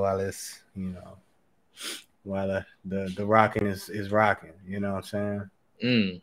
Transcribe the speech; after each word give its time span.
while 0.00 0.20
it's 0.20 0.62
you 0.74 0.88
know 0.90 1.16
while 2.24 2.48
the 2.48 2.66
the, 2.84 3.12
the 3.16 3.24
rocking 3.26 3.66
is 3.66 3.88
is 3.88 4.10
rocking. 4.10 4.52
You 4.66 4.80
know 4.80 4.94
what 4.94 4.96
I'm 4.98 5.02
saying? 5.02 5.50
Mm, 5.84 6.20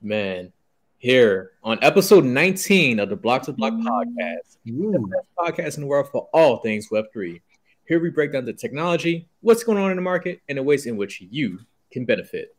man, 0.00 0.52
here 0.98 1.52
on 1.64 1.78
episode 1.82 2.24
19 2.24 3.00
of 3.00 3.08
the 3.08 3.16
Bloc 3.16 3.44
2 3.44 3.52
Bloc 3.52 3.72
podcast, 3.74 4.56
Ooh. 4.70 4.92
the 4.92 4.98
best 5.00 5.26
podcast 5.36 5.76
in 5.76 5.82
the 5.82 5.86
world 5.88 6.08
for 6.10 6.28
all 6.32 6.58
things 6.58 6.88
Web3. 6.90 7.40
Here 7.86 8.00
we 8.00 8.10
break 8.10 8.32
down 8.32 8.44
the 8.44 8.52
technology, 8.52 9.28
what's 9.40 9.64
going 9.64 9.76
on 9.78 9.90
in 9.90 9.96
the 9.96 10.02
market, 10.02 10.40
and 10.48 10.56
the 10.56 10.62
ways 10.62 10.86
in 10.86 10.96
which 10.96 11.20
you 11.20 11.58
can 11.90 12.04
benefit. 12.04 12.54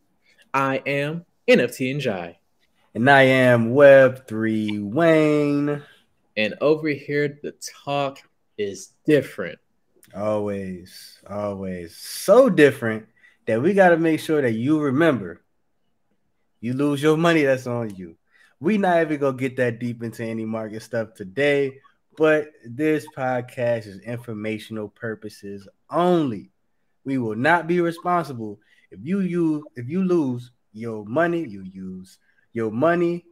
I 0.53 0.77
am 0.85 1.25
NFT 1.47 1.91
and 1.91 2.01
Jai, 2.01 2.37
And 2.93 3.09
I 3.09 3.23
am 3.23 3.71
Web 3.71 4.27
three 4.27 4.77
Wayne. 4.79 5.81
and 6.37 6.53
over 6.61 6.89
here 6.89 7.39
the 7.41 7.53
talk 7.85 8.19
is 8.57 8.89
different. 9.05 9.57
Always, 10.15 11.19
always 11.27 11.95
so 11.95 12.49
different 12.49 13.07
that 13.47 13.61
we 13.61 13.73
got 13.73 13.89
to 13.89 13.97
make 13.97 14.19
sure 14.19 14.41
that 14.41 14.53
you 14.53 14.79
remember. 14.79 15.41
You 16.61 16.73
lose 16.73 17.01
your 17.01 17.17
money, 17.17 17.43
that's 17.43 17.67
on 17.67 17.95
you. 17.95 18.15
We 18.59 18.77
not 18.77 19.01
even 19.01 19.19
gonna 19.19 19.35
get 19.35 19.57
that 19.57 19.79
deep 19.79 20.01
into 20.03 20.23
any 20.23 20.45
market 20.45 20.81
stuff 20.83 21.13
today, 21.15 21.79
but 22.15 22.51
this 22.65 23.05
podcast 23.17 23.87
is 23.87 23.99
informational 23.99 24.87
purposes 24.87 25.67
only. 25.89 26.51
We 27.03 27.17
will 27.17 27.35
not 27.35 27.67
be 27.67 27.81
responsible 27.81 28.59
if 28.91 28.99
you 29.03 29.19
use 29.19 29.63
if 29.75 29.89
you 29.89 30.03
lose 30.03 30.51
your 30.71 31.03
money. 31.03 31.45
You 31.45 31.63
use 31.63 32.19
your 32.53 32.71
money, 32.71 33.25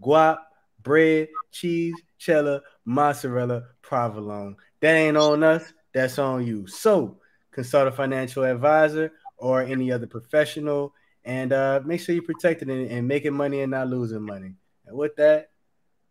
guap, 0.00 0.38
bread, 0.82 1.28
cheese, 1.50 2.00
cheddar, 2.18 2.60
mozzarella, 2.84 3.64
provolone. 3.82 4.56
That 4.80 4.94
ain't 4.94 5.16
on 5.16 5.42
us. 5.42 5.72
That's 5.92 6.18
on 6.18 6.46
you. 6.46 6.66
So 6.66 7.18
consult 7.50 7.88
a 7.88 7.92
financial 7.92 8.44
advisor 8.44 9.12
or 9.36 9.62
any 9.62 9.90
other 9.90 10.06
professional, 10.06 10.94
and 11.24 11.52
uh, 11.52 11.80
make 11.84 12.00
sure 12.00 12.14
you're 12.14 12.24
protected 12.24 12.68
and, 12.68 12.90
and 12.90 13.08
making 13.08 13.34
money 13.34 13.60
and 13.60 13.70
not 13.70 13.88
losing 13.88 14.22
money. 14.22 14.54
And 14.86 14.96
with 14.96 15.16
that, 15.16 15.50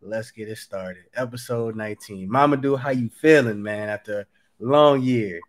let's 0.02 0.32
get 0.32 0.50
it 0.50 0.58
started. 0.58 1.04
Episode 1.16 1.76
19. 1.76 2.30
Mama 2.30 2.58
Do, 2.58 2.76
how 2.76 2.90
you 2.90 3.10
feeling, 3.10 3.62
man? 3.62 3.90
After 3.90 4.22
a 4.22 4.26
long 4.60 5.02
year. 5.02 5.40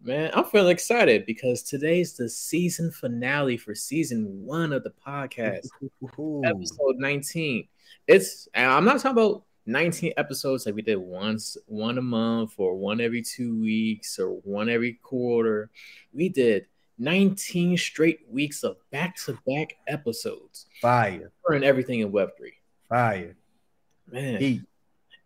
Man, 0.00 0.30
I'm 0.32 0.44
feeling 0.44 0.70
excited 0.70 1.26
because 1.26 1.62
today's 1.64 2.12
the 2.12 2.28
season 2.28 2.92
finale 2.92 3.56
for 3.56 3.74
season 3.74 4.44
one 4.44 4.72
of 4.72 4.84
the 4.84 4.92
podcast. 5.04 5.66
Ooh. 6.18 6.42
episode 6.44 6.96
19. 6.98 7.66
It's 8.06 8.48
I'm 8.54 8.84
not 8.84 9.00
talking 9.00 9.10
about 9.10 9.42
19 9.68 10.14
episodes 10.16 10.64
like 10.64 10.74
we 10.74 10.82
did 10.82 10.96
once, 10.96 11.56
one 11.66 11.98
a 11.98 12.02
month, 12.02 12.54
or 12.56 12.76
one 12.76 13.00
every 13.00 13.20
two 13.20 13.60
weeks, 13.60 14.18
or 14.18 14.30
one 14.30 14.70
every 14.70 14.94
quarter. 14.94 15.70
We 16.12 16.30
did 16.30 16.66
19 16.98 17.76
straight 17.76 18.20
weeks 18.30 18.64
of 18.64 18.76
back-to-back 18.90 19.74
episodes 19.86 20.66
Fire, 20.80 21.30
covering 21.46 21.64
everything 21.64 22.00
in 22.00 22.10
Web3. 22.10 22.52
fire, 22.88 23.36
Man. 24.10 24.40
heat, 24.40 24.62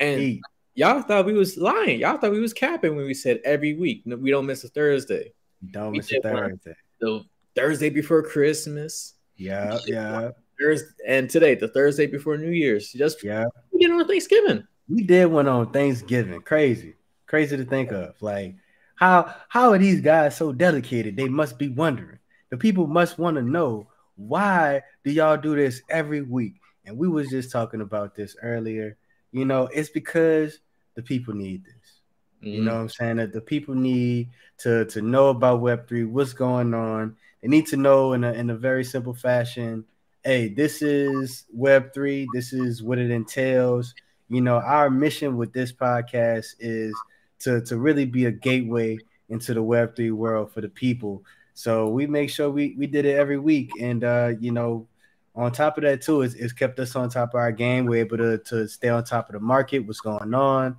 and 0.00 0.20
heat. 0.20 0.40
y'all 0.74 1.02
thought 1.02 1.24
we 1.24 1.34
was 1.34 1.56
lying. 1.56 2.00
Y'all 2.00 2.18
thought 2.18 2.32
we 2.32 2.40
was 2.40 2.52
capping 2.52 2.96
when 2.96 3.06
we 3.06 3.14
said 3.14 3.40
every 3.44 3.74
week. 3.74 4.02
No, 4.06 4.16
we 4.16 4.32
don't 4.32 4.46
miss 4.46 4.64
a 4.64 4.68
Thursday. 4.68 5.32
Don't 5.70 5.92
we 5.92 5.98
miss 5.98 6.12
a. 6.12 6.20
Thursday. 6.20 6.74
The 7.00 7.22
Thursday 7.54 7.90
before 7.90 8.22
Christmas. 8.24 9.14
Yeah, 9.36 9.78
yeah, 9.86 10.30
Thursday, 10.60 10.88
and 11.06 11.30
today, 11.30 11.54
the 11.54 11.68
Thursday 11.68 12.06
before 12.06 12.36
New 12.36 12.50
Year's. 12.50 12.92
Just 12.92 13.22
yeah. 13.22 13.44
Did 13.86 13.92
on 13.92 14.06
Thanksgiving. 14.06 14.66
We 14.88 15.02
did 15.02 15.26
one 15.26 15.48
on 15.48 15.70
Thanksgiving. 15.70 16.40
Crazy, 16.42 16.94
crazy 17.26 17.56
to 17.56 17.64
think 17.64 17.92
of. 17.92 18.20
Like, 18.20 18.56
how 18.96 19.34
how 19.48 19.72
are 19.72 19.78
these 19.78 20.00
guys 20.00 20.36
so 20.36 20.52
dedicated? 20.52 21.16
They 21.16 21.28
must 21.28 21.58
be 21.58 21.68
wondering. 21.68 22.18
The 22.50 22.56
people 22.56 22.86
must 22.86 23.18
want 23.18 23.36
to 23.36 23.42
know 23.42 23.88
why 24.16 24.82
do 25.04 25.10
y'all 25.10 25.36
do 25.36 25.56
this 25.56 25.82
every 25.88 26.22
week? 26.22 26.54
And 26.84 26.98
we 26.98 27.08
was 27.08 27.28
just 27.28 27.50
talking 27.50 27.80
about 27.80 28.14
this 28.14 28.36
earlier. 28.42 28.96
You 29.32 29.44
know, 29.44 29.68
it's 29.72 29.88
because 29.88 30.58
the 30.94 31.02
people 31.02 31.34
need 31.34 31.64
this. 31.64 32.00
You 32.40 32.56
mm-hmm. 32.56 32.64
know 32.66 32.74
what 32.74 32.80
I'm 32.80 32.88
saying? 32.88 33.16
That 33.16 33.32
the 33.32 33.40
people 33.40 33.74
need 33.74 34.30
to 34.58 34.84
to 34.86 35.00
know 35.00 35.28
about 35.28 35.62
Web3, 35.62 36.08
what's 36.08 36.32
going 36.32 36.74
on. 36.74 37.16
They 37.40 37.48
need 37.48 37.66
to 37.68 37.76
know 37.76 38.12
in 38.12 38.24
a 38.24 38.32
in 38.32 38.50
a 38.50 38.56
very 38.56 38.84
simple 38.84 39.14
fashion. 39.14 39.84
Hey, 40.24 40.48
this 40.48 40.82
is 40.82 41.44
Web3. 41.56 42.26
This 42.26 42.52
is 42.52 42.82
what 42.82 42.98
it 42.98 43.10
entails. 43.10 43.94
You 44.28 44.40
know, 44.40 44.56
our 44.58 44.88
mission 44.90 45.36
with 45.36 45.52
this 45.52 45.72
podcast 45.72 46.54
is 46.60 47.04
to 47.40 47.60
to 47.62 47.76
really 47.78 48.06
be 48.06 48.26
a 48.26 48.30
gateway 48.30 49.02
into 49.28 49.52
the 49.54 49.62
Web3 49.62 50.12
world 50.12 50.52
for 50.52 50.60
the 50.60 50.68
people. 50.68 51.24
So 51.54 51.88
we 51.88 52.06
make 52.06 52.30
sure 52.30 52.50
we 52.50 52.74
we 52.78 52.86
did 52.86 53.04
it 53.04 53.16
every 53.16 53.38
week, 53.38 53.76
and 53.80 54.04
uh, 54.04 54.32
you 54.40 54.52
know, 54.52 54.86
on 55.34 55.50
top 55.52 55.76
of 55.78 55.82
that 55.84 56.02
too, 56.02 56.22
it's, 56.22 56.34
it's 56.34 56.52
kept 56.52 56.78
us 56.78 56.94
on 56.94 57.08
top 57.08 57.30
of 57.34 57.40
our 57.40 57.52
game. 57.52 57.86
We're 57.86 58.00
able 58.04 58.18
to 58.18 58.38
to 58.38 58.68
stay 58.68 58.88
on 58.90 59.04
top 59.04 59.28
of 59.28 59.32
the 59.34 59.40
market, 59.40 59.80
what's 59.80 60.00
going 60.00 60.34
on 60.34 60.78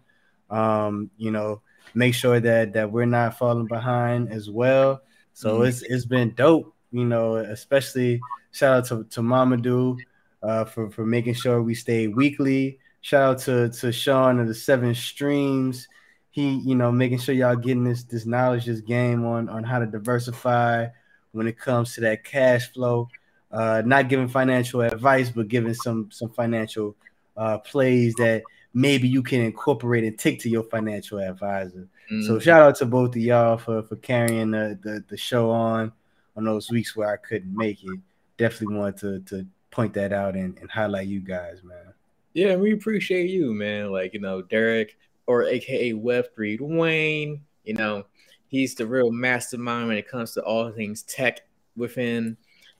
um, 0.49 1.09
you 1.17 1.31
know, 1.31 1.61
make 1.93 2.13
sure 2.13 2.39
that 2.39 2.73
that 2.73 2.91
we're 2.91 3.05
not 3.05 3.37
falling 3.37 3.67
behind 3.67 4.29
as 4.31 4.49
well. 4.49 5.01
So 5.33 5.59
Mhm. 5.59 5.67
it's 5.67 5.81
it's 5.83 6.05
been 6.05 6.33
dope, 6.35 6.72
you 6.93 7.03
know, 7.05 7.35
especially 7.35 8.21
shout 8.51 8.77
out 8.77 8.85
to, 8.85 9.03
to 9.05 9.21
Mamadou 9.21 9.97
uh 10.43 10.63
for, 10.65 10.89
for 10.91 11.05
making 11.05 11.33
sure 11.33 11.61
we 11.61 11.73
stay 11.75 12.07
weekly. 12.07 12.79
Shout 13.01 13.23
out 13.23 13.39
to, 13.39 13.69
to 13.79 13.91
Sean 13.91 14.39
of 14.39 14.47
the 14.47 14.53
seven 14.55 14.95
streams. 14.95 15.87
He, 16.31 16.59
you 16.59 16.75
know, 16.75 16.91
making 16.91 17.19
sure 17.19 17.35
y'all 17.35 17.55
getting 17.55 17.83
this 17.83 18.03
this 18.03 18.25
knowledge, 18.25 18.65
this 18.65 18.81
game 18.81 19.25
on 19.25 19.49
on 19.49 19.63
how 19.63 19.79
to 19.79 19.85
diversify 19.85 20.87
when 21.33 21.47
it 21.47 21.57
comes 21.57 21.93
to 21.95 22.01
that 22.01 22.23
cash 22.23 22.71
flow. 22.71 23.09
Uh, 23.51 23.83
not 23.85 24.09
giving 24.09 24.27
financial 24.27 24.81
advice, 24.81 25.29
but 25.29 25.47
giving 25.47 25.73
some 25.73 26.09
some 26.11 26.29
financial 26.29 26.95
uh, 27.37 27.57
plays 27.59 28.13
that 28.15 28.41
maybe 28.73 29.07
you 29.07 29.21
can 29.21 29.41
incorporate 29.41 30.03
and 30.03 30.17
take 30.17 30.39
to 30.39 30.49
your 30.49 30.63
financial 30.63 31.19
advisor. 31.19 31.87
So 32.25 32.35
Mhm. 32.37 32.41
shout 32.41 32.61
out 32.61 32.75
to 32.77 32.85
both 32.85 33.15
of 33.15 33.21
y'all 33.21 33.57
for 33.57 33.83
for 33.83 33.95
carrying 33.97 34.51
the, 34.51 34.77
the 34.81 35.03
the 35.07 35.17
show 35.17 35.49
on 35.51 35.91
on 36.35 36.43
those 36.43 36.69
weeks 36.69 36.95
where 36.95 37.11
I 37.11 37.17
couldn't 37.17 37.55
make 37.55 37.83
it. 37.83 37.99
Definitely 38.37 38.77
want 38.77 38.97
to 38.97 39.19
to 39.21 39.45
point 39.71 39.93
that 39.93 40.13
out 40.13 40.35
and, 40.35 40.57
and 40.59 40.69
highlight 40.69 41.07
you 41.07 41.19
guys, 41.19 41.63
man. 41.63 41.93
Yeah, 42.33 42.55
we 42.55 42.73
appreciate 42.73 43.29
you, 43.29 43.53
man. 43.53 43.91
Like, 43.91 44.13
you 44.13 44.19
know, 44.19 44.41
Derek 44.41 44.97
or 45.27 45.43
aka 45.45 45.93
Web3 45.93 46.59
Dwayne, 46.59 47.39
you 47.63 47.73
know, 47.75 48.05
he's 48.47 48.73
the 48.75 48.85
real 48.87 49.11
mastermind 49.11 49.87
when 49.87 49.97
it 49.97 50.07
comes 50.07 50.31
to 50.33 50.41
all 50.43 50.71
things 50.71 51.03
tech 51.03 51.41
within 51.77 52.35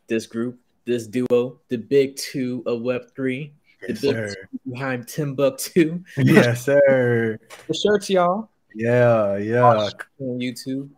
this 0.08 0.26
group, 0.26 0.60
this 0.86 1.08
duo, 1.08 1.60
the 1.70 1.78
big 1.78 2.16
two 2.16 2.64
of 2.66 2.82
Web3, 2.82 3.16
the 3.16 3.88
Yes, 3.90 4.02
big 4.02 4.12
sir. 4.16 4.36
two 4.52 4.72
behind 4.72 5.06
Timbucktoo. 5.06 6.04
yes, 6.18 6.66
sir. 6.66 7.38
The 7.68 7.74
shirts, 7.74 8.10
y'all, 8.10 8.50
Yeah, 8.76 9.38
yeah. 9.38 9.64
on 9.64 9.92
YouTube. 10.20 10.90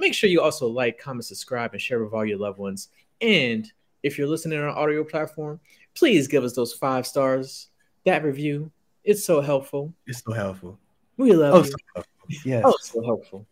Make 0.00 0.14
sure 0.14 0.30
you 0.30 0.40
also 0.40 0.66
like, 0.66 0.98
comment, 0.98 1.26
subscribe, 1.26 1.72
and 1.74 1.80
share 1.80 2.02
with 2.02 2.14
all 2.14 2.24
your 2.24 2.38
loved 2.38 2.58
ones. 2.58 2.88
And 3.20 3.70
if 4.02 4.16
you're 4.16 4.26
listening 4.26 4.58
on 4.58 4.64
an 4.64 4.74
audio 4.74 5.04
platform, 5.04 5.60
please 5.94 6.26
give 6.26 6.42
us 6.42 6.54
those 6.54 6.72
five 6.72 7.06
stars. 7.06 7.68
That 8.06 8.24
review, 8.24 8.72
it's 9.04 9.22
so 9.22 9.42
helpful. 9.42 9.92
It's 10.06 10.22
so 10.24 10.32
helpful. 10.32 10.78
We 11.18 11.34
love 11.34 11.54
Oh, 11.54 11.58
you. 11.58 11.64
so 11.64 11.76
helpful. 11.94 12.12
Yes. 12.46 12.62
Oh, 12.64 12.74
so 12.80 13.02
helpful. 13.04 13.46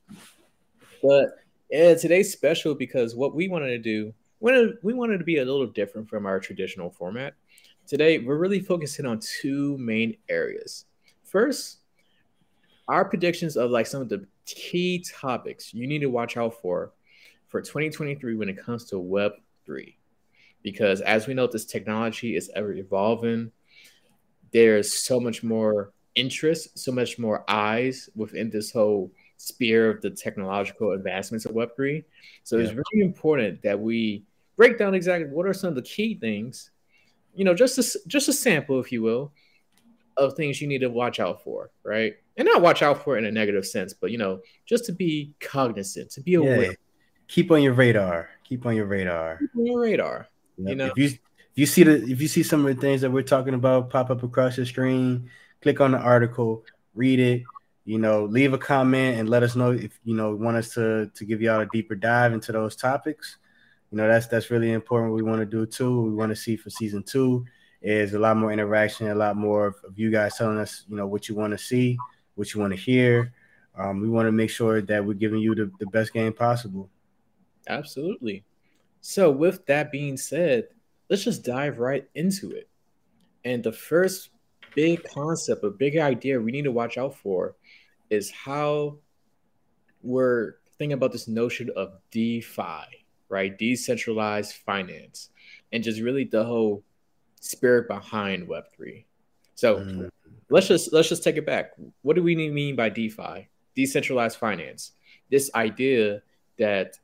But 1.03 1.37
yeah, 1.71 1.93
today's 1.95 2.33
special 2.33 2.75
because 2.75 3.15
what 3.15 3.35
we 3.35 3.49
wanted 3.49 3.69
to 3.69 3.79
do, 3.79 4.15
we 4.41 4.51
wanted, 4.53 4.79
we 4.83 4.95
wanted 4.95 5.19
to 5.19 5.25
be 5.25 5.37
a 5.39 5.45
little 5.45 5.67
different 5.67 6.09
from 6.09 6.25
our 6.25 6.41
traditional 6.41 6.89
format. 6.89 7.35
Today, 7.87 8.21
we're 8.21 8.39
really 8.39 8.61
focusing 8.61 9.05
on 9.05 9.21
two 9.21 9.77
main 9.77 10.17
areas. 10.31 10.87
First, 11.25 11.81
our 12.89 13.05
predictions 13.05 13.59
of 13.59 13.71
like 13.71 13.87
some 13.87 14.01
of 14.01 14.09
the 14.09 14.27
key 14.57 15.05
topics 15.21 15.73
you 15.73 15.87
need 15.87 16.01
to 16.01 16.07
watch 16.07 16.37
out 16.37 16.61
for 16.61 16.93
for 17.49 17.61
2023 17.61 18.37
when 18.37 18.49
it 18.49 18.63
comes 18.63 18.85
to 18.87 18.99
Web 18.99 19.33
3. 19.65 19.97
Because 20.63 21.01
as 21.01 21.27
we 21.27 21.35
know, 21.35 21.47
this 21.47 21.65
technology 21.65 22.37
is 22.37 22.51
ever 22.55 22.73
evolving. 22.73 23.51
There's 24.53 24.93
so 24.93 25.19
much 25.19 25.43
more 25.43 25.93
interest, 26.15 26.79
so 26.79 26.93
much 26.93 27.19
more 27.19 27.45
eyes 27.49 28.11
within 28.15 28.51
this 28.51 28.71
whole 28.73 29.11
sphere 29.37 29.89
of 29.89 30.03
the 30.03 30.11
technological 30.11 30.93
advancements 30.93 31.47
of 31.47 31.53
Web3. 31.53 32.05
So 32.43 32.59
it's 32.59 32.73
really 32.73 33.05
important 33.05 33.63
that 33.63 33.79
we 33.79 34.25
break 34.57 34.79
down 34.79 34.95
exactly 34.95 35.31
what 35.31 35.47
are 35.47 35.55
some 35.55 35.69
of 35.69 35.75
the 35.77 35.83
key 35.83 36.17
things, 36.17 36.71
you 37.35 37.45
know, 37.45 37.55
just 37.55 37.79
a, 37.79 37.99
just 38.09 38.29
a 38.29 38.33
sample, 38.33 38.81
if 38.81 38.91
you 38.91 39.01
will, 39.01 39.33
of 40.19 40.35
things 40.35 40.61
you 40.61 40.67
need 40.67 40.81
to 40.81 40.91
watch 40.91 41.21
out 41.21 41.43
for, 41.43 41.71
right? 41.85 42.15
And 42.37 42.47
not 42.47 42.63
watch 42.63 42.83
out 42.83 43.03
for 43.03 43.17
in 43.17 43.25
a 43.25 43.33
negative 43.33 43.67
sense, 43.67 43.95
but 43.95 44.11
you 44.11 44.19
know, 44.19 44.41
just 44.67 44.85
to 44.87 44.93
be 44.93 45.33
cognizant, 45.41 46.11
to 46.13 46.21
be 46.21 46.35
aware, 46.35 46.63
Yeah. 46.63 46.73
Keep 47.29 47.51
on 47.51 47.63
your 47.63 47.75
radar. 47.75 48.31
Keep 48.45 48.65
on 48.67 48.75
your 48.75 48.87
radar. 48.87 49.39
on 49.57 49.67
your 49.67 49.81
radar. 49.81 50.29
Yep. 50.57 50.77
know? 50.77 50.87
if 50.87 50.97
you 50.97 51.07
if 51.07 51.21
you 51.55 51.67
see 51.67 51.83
the 51.83 52.03
if 52.11 52.21
you 52.21 52.29
see 52.29 52.43
some 52.43 52.67
of 52.67 52.75
the 52.75 52.81
things 52.81 53.01
that 53.03 53.11
we're 53.11 53.23
talking 53.23 53.55
about 53.55 53.91
pop 53.91 54.11
up 54.11 54.23
across 54.23 54.57
your 54.57 54.67
screen, 54.67 55.31
click 55.61 55.81
on 55.81 55.93
the 55.93 55.99
article, 55.99 56.65
read 56.95 57.21
it. 57.21 57.43
you 57.85 57.99
know, 57.99 58.25
leave 58.25 58.53
a 58.53 58.59
comment 58.59 59.19
and 59.19 59.29
let 59.29 59.43
us 59.43 59.57
know 59.57 59.73
if 59.73 59.99
you 60.05 60.15
know 60.15 60.35
want 60.35 60.57
us 60.57 60.73
to 60.75 61.11
to 61.15 61.25
give 61.25 61.43
y'all 61.43 61.61
a 61.61 61.67
deeper 61.67 61.95
dive 61.95 62.33
into 62.33 62.53
those 62.53 62.77
topics. 62.77 63.37
You 63.91 63.99
know, 63.99 64.09
that's 64.09 64.27
that's 64.27 64.51
really 64.51 64.73
important. 64.73 65.15
we 65.15 65.23
want 65.23 65.41
to 65.41 65.47
do 65.47 65.67
too. 65.67 66.03
We 66.03 66.15
want 66.15 66.31
to 66.31 66.37
see 66.37 66.57
for 66.57 66.71
season 66.71 67.03
two 67.03 67.45
is 67.81 68.15
a 68.15 68.19
lot 68.19 68.37
more 68.37 68.53
interaction, 68.53 69.09
a 69.09 69.15
lot 69.15 69.37
more 69.37 69.69
of 69.69 69.99
you 69.99 70.11
guys 70.11 70.37
telling 70.37 70.59
us, 70.59 70.85
you 70.89 70.97
know, 70.97 71.07
what 71.07 71.29
you 71.29 71.35
want 71.35 71.53
to 71.53 71.59
see, 71.59 71.97
what 72.35 72.53
you 72.53 72.61
want 72.61 72.73
to 72.73 72.79
hear. 72.79 73.33
Um, 73.77 74.01
we 74.01 74.09
want 74.09 74.27
to 74.27 74.33
make 74.33 74.51
sure 74.51 74.83
that 74.83 75.05
we're 75.05 75.15
giving 75.15 75.39
you 75.39 75.55
the, 75.55 75.71
the 75.79 75.87
best 75.87 76.13
game 76.13 76.33
possible. 76.33 76.91
Absolutely. 77.69 78.45
So, 79.01 79.31
with 79.31 79.65
that 79.67 79.93
being 79.93 80.17
said, 80.17 80.69
let's 81.09 81.23
just 81.23 81.45
dive 81.45 81.79
right 81.79 82.09
into 82.15 82.51
it. 82.51 82.69
And 83.45 83.63
the 83.63 83.73
first 83.73 84.31
big 84.75 85.05
concept, 85.05 85.63
a 85.65 85.71
big 85.71 85.97
idea 85.97 86.41
we 86.41 86.53
need 86.53 86.65
to 86.65 86.73
watch 86.73 86.99
out 86.99 87.17
for 87.17 87.55
is 88.11 88.31
how 88.31 88.99
we're 90.03 90.55
thinking 90.79 90.95
about 90.95 91.13
this 91.13 91.29
notion 91.29 91.71
of 91.77 91.93
DeFi, 92.11 92.85
right? 93.29 93.57
Decentralized 93.57 94.55
finance, 94.55 95.31
and 95.73 95.85
just 95.85 96.01
really 96.01 96.25
the 96.25 96.45
whole 96.45 96.83
spirit 97.41 97.89
behind 97.89 98.49
Web3. 98.49 99.05
So 99.55 99.77
mm-hmm. 99.77 100.07
let's 100.51 100.69
just 100.69 100.93
let's 100.93 101.09
just 101.09 101.25
take 101.25 101.37
it 101.37 101.47
back. 101.47 101.73
What 102.03 102.17
do 102.17 102.23
we 102.23 102.37
mean 102.37 102.77
by 102.77 102.89
DeFi? 102.89 103.49
Decentralized 103.75 104.39
finance. 104.39 104.93
This 105.31 105.51
idea 105.55 106.23
that 106.59 106.99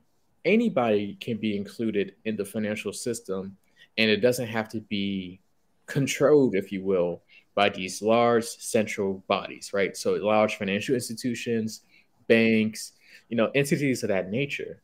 anybody 0.44 1.16
can 1.20 1.36
be 1.36 1.56
included 1.56 2.14
in 2.24 2.36
the 2.36 2.44
financial 2.44 2.92
system 2.92 3.56
and 3.96 4.10
it 4.10 4.18
doesn't 4.18 4.48
have 4.48 4.68
to 4.70 4.80
be 4.80 5.40
controlled, 5.86 6.54
if 6.54 6.72
you 6.72 6.82
will, 6.82 7.22
by 7.54 7.68
these 7.68 8.02
large 8.02 8.44
central 8.44 9.22
bodies, 9.28 9.72
right? 9.72 9.96
So 9.96 10.14
large 10.14 10.56
financial 10.56 10.94
institutions, 10.94 11.82
banks, 12.26 12.92
you 13.28 13.36
know, 13.36 13.50
entities 13.54 14.02
of 14.02 14.08
that 14.08 14.30
nature. 14.30 14.82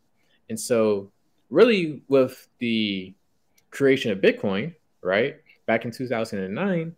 And 0.49 0.59
so 0.59 1.11
really 1.51 2.03
with 2.09 2.47
the 2.59 3.15
creation 3.71 4.13
of 4.13 4.19
Bitcoin, 4.19 4.75
right? 5.03 5.37
Back 5.67 5.85
in 5.85 5.91
2009, 5.91 6.95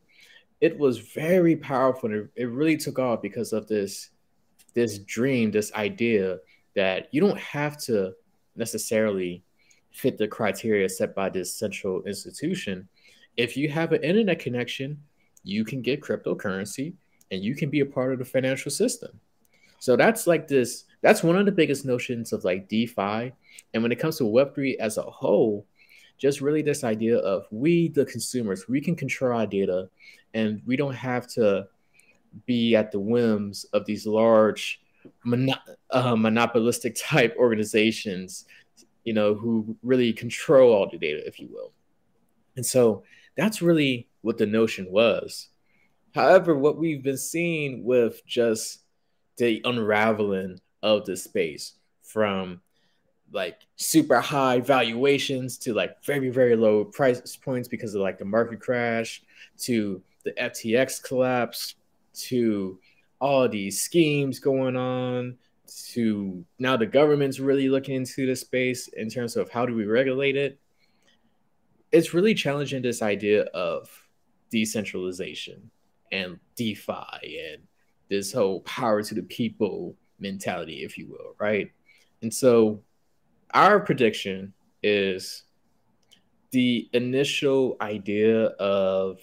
it 0.60 0.78
was 0.78 0.98
very 0.98 1.56
powerful 1.56 2.10
and 2.10 2.28
it 2.36 2.44
really 2.44 2.76
took 2.76 2.98
off 2.98 3.20
because 3.22 3.52
of 3.52 3.68
this 3.68 4.10
this 4.74 4.98
dream, 5.00 5.50
this 5.50 5.72
idea 5.74 6.38
that 6.74 7.08
you 7.12 7.20
don't 7.20 7.38
have 7.38 7.76
to 7.76 8.14
necessarily 8.56 9.42
fit 9.90 10.16
the 10.16 10.26
criteria 10.26 10.88
set 10.88 11.14
by 11.14 11.28
this 11.28 11.54
central 11.54 12.02
institution. 12.04 12.88
If 13.36 13.56
you 13.56 13.68
have 13.68 13.92
an 13.92 14.02
internet 14.02 14.38
connection, 14.38 15.02
you 15.44 15.64
can 15.64 15.82
get 15.82 16.00
cryptocurrency 16.00 16.94
and 17.30 17.42
you 17.42 17.54
can 17.54 17.70
be 17.70 17.80
a 17.80 17.86
part 17.86 18.12
of 18.12 18.18
the 18.18 18.24
financial 18.24 18.70
system. 18.70 19.20
So 19.78 19.96
that's 19.96 20.26
like 20.26 20.46
this, 20.46 20.84
that's 21.00 21.22
one 21.22 21.36
of 21.36 21.44
the 21.44 21.52
biggest 21.52 21.84
notions 21.84 22.32
of 22.32 22.44
like 22.44 22.68
DeFi. 22.68 23.32
And 23.74 23.82
when 23.82 23.92
it 23.92 23.98
comes 23.98 24.16
to 24.18 24.24
Web3 24.24 24.76
as 24.78 24.96
a 24.96 25.02
whole, 25.02 25.66
just 26.22 26.40
really 26.40 26.62
this 26.62 26.84
idea 26.84 27.18
of 27.18 27.46
we, 27.50 27.88
the 27.88 28.06
consumers, 28.06 28.68
we 28.68 28.80
can 28.80 28.94
control 28.94 29.36
our 29.36 29.44
data 29.44 29.90
and 30.34 30.62
we 30.64 30.76
don't 30.76 30.94
have 30.94 31.26
to 31.26 31.66
be 32.46 32.76
at 32.76 32.92
the 32.92 33.00
whims 33.00 33.64
of 33.72 33.84
these 33.86 34.06
large 34.06 34.80
uh, 35.90 36.14
monopolistic 36.14 36.94
type 36.96 37.34
organizations, 37.36 38.44
you 39.02 39.12
know, 39.12 39.34
who 39.34 39.76
really 39.82 40.12
control 40.12 40.72
all 40.72 40.88
the 40.88 40.96
data, 40.96 41.26
if 41.26 41.40
you 41.40 41.48
will. 41.50 41.72
And 42.54 42.64
so 42.64 43.02
that's 43.36 43.60
really 43.60 44.08
what 44.20 44.38
the 44.38 44.46
notion 44.46 44.86
was. 44.92 45.48
However, 46.14 46.56
what 46.56 46.78
we've 46.78 47.02
been 47.02 47.18
seeing 47.18 47.82
with 47.82 48.24
just 48.26 48.84
the 49.38 49.60
unraveling 49.64 50.60
of 50.84 51.04
the 51.04 51.16
space 51.16 51.72
from 52.04 52.60
like 53.32 53.66
super 53.76 54.20
high 54.20 54.60
valuations 54.60 55.58
to 55.58 55.74
like 55.74 56.02
very 56.04 56.28
very 56.28 56.54
low 56.56 56.84
price 56.84 57.36
points 57.36 57.68
because 57.68 57.94
of 57.94 58.02
like 58.02 58.18
the 58.18 58.24
market 58.24 58.60
crash 58.60 59.22
to 59.58 60.02
the 60.24 60.32
FTX 60.32 61.02
collapse 61.02 61.74
to 62.14 62.78
all 63.20 63.48
these 63.48 63.80
schemes 63.80 64.38
going 64.38 64.76
on 64.76 65.36
to 65.92 66.44
now 66.58 66.76
the 66.76 66.86
government's 66.86 67.40
really 67.40 67.68
looking 67.68 67.94
into 67.94 68.26
the 68.26 68.36
space 68.36 68.88
in 68.88 69.08
terms 69.08 69.36
of 69.36 69.50
how 69.50 69.64
do 69.64 69.74
we 69.74 69.86
regulate 69.86 70.36
it 70.36 70.58
it's 71.92 72.14
really 72.14 72.34
challenging 72.34 72.82
this 72.82 73.02
idea 73.02 73.42
of 73.54 73.88
decentralization 74.50 75.70
and 76.10 76.38
DeFi 76.56 77.52
and 77.52 77.62
this 78.08 78.32
whole 78.32 78.60
power 78.60 79.02
to 79.02 79.14
the 79.14 79.22
people 79.22 79.96
mentality, 80.18 80.84
if 80.84 80.96
you 80.96 81.08
will, 81.08 81.34
right? 81.38 81.70
And 82.22 82.32
so 82.32 82.80
our 83.54 83.80
prediction 83.80 84.52
is 84.82 85.44
the 86.50 86.88
initial 86.92 87.76
idea 87.80 88.46
of 88.46 89.18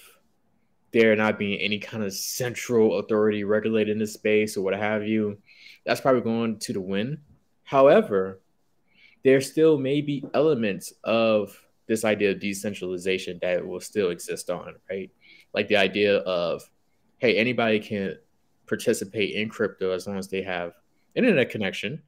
there 0.91 1.15
not 1.15 1.37
being 1.37 1.59
any 1.59 1.77
kind 1.77 2.03
of 2.03 2.13
central 2.13 2.99
authority 2.99 3.43
regulating 3.43 3.99
this 3.99 4.13
space 4.13 4.57
or 4.57 4.63
what 4.63 4.73
have 4.73 5.07
you, 5.07 5.37
that's 5.85 6.01
probably 6.01 6.21
going 6.21 6.57
to 6.57 6.73
the 6.73 6.81
win. 6.81 7.19
However, 7.63 8.41
there 9.23 9.41
still 9.41 9.77
may 9.77 10.01
be 10.01 10.25
elements 10.33 10.93
of 11.03 11.55
this 11.87 12.05
idea 12.05 12.31
of 12.31 12.39
decentralization 12.39 13.37
that 13.41 13.65
will 13.65 13.81
still 13.81 14.09
exist 14.09 14.49
on, 14.49 14.75
right? 14.89 15.11
like 15.53 15.67
the 15.67 15.77
idea 15.77 16.17
of 16.17 16.69
hey 17.17 17.37
anybody 17.37 17.79
can 17.79 18.15
participate 18.67 19.35
in 19.35 19.49
crypto 19.49 19.91
as 19.91 20.07
long 20.07 20.17
as 20.17 20.27
they 20.27 20.41
have 20.41 20.73
internet 21.15 21.49
connection 21.49 22.01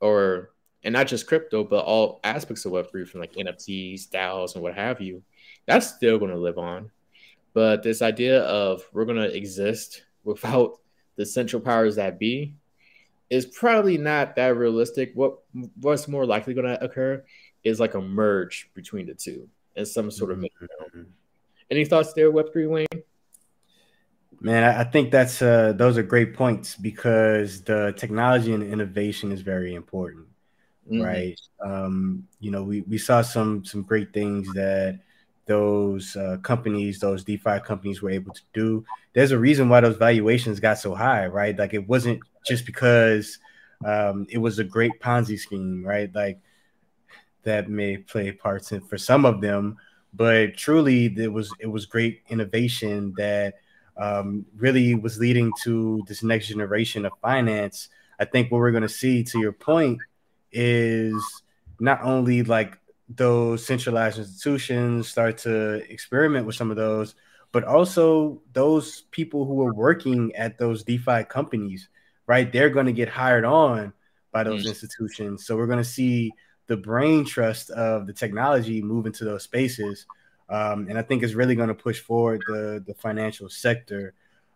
or 0.00 0.50
and 0.86 0.92
not 0.92 1.06
just 1.06 1.26
crypto 1.26 1.62
but 1.62 1.84
all 1.84 2.20
aspects 2.24 2.64
of 2.64 2.72
web3 2.72 3.06
from 3.06 3.20
like 3.20 3.32
nfts 3.34 4.08
DAOs 4.08 4.54
and 4.54 4.62
what 4.62 4.74
have 4.74 5.00
you 5.00 5.22
that's 5.66 5.88
still 5.88 6.18
going 6.18 6.30
to 6.30 6.38
live 6.38 6.56
on 6.56 6.90
but 7.52 7.82
this 7.82 8.00
idea 8.00 8.42
of 8.44 8.82
we're 8.92 9.04
going 9.04 9.16
to 9.18 9.36
exist 9.36 10.04
without 10.24 10.78
the 11.16 11.26
central 11.26 11.60
powers 11.60 11.96
that 11.96 12.18
be 12.18 12.54
is 13.28 13.44
probably 13.44 13.98
not 13.98 14.36
that 14.36 14.56
realistic 14.56 15.12
what 15.14 15.40
what's 15.80 16.08
more 16.08 16.24
likely 16.24 16.54
going 16.54 16.66
to 16.66 16.82
occur 16.82 17.22
is 17.64 17.80
like 17.80 17.94
a 17.94 18.00
merge 18.00 18.70
between 18.74 19.06
the 19.06 19.14
two 19.14 19.48
in 19.74 19.84
some 19.84 20.10
sort 20.10 20.30
of 20.30 20.38
mm-hmm. 20.38 21.02
Any 21.70 21.84
thoughts 21.84 22.12
there, 22.12 22.30
Web3 22.30 22.68
Wayne? 22.68 23.02
Man, 24.40 24.62
I 24.62 24.84
think 24.84 25.10
that's 25.10 25.42
uh, 25.42 25.72
those 25.72 25.98
are 25.98 26.02
great 26.02 26.34
points 26.34 26.76
because 26.76 27.62
the 27.62 27.92
technology 27.96 28.52
and 28.52 28.62
innovation 28.62 29.32
is 29.32 29.40
very 29.40 29.74
important, 29.74 30.26
mm-hmm. 30.90 31.02
right? 31.02 31.40
Um, 31.64 32.26
you 32.40 32.50
know, 32.50 32.62
we, 32.62 32.82
we 32.82 32.98
saw 32.98 33.22
some 33.22 33.64
some 33.64 33.82
great 33.82 34.12
things 34.12 34.52
that 34.54 35.00
those 35.46 36.16
uh, 36.16 36.38
companies, 36.42 36.98
those 36.98 37.24
DeFi 37.24 37.60
companies, 37.60 38.02
were 38.02 38.10
able 38.10 38.32
to 38.32 38.42
do. 38.52 38.84
There's 39.12 39.32
a 39.32 39.38
reason 39.38 39.68
why 39.68 39.80
those 39.80 39.96
valuations 39.96 40.60
got 40.60 40.78
so 40.78 40.94
high, 40.94 41.26
right? 41.26 41.56
Like 41.56 41.72
it 41.72 41.86
wasn't 41.86 42.20
just 42.44 42.66
because 42.66 43.38
um, 43.84 44.26
it 44.28 44.38
was 44.38 44.58
a 44.58 44.64
great 44.64 45.00
Ponzi 45.00 45.38
scheme, 45.38 45.84
right? 45.84 46.12
Like 46.14 46.40
that 47.44 47.70
may 47.70 47.98
play 47.98 48.32
parts 48.32 48.72
in 48.72 48.80
for 48.80 48.98
some 48.98 49.24
of 49.24 49.40
them, 49.40 49.76
but 50.14 50.56
truly 50.56 51.06
it 51.16 51.32
was 51.32 51.52
it 51.60 51.66
was 51.68 51.86
great 51.86 52.22
innovation 52.28 53.14
that 53.16 53.54
um, 53.96 54.44
really 54.56 54.94
was 54.94 55.18
leading 55.18 55.52
to 55.62 56.02
this 56.06 56.22
next 56.22 56.48
generation 56.48 57.06
of 57.06 57.12
finance. 57.22 57.88
I 58.18 58.24
think 58.24 58.50
what 58.50 58.58
we're 58.58 58.70
going 58.70 58.82
to 58.82 58.88
see, 58.88 59.22
to 59.24 59.38
your 59.38 59.52
point, 59.52 59.98
is 60.56 61.22
not 61.78 62.02
only 62.02 62.42
like 62.42 62.78
those 63.08 63.64
centralized 63.64 64.18
institutions 64.18 65.08
start 65.08 65.38
to 65.38 65.74
experiment 65.92 66.46
with 66.46 66.56
some 66.56 66.70
of 66.70 66.76
those, 66.76 67.14
but 67.52 67.62
also 67.62 68.40
those 68.52 69.02
people 69.10 69.44
who 69.44 69.62
are 69.64 69.74
working 69.74 70.34
at 70.34 70.58
those 70.58 70.82
DeFi 70.82 71.24
companies, 71.24 71.88
right? 72.26 72.50
They're 72.50 72.70
going 72.70 72.86
to 72.86 72.92
get 72.92 73.08
hired 73.08 73.44
on 73.44 73.92
by 74.32 74.42
those 74.42 74.64
mm. 74.64 74.68
institutions. 74.68 75.46
So 75.46 75.56
we're 75.56 75.66
going 75.66 75.78
to 75.78 75.84
see 75.84 76.32
the 76.66 76.76
brain 76.76 77.24
trust 77.24 77.70
of 77.70 78.06
the 78.06 78.12
technology 78.12 78.82
move 78.82 79.06
into 79.06 79.24
those 79.24 79.44
spaces. 79.44 80.06
Um, 80.48 80.86
and 80.88 80.98
I 80.98 81.02
think 81.02 81.22
it's 81.22 81.34
really 81.34 81.54
going 81.54 81.68
to 81.68 81.74
push 81.74 82.00
forward 82.00 82.42
the, 82.48 82.82
the 82.84 82.94
financial 82.94 83.48
sector. 83.48 84.14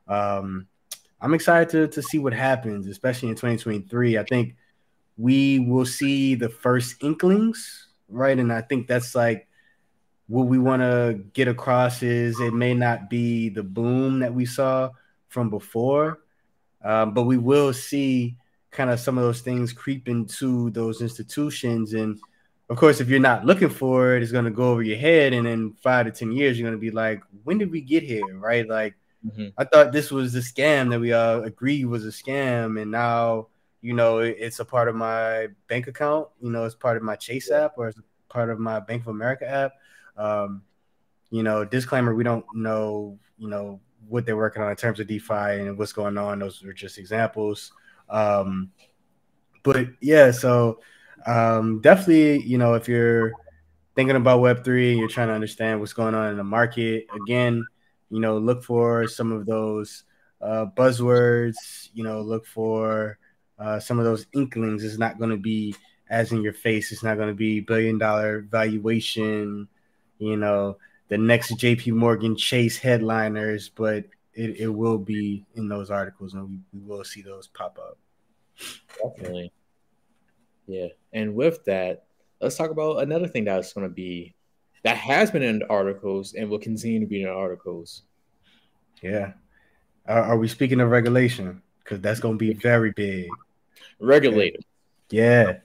Um, 0.09 0.66
I'm 1.21 1.35
excited 1.35 1.69
to, 1.71 1.88
to 1.88 2.02
see 2.02 2.19
what 2.19 2.33
happens, 2.33 2.87
especially 2.87 3.28
in 3.28 3.35
2023. 3.35 4.19
I 4.19 4.25
think 4.25 4.57
we 5.17 5.59
will 5.61 5.87
see 5.87 6.35
the 6.35 6.49
first 6.49 7.02
inklings, 7.02 7.88
right? 8.09 8.38
And 8.38 8.52
I 8.52 8.62
think 8.62 8.87
that's 8.87 9.14
like 9.14 9.49
what 10.29 10.47
we 10.47 10.59
want 10.59 10.83
to 10.83 11.21
get 11.33 11.49
across 11.49 12.02
is 12.02 12.40
it 12.40 12.55
may 12.55 12.75
not 12.75 13.11
be 13.11 13.49
the 13.49 13.62
boom 13.62 14.21
that 14.21 14.33
we 14.33 14.47
saw 14.47 14.90
from 15.29 15.50
before, 15.50 16.21
um, 16.85 17.14
but 17.14 17.25
we 17.25 17.37
will 17.37 17.73
see 17.73 18.37
kind 18.71 18.90
of 18.90 19.00
some 19.00 19.19
of 19.19 19.25
those 19.25 19.40
things 19.40 19.73
creep 19.73 20.09
into 20.09 20.71
those 20.71 21.02
institutions. 21.02 21.93
And 21.93 22.19
of 22.69 22.76
course, 22.76 23.00
if 23.00 23.09
you're 23.09 23.19
not 23.19 23.45
looking 23.45 23.69
for 23.69 24.17
it, 24.17 24.23
it's 24.23 24.33
going 24.33 24.45
to 24.45 24.50
go 24.50 24.71
over 24.71 24.83
your 24.83 24.99
head. 24.99 25.33
And 25.33 25.47
in 25.47 25.73
five 25.83 26.07
to 26.07 26.12
10 26.12 26.33
years, 26.33 26.59
you're 26.59 26.69
going 26.69 26.79
to 26.79 26.81
be 26.81 26.93
like, 26.93 27.23
when 27.45 27.59
did 27.59 27.71
we 27.71 27.81
get 27.81 28.05
here? 28.05 28.25
Right. 28.38 28.69
Like, 28.69 28.95
Mm-hmm. 29.26 29.49
I 29.59 29.64
thought 29.64 29.93
this 29.93 30.11
was 30.11 30.35
a 30.35 30.38
scam 30.38 30.90
that 30.90 31.00
we 31.00 31.12
all 31.12 31.43
agreed 31.43 31.85
was 31.85 32.07
a 32.07 32.09
scam, 32.09 32.81
and 32.81 32.90
now 32.90 33.49
you 33.83 33.95
know 33.95 34.19
it's 34.19 34.61
a 34.61 34.65
part 34.65 34.89
of 34.89 34.95
my 34.95 35.49
bank 35.69 35.87
account. 35.87 36.29
You 36.41 36.51
know, 36.51 36.65
it's 36.65 36.75
part 36.75 36.97
of 36.97 37.03
my 37.03 37.17
Chase 37.17 37.51
app 37.51 37.75
or 37.77 37.89
it's 37.89 38.01
part 38.29 38.51
of 38.51 38.59
my 38.59 38.81
Bank 38.81 39.03
of 39.03 39.09
America 39.09 39.49
app. 39.49 39.73
Um, 40.17 40.63
you 41.31 41.43
know, 41.43 41.65
disclaimer: 41.65 42.15
we 42.15 42.25
don't 42.25 42.45
know. 42.55 43.19
You 43.39 43.49
know 43.49 43.81
what 44.09 44.27
they're 44.27 44.37
working 44.37 44.63
on 44.63 44.71
in 44.71 44.77
terms 44.77 45.01
of 45.01 45.07
DeFi 45.07 45.61
and 45.61 45.79
what's 45.79 45.93
going 45.93 46.19
on. 46.19 46.41
Those 46.41 46.63
are 46.65 46.73
just 46.73 46.99
examples. 46.99 47.73
Um, 48.09 48.73
but 49.63 49.89
yeah, 50.01 50.31
so 50.31 50.81
um, 51.27 51.81
definitely, 51.81 52.43
you 52.43 52.59
know, 52.59 52.75
if 52.75 52.89
you're 52.89 53.33
thinking 53.95 54.17
about 54.17 54.41
Web3 54.41 54.91
and 54.91 54.99
you're 54.99 55.09
trying 55.09 55.29
to 55.29 55.35
understand 55.35 55.81
what's 55.81 55.93
going 55.93 56.15
on 56.15 56.31
in 56.31 56.37
the 56.37 56.45
market, 56.45 57.07
again, 57.15 57.65
you 58.11 58.21
know, 58.21 58.39
look 58.39 58.65
for 58.65 59.07
some 59.07 59.33
of 59.33 59.47
those 59.47 60.05
uh, 60.41 60.67
buzzwords, 60.77 61.91
you 61.93 62.03
know, 62.03 62.21
look 62.21 62.47
for 62.47 63.19
uh, 63.61 63.79
some 63.79 63.99
of 63.99 64.05
those 64.05 64.26
inklings. 64.33 64.83
is 64.83 64.99
not 64.99 65.19
going 65.19 65.31
to 65.31 65.37
be 65.37 65.75
as 66.09 66.33
in 66.33 66.43
your 66.43 66.52
face. 66.52 66.90
It's 66.90 67.02
not 67.02 67.17
going 67.17 67.29
to 67.29 67.35
be 67.35 67.61
billion 67.61 67.99
dollar 67.99 68.40
valuation, 68.40 69.69
you 70.19 70.37
know, 70.37 70.76
the 71.09 71.19
next 71.19 71.52
JP 71.52 71.93
Morgan 71.93 72.37
Chase 72.37 72.79
headliners, 72.79 73.69
but 73.69 74.07
it, 74.35 74.61
it 74.61 74.69
will 74.69 74.99
be 74.99 75.45
in 75.55 75.69
those 75.69 75.90
articles 75.90 76.35
and 76.35 76.49
we, 76.49 76.59
we 76.73 76.87
will 76.87 77.05
see 77.05 77.23
those 77.23 77.49
pop 77.49 77.79
up. 77.79 77.99
Definitely. 79.02 79.52
Yeah. 80.67 80.88
And 81.12 81.35
with 81.35 81.64
that, 81.64 82.05
let's 82.40 82.57
talk 82.57 82.71
about 82.71 83.02
another 83.02 83.29
thing 83.29 83.45
that's 83.45 83.73
going 83.73 83.88
to 83.88 83.93
be 83.93 84.35
that 84.83 84.97
has 84.97 85.31
been 85.31 85.43
in 85.43 85.62
articles 85.64 86.35
and 86.35 86.49
will 86.49 86.59
continue 86.59 87.00
to 87.00 87.07
be 87.07 87.23
in 87.23 87.29
articles. 87.29 88.02
Yeah. 89.02 89.33
Are, 90.07 90.23
are 90.23 90.38
we 90.38 90.49
speaking 90.49 90.81
of 90.81 90.90
regulation? 90.90 91.62
Because 91.83 92.00
that's 92.00 92.21
going 92.21 92.38
to 92.38 92.38
be 92.38 92.55
very 92.55 92.93
big. 92.93 93.29
Regulated. 94.00 94.64
Yeah, 95.11 95.59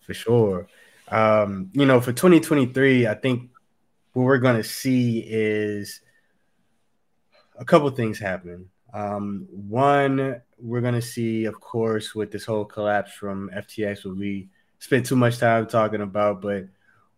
for 0.00 0.14
sure. 0.14 0.68
Um, 1.08 1.70
you 1.72 1.86
know, 1.86 2.00
for 2.00 2.12
2023, 2.12 3.06
I 3.06 3.14
think 3.14 3.50
what 4.12 4.24
we're 4.24 4.38
going 4.38 4.56
to 4.56 4.64
see 4.64 5.24
is 5.26 6.00
a 7.58 7.64
couple 7.64 7.90
things 7.90 8.18
happen. 8.18 8.70
Um, 8.92 9.46
one, 9.50 10.40
we're 10.58 10.80
going 10.80 10.94
to 10.94 11.02
see, 11.02 11.44
of 11.44 11.60
course, 11.60 12.14
with 12.14 12.30
this 12.30 12.44
whole 12.44 12.64
collapse 12.64 13.12
from 13.12 13.50
FTX, 13.54 14.04
what 14.04 14.16
we 14.16 14.48
spent 14.78 15.06
too 15.06 15.16
much 15.16 15.38
time 15.38 15.66
talking 15.66 16.00
about, 16.00 16.40
but 16.40 16.66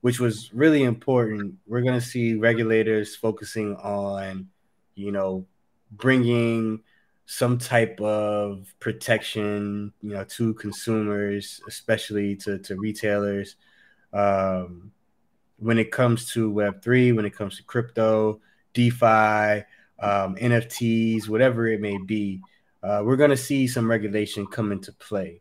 which 0.01 0.21
was 0.21 0.53
really 0.53 0.83
important. 0.83 1.55
We're 1.67 1.83
going 1.83 1.99
to 1.99 2.07
see 2.07 2.35
regulators 2.35 3.17
focusing 3.17 3.77
on, 3.77 4.49
you 4.95 5.13
know, 5.13 5.47
bringing 5.93 6.81
some 7.27 7.59
type 7.59 8.01
of 8.01 8.75
protection, 8.81 9.93
you 10.03 10.15
know, 10.15 10.25
to 10.25 10.55
consumers, 10.55 11.61
especially 11.69 12.37
to, 12.37 12.59
to 12.59 12.77
retailers. 12.77 13.57
Um, 14.13 14.93
when 15.59 15.79
it 15.79 15.93
comes 15.93 16.31
to 16.33 16.53
Web3, 16.53 17.15
when 17.15 17.25
it 17.25 17.35
comes 17.35 17.57
to 17.57 17.63
crypto, 17.63 18.41
DeFi, 18.75 19.65
um, 20.01 20.35
NFTs, 20.35 21.29
whatever 21.29 21.69
it 21.69 21.81
may 21.81 21.97
be, 21.99 22.41
uh, 22.83 23.03
we're 23.05 23.17
going 23.17 23.31
to 23.31 23.37
see 23.37 23.69
some 23.69 23.89
regulation 23.89 24.47
come 24.47 24.73
into 24.73 24.93
play. 24.93 25.41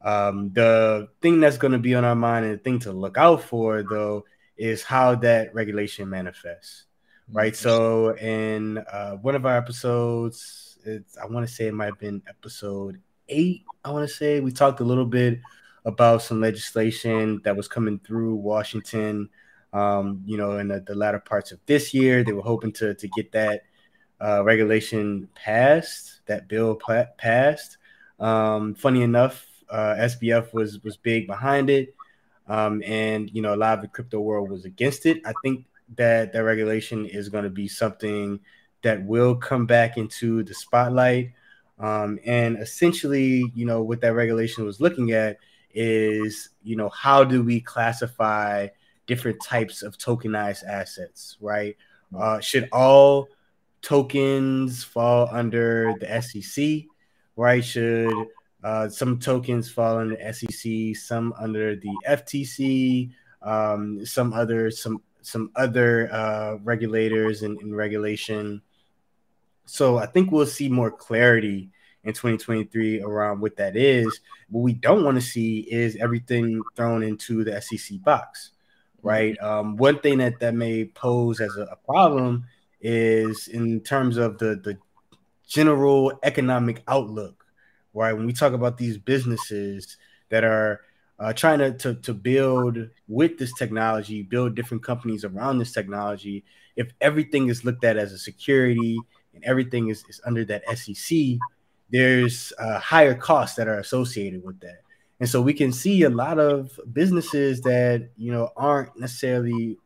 Um, 0.00 0.52
the 0.52 1.08
thing 1.20 1.40
that's 1.40 1.58
going 1.58 1.72
to 1.72 1.78
be 1.78 1.94
on 1.94 2.04
our 2.04 2.14
mind 2.14 2.46
and 2.46 2.54
the 2.54 2.62
thing 2.62 2.78
to 2.80 2.92
look 2.92 3.18
out 3.18 3.42
for, 3.42 3.82
though, 3.82 4.24
is 4.56 4.82
how 4.82 5.14
that 5.16 5.54
regulation 5.54 6.08
manifests. 6.08 6.84
Right. 7.30 7.54
So, 7.54 8.16
in 8.16 8.78
uh, 8.78 9.16
one 9.16 9.34
of 9.34 9.44
our 9.44 9.56
episodes, 9.56 10.67
it's, 10.84 11.18
I 11.18 11.26
want 11.26 11.46
to 11.46 11.52
say 11.52 11.66
it 11.66 11.74
might 11.74 11.86
have 11.86 11.98
been 11.98 12.22
episode 12.28 13.00
eight. 13.28 13.64
I 13.84 13.90
want 13.90 14.08
to 14.08 14.14
say 14.14 14.40
we 14.40 14.52
talked 14.52 14.80
a 14.80 14.84
little 14.84 15.06
bit 15.06 15.40
about 15.84 16.22
some 16.22 16.40
legislation 16.40 17.40
that 17.44 17.56
was 17.56 17.68
coming 17.68 17.98
through 18.00 18.36
Washington. 18.36 19.28
Um, 19.72 20.22
you 20.24 20.36
know, 20.36 20.58
in 20.58 20.68
the, 20.68 20.80
the, 20.80 20.94
latter 20.94 21.18
parts 21.18 21.52
of 21.52 21.60
this 21.66 21.92
year, 21.92 22.24
they 22.24 22.32
were 22.32 22.42
hoping 22.42 22.72
to 22.72 22.94
to 22.94 23.08
get 23.08 23.32
that 23.32 23.62
uh, 24.20 24.42
regulation 24.42 25.28
passed, 25.34 26.20
that 26.26 26.48
bill 26.48 26.78
passed. 27.18 27.76
Um, 28.18 28.74
funny 28.74 29.02
enough, 29.02 29.46
uh, 29.68 29.94
SBF 29.98 30.54
was 30.54 30.82
was 30.82 30.96
big 30.96 31.26
behind 31.26 31.68
it, 31.68 31.94
um, 32.46 32.82
and 32.84 33.30
you 33.30 33.42
know 33.42 33.54
a 33.54 33.56
lot 33.56 33.78
of 33.78 33.82
the 33.82 33.88
crypto 33.88 34.20
world 34.20 34.50
was 34.50 34.64
against 34.64 35.04
it. 35.04 35.20
I 35.26 35.32
think 35.42 35.66
that 35.96 36.32
that 36.32 36.44
regulation 36.44 37.06
is 37.06 37.28
going 37.28 37.44
to 37.44 37.50
be 37.50 37.68
something 37.68 38.40
that 38.82 39.04
will 39.04 39.34
come 39.34 39.66
back 39.66 39.96
into 39.96 40.42
the 40.42 40.54
spotlight. 40.54 41.32
Um, 41.78 42.18
and 42.24 42.58
essentially, 42.58 43.52
you 43.54 43.64
know, 43.64 43.82
what 43.82 44.00
that 44.00 44.14
regulation 44.14 44.64
was 44.64 44.80
looking 44.80 45.12
at 45.12 45.38
is, 45.74 46.50
you 46.62 46.76
know, 46.76 46.88
how 46.88 47.24
do 47.24 47.42
we 47.42 47.60
classify 47.60 48.68
different 49.06 49.42
types 49.42 49.82
of 49.82 49.96
tokenized 49.96 50.64
assets, 50.66 51.36
right? 51.40 51.76
Uh, 52.16 52.40
should 52.40 52.68
all 52.72 53.28
tokens 53.82 54.82
fall 54.82 55.28
under 55.30 55.94
the 56.00 56.22
SEC, 56.22 56.84
right? 57.36 57.64
Should 57.64 58.12
uh, 58.64 58.88
some 58.88 59.18
tokens 59.18 59.70
fall 59.70 59.98
under 59.98 60.16
the 60.16 60.32
SEC, 60.32 60.96
some 60.96 61.32
under 61.38 61.76
the 61.76 61.94
FTC, 62.08 63.10
um, 63.42 64.04
some 64.04 64.32
other 64.32 64.70
some 64.70 65.00
some 65.22 65.50
other 65.56 66.12
uh, 66.12 66.56
regulators 66.64 67.42
and, 67.42 67.58
and, 67.58 67.76
regulation. 67.76 68.62
So 69.68 69.98
I 69.98 70.06
think 70.06 70.30
we'll 70.30 70.46
see 70.46 70.68
more 70.68 70.90
clarity 70.90 71.70
in 72.04 72.12
2023 72.12 73.02
around 73.02 73.40
what 73.40 73.56
that 73.56 73.76
is. 73.76 74.20
What 74.50 74.62
we 74.62 74.72
don't 74.72 75.04
want 75.04 75.16
to 75.16 75.20
see 75.20 75.60
is 75.60 75.96
everything 75.96 76.62
thrown 76.76 77.02
into 77.02 77.44
the 77.44 77.60
SEC 77.60 78.02
box, 78.02 78.50
right? 79.02 79.38
Um, 79.42 79.76
one 79.76 79.98
thing 80.00 80.18
that 80.18 80.40
that 80.40 80.54
may 80.54 80.86
pose 80.86 81.40
as 81.40 81.56
a, 81.56 81.62
a 81.62 81.76
problem 81.76 82.46
is 82.80 83.48
in 83.48 83.80
terms 83.80 84.16
of 84.16 84.38
the 84.38 84.56
the 84.56 84.78
general 85.46 86.12
economic 86.22 86.82
outlook 86.86 87.38
right? 87.98 88.12
When 88.12 88.26
we 88.26 88.32
talk 88.32 88.52
about 88.52 88.78
these 88.78 88.96
businesses 88.96 89.96
that 90.30 90.44
are 90.44 90.82
uh, 91.18 91.32
trying 91.32 91.58
to, 91.58 91.72
to, 91.78 91.94
to 91.94 92.14
build 92.14 92.78
with 93.08 93.38
this 93.38 93.52
technology, 93.54 94.22
build 94.22 94.54
different 94.54 94.84
companies 94.84 95.24
around 95.24 95.58
this 95.58 95.72
technology, 95.72 96.44
if 96.76 96.92
everything 97.00 97.48
is 97.48 97.64
looked 97.64 97.84
at 97.84 97.96
as 97.96 98.12
a 98.12 98.18
security 98.18 98.98
and 99.38 99.44
everything 99.44 99.88
is, 99.88 100.04
is 100.08 100.20
under 100.26 100.44
that 100.44 100.62
SEC, 100.76 101.18
there's 101.90 102.52
uh, 102.58 102.78
higher 102.78 103.14
costs 103.14 103.56
that 103.56 103.68
are 103.68 103.78
associated 103.78 104.44
with 104.44 104.60
that. 104.60 104.82
And 105.20 105.28
so 105.28 105.40
we 105.40 105.52
can 105.52 105.72
see 105.72 106.02
a 106.02 106.10
lot 106.10 106.38
of 106.38 106.78
businesses 106.92 107.60
that 107.62 108.10
you 108.16 108.30
know 108.32 108.50
aren't 108.56 108.98
necessarily 108.98 109.78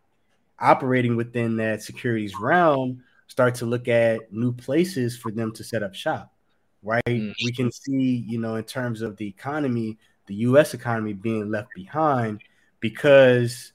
operating 0.59 1.17
within 1.17 1.57
that 1.57 1.83
securities 1.83 2.39
realm 2.39 3.03
start 3.27 3.55
to 3.57 3.67
look 3.67 3.89
at 3.89 4.33
new 4.33 4.53
places 4.53 5.17
for 5.17 5.31
them 5.31 5.53
to 5.53 5.65
set 5.65 5.83
up 5.83 5.95
shop 5.95 6.33
right? 6.83 7.05
Mm-hmm. 7.07 7.45
We 7.45 7.53
can 7.53 7.71
see, 7.71 8.25
you 8.29 8.39
know, 8.39 8.57
in 8.57 8.65
terms 8.65 9.03
of 9.03 9.17
the 9.17 9.27
economy, 9.27 9.99
the 10.27 10.35
U.S. 10.35 10.75
economy 10.75 11.13
being 11.13 11.51
left 11.51 11.69
behind 11.75 12.43
because, 12.81 13.73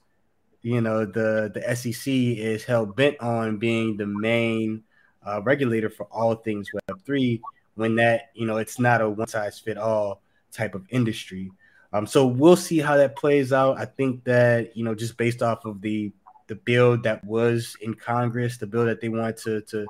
you 0.62 0.80
know, 0.80 1.04
the 1.04 1.50
the 1.54 1.74
SEC 1.74 2.12
is 2.12 2.64
hell 2.64 2.86
bent 2.86 3.18
on 3.20 3.56
being 3.56 3.96
the 3.96 4.06
main 4.06 4.82
uh, 5.28 5.42
regulator 5.42 5.90
for 5.90 6.04
all 6.10 6.34
things 6.34 6.68
Web 6.72 7.00
three. 7.04 7.40
When 7.74 7.94
that, 7.96 8.30
you 8.34 8.46
know, 8.46 8.56
it's 8.56 8.78
not 8.78 9.00
a 9.00 9.08
one 9.08 9.28
size 9.28 9.58
fit 9.58 9.78
all 9.78 10.22
type 10.50 10.74
of 10.74 10.86
industry. 10.90 11.52
Um, 11.92 12.06
so 12.06 12.26
we'll 12.26 12.56
see 12.56 12.78
how 12.78 12.96
that 12.96 13.16
plays 13.16 13.52
out. 13.52 13.78
I 13.78 13.84
think 13.84 14.24
that 14.24 14.76
you 14.76 14.84
know, 14.84 14.94
just 14.94 15.16
based 15.16 15.42
off 15.42 15.64
of 15.64 15.80
the 15.80 16.12
the 16.48 16.56
bill 16.56 16.96
that 17.02 17.22
was 17.24 17.76
in 17.80 17.94
Congress, 17.94 18.56
the 18.56 18.66
bill 18.66 18.86
that 18.86 19.00
they 19.00 19.08
wanted 19.08 19.36
to 19.38 19.60
to 19.62 19.86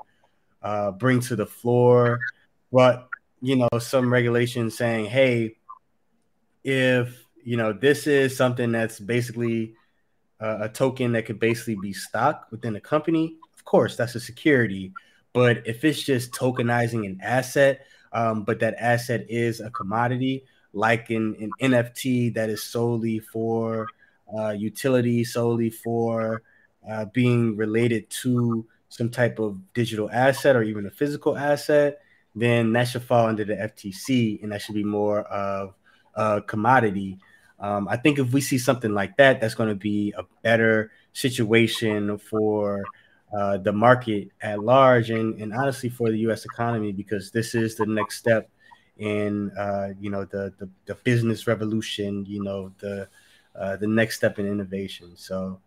uh, 0.62 0.90
bring 0.90 1.20
to 1.20 1.36
the 1.36 1.46
floor, 1.46 2.18
but 2.72 3.08
you 3.40 3.56
know 3.56 3.68
some 3.78 4.12
regulations 4.12 4.76
saying 4.76 5.06
hey 5.06 5.56
if 6.64 7.24
you 7.44 7.56
know 7.56 7.72
this 7.72 8.06
is 8.06 8.36
something 8.36 8.72
that's 8.72 8.98
basically 8.98 9.74
uh, 10.40 10.58
a 10.62 10.68
token 10.68 11.12
that 11.12 11.26
could 11.26 11.38
basically 11.38 11.76
be 11.76 11.92
stock 11.92 12.46
within 12.50 12.74
a 12.76 12.80
company 12.80 13.36
of 13.56 13.64
course 13.64 13.96
that's 13.96 14.14
a 14.14 14.20
security 14.20 14.92
but 15.32 15.66
if 15.66 15.84
it's 15.84 16.02
just 16.02 16.32
tokenizing 16.32 17.06
an 17.06 17.18
asset 17.22 17.86
um, 18.12 18.42
but 18.42 18.60
that 18.60 18.74
asset 18.78 19.26
is 19.28 19.60
a 19.60 19.70
commodity 19.70 20.44
like 20.72 21.10
in 21.10 21.34
an 21.40 21.50
nft 21.72 22.34
that 22.34 22.50
is 22.50 22.62
solely 22.62 23.18
for 23.18 23.86
uh, 24.36 24.50
utility 24.50 25.24
solely 25.24 25.70
for 25.70 26.42
uh, 26.88 27.04
being 27.06 27.56
related 27.56 28.08
to 28.10 28.66
some 28.88 29.10
type 29.10 29.38
of 29.38 29.58
digital 29.74 30.10
asset 30.10 30.56
or 30.56 30.62
even 30.62 30.86
a 30.86 30.90
physical 30.90 31.36
asset 31.36 32.00
then 32.34 32.72
that 32.72 32.84
should 32.84 33.02
fall 33.02 33.26
under 33.26 33.44
the 33.44 33.54
FTC 33.54 34.42
and 34.42 34.52
that 34.52 34.62
should 34.62 34.74
be 34.74 34.84
more 34.84 35.22
of 35.22 35.74
a 36.14 36.42
commodity. 36.42 37.18
Um, 37.58 37.88
I 37.88 37.96
think 37.96 38.18
if 38.18 38.32
we 38.32 38.40
see 38.40 38.58
something 38.58 38.94
like 38.94 39.16
that, 39.16 39.40
that's 39.40 39.54
going 39.54 39.70
to 39.70 39.74
be 39.74 40.14
a 40.16 40.24
better 40.42 40.92
situation 41.12 42.18
for 42.18 42.84
uh, 43.36 43.58
the 43.58 43.72
market 43.72 44.30
at 44.40 44.60
large 44.60 45.10
and, 45.10 45.40
and 45.40 45.52
honestly 45.52 45.88
for 45.88 46.10
the 46.10 46.18
U.S. 46.20 46.44
economy 46.44 46.92
because 46.92 47.30
this 47.30 47.54
is 47.54 47.76
the 47.76 47.86
next 47.86 48.18
step 48.18 48.48
in 48.98 49.50
uh, 49.52 49.90
you 50.00 50.10
know 50.10 50.24
the, 50.24 50.52
the, 50.58 50.68
the 50.86 50.94
business 50.96 51.46
revolution. 51.46 52.24
You 52.26 52.42
know 52.42 52.72
the 52.78 53.08
uh, 53.54 53.76
the 53.76 53.86
next 53.86 54.16
step 54.16 54.38
in 54.38 54.46
innovation. 54.46 55.12
So 55.16 55.60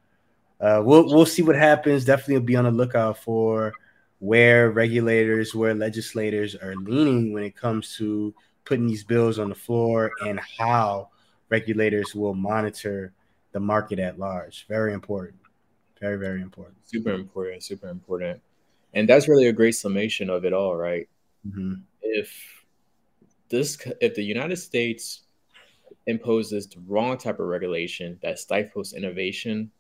uh, 0.60 0.82
we'll 0.84 1.06
we'll 1.06 1.25
see 1.25 1.41
what 1.41 1.56
happens. 1.56 2.06
Definitely 2.06 2.46
be 2.46 2.56
on 2.56 2.65
the 2.65 2.72
lookout 2.72 3.18
for 3.18 3.74
where 4.20 4.72
regulators, 4.72 5.56
where 5.56 5.74
legislators 5.74 6.56
are 6.56 6.75
leaning 6.75 7.34
when 7.34 7.44
it 7.44 7.56
comes 7.56 7.96
to 7.98 8.34
putting 8.65 8.86
these 8.86 9.03
bills 9.03 9.39
on 9.39 9.50
the 9.50 9.56
floor 9.56 10.12
and 10.25 10.39
how 10.60 11.10
regulators 11.50 12.13
will 12.13 12.36
monitor 12.36 13.13
the 13.51 13.60
market 13.60 13.98
at 13.98 14.20
large. 14.20 14.68
Very 14.68 14.94
important. 14.94 15.36
Very, 16.01 16.17
very 16.17 16.41
important. 16.41 16.75
Super 16.84 17.13
important. 17.13 17.63
Super 17.63 17.88
important. 17.88 18.41
And 18.93 19.08
that's 19.08 19.27
really 19.27 19.48
a 19.48 19.53
great 19.53 19.75
summation 19.75 20.29
of 20.29 20.43
it 20.43 20.51
all, 20.51 20.75
right? 20.75 21.08
mm-hmm. 21.48 21.75
If 22.01 22.65
this, 23.50 23.77
if 24.01 24.15
the 24.15 24.24
United 24.24 24.58
States 24.58 25.22
imposes 26.08 26.67
the 26.67 26.79
wrong 26.88 27.17
type 27.17 27.39
of 27.39 27.46
regulation 27.46 28.17
that 28.24 28.39
stifles 28.39 28.93
innovation, 28.93 29.72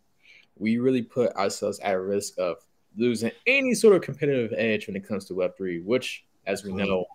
we 0.57 0.77
really 0.77 1.01
put 1.01 1.35
ourselves 1.35 1.79
at 1.79 1.99
risk 1.99 2.37
of 2.37 2.57
losing 2.95 3.31
any 3.47 3.73
sort 3.73 3.95
of 3.95 4.01
competitive 4.03 4.53
edge 4.55 4.87
when 4.87 4.95
it 4.95 5.07
comes 5.07 5.25
to 5.25 5.33
Web3, 5.33 5.83
which, 5.83 6.23
as 6.45 6.63
we 6.63 6.71
know, 6.71 7.05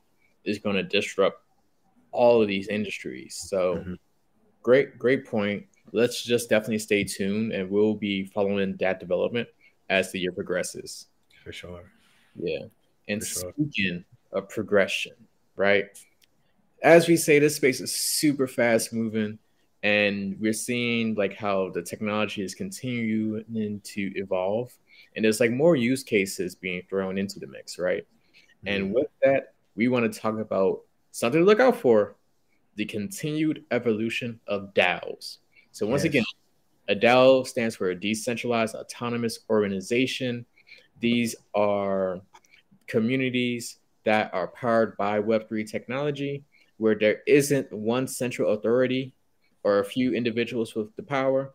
is 0.44 0.58
going 0.58 0.76
to 0.76 0.82
disrupt 0.82 1.42
all 2.10 2.42
of 2.42 2.48
these 2.48 2.66
industries. 2.68 3.36
So, 3.36 3.76
mm-hmm. 3.76 3.94
great, 4.62 4.98
great 4.98 5.26
point 5.26 5.66
let's 5.92 6.22
just 6.22 6.48
definitely 6.48 6.78
stay 6.78 7.04
tuned 7.04 7.52
and 7.52 7.70
we'll 7.70 7.94
be 7.94 8.24
following 8.24 8.76
that 8.78 9.00
development 9.00 9.48
as 9.88 10.12
the 10.12 10.20
year 10.20 10.32
progresses. 10.32 11.06
For 11.44 11.52
sure. 11.52 11.84
Yeah. 12.34 12.64
And 13.08 13.22
sure. 13.22 13.52
speaking 13.52 14.04
of 14.32 14.48
progression, 14.48 15.12
right? 15.54 15.86
As 16.82 17.08
we 17.08 17.16
say, 17.16 17.38
this 17.38 17.56
space 17.56 17.80
is 17.80 17.94
super 17.94 18.46
fast 18.46 18.92
moving 18.92 19.38
and 19.82 20.36
we're 20.40 20.52
seeing 20.52 21.14
like 21.14 21.34
how 21.34 21.70
the 21.70 21.82
technology 21.82 22.42
is 22.42 22.54
continuing 22.54 23.80
to 23.84 24.12
evolve 24.16 24.76
and 25.14 25.24
there's 25.24 25.40
like 25.40 25.50
more 25.50 25.76
use 25.76 26.02
cases 26.02 26.54
being 26.54 26.82
thrown 26.88 27.18
into 27.18 27.38
the 27.40 27.46
mix, 27.46 27.78
right? 27.78 28.06
Mm-hmm. 28.64 28.68
And 28.68 28.94
with 28.94 29.08
that, 29.22 29.54
we 29.74 29.88
want 29.88 30.12
to 30.12 30.20
talk 30.20 30.38
about 30.38 30.80
something 31.12 31.40
to 31.40 31.46
look 31.46 31.60
out 31.60 31.76
for 31.76 32.16
the 32.76 32.84
continued 32.84 33.64
evolution 33.70 34.38
of 34.46 34.74
DAOs. 34.74 35.38
So 35.76 35.86
once 35.86 36.04
yes. 36.04 36.10
again, 36.10 36.24
a 36.88 36.94
DAO 36.94 37.46
stands 37.46 37.76
for 37.76 37.90
a 37.90 38.00
decentralized 38.00 38.74
autonomous 38.74 39.40
organization. 39.50 40.46
These 41.00 41.36
are 41.54 42.22
communities 42.86 43.76
that 44.06 44.32
are 44.32 44.48
powered 44.48 44.96
by 44.96 45.20
Web3 45.20 45.70
technology, 45.70 46.44
where 46.78 46.94
there 46.94 47.20
isn't 47.26 47.70
one 47.70 48.08
central 48.08 48.54
authority 48.54 49.12
or 49.64 49.80
a 49.80 49.84
few 49.84 50.14
individuals 50.14 50.74
with 50.74 50.96
the 50.96 51.02
power. 51.02 51.52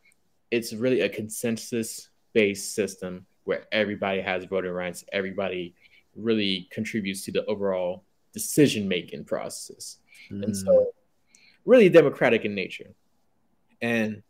It's 0.51 0.71
really 0.71 1.01
a 1.01 1.09
consensus 1.09 2.09
based 2.33 2.75
system 2.75 3.25
where 3.45 3.65
everybody 3.71 4.21
has 4.21 4.45
voting 4.45 4.69
rights, 4.69 5.03
everybody 5.11 5.73
really 6.15 6.67
contributes 6.69 7.25
to 7.25 7.31
the 7.31 7.43
overall 7.45 8.03
decision 8.33 8.87
making 8.87 9.23
process. 9.23 9.97
Mm. 10.29 10.43
And 10.43 10.55
so, 10.55 10.69
mm. 10.69 10.85
really 11.65 11.89
democratic 11.89 12.45
in 12.45 12.53
nature. 12.53 12.93
And 13.81 14.21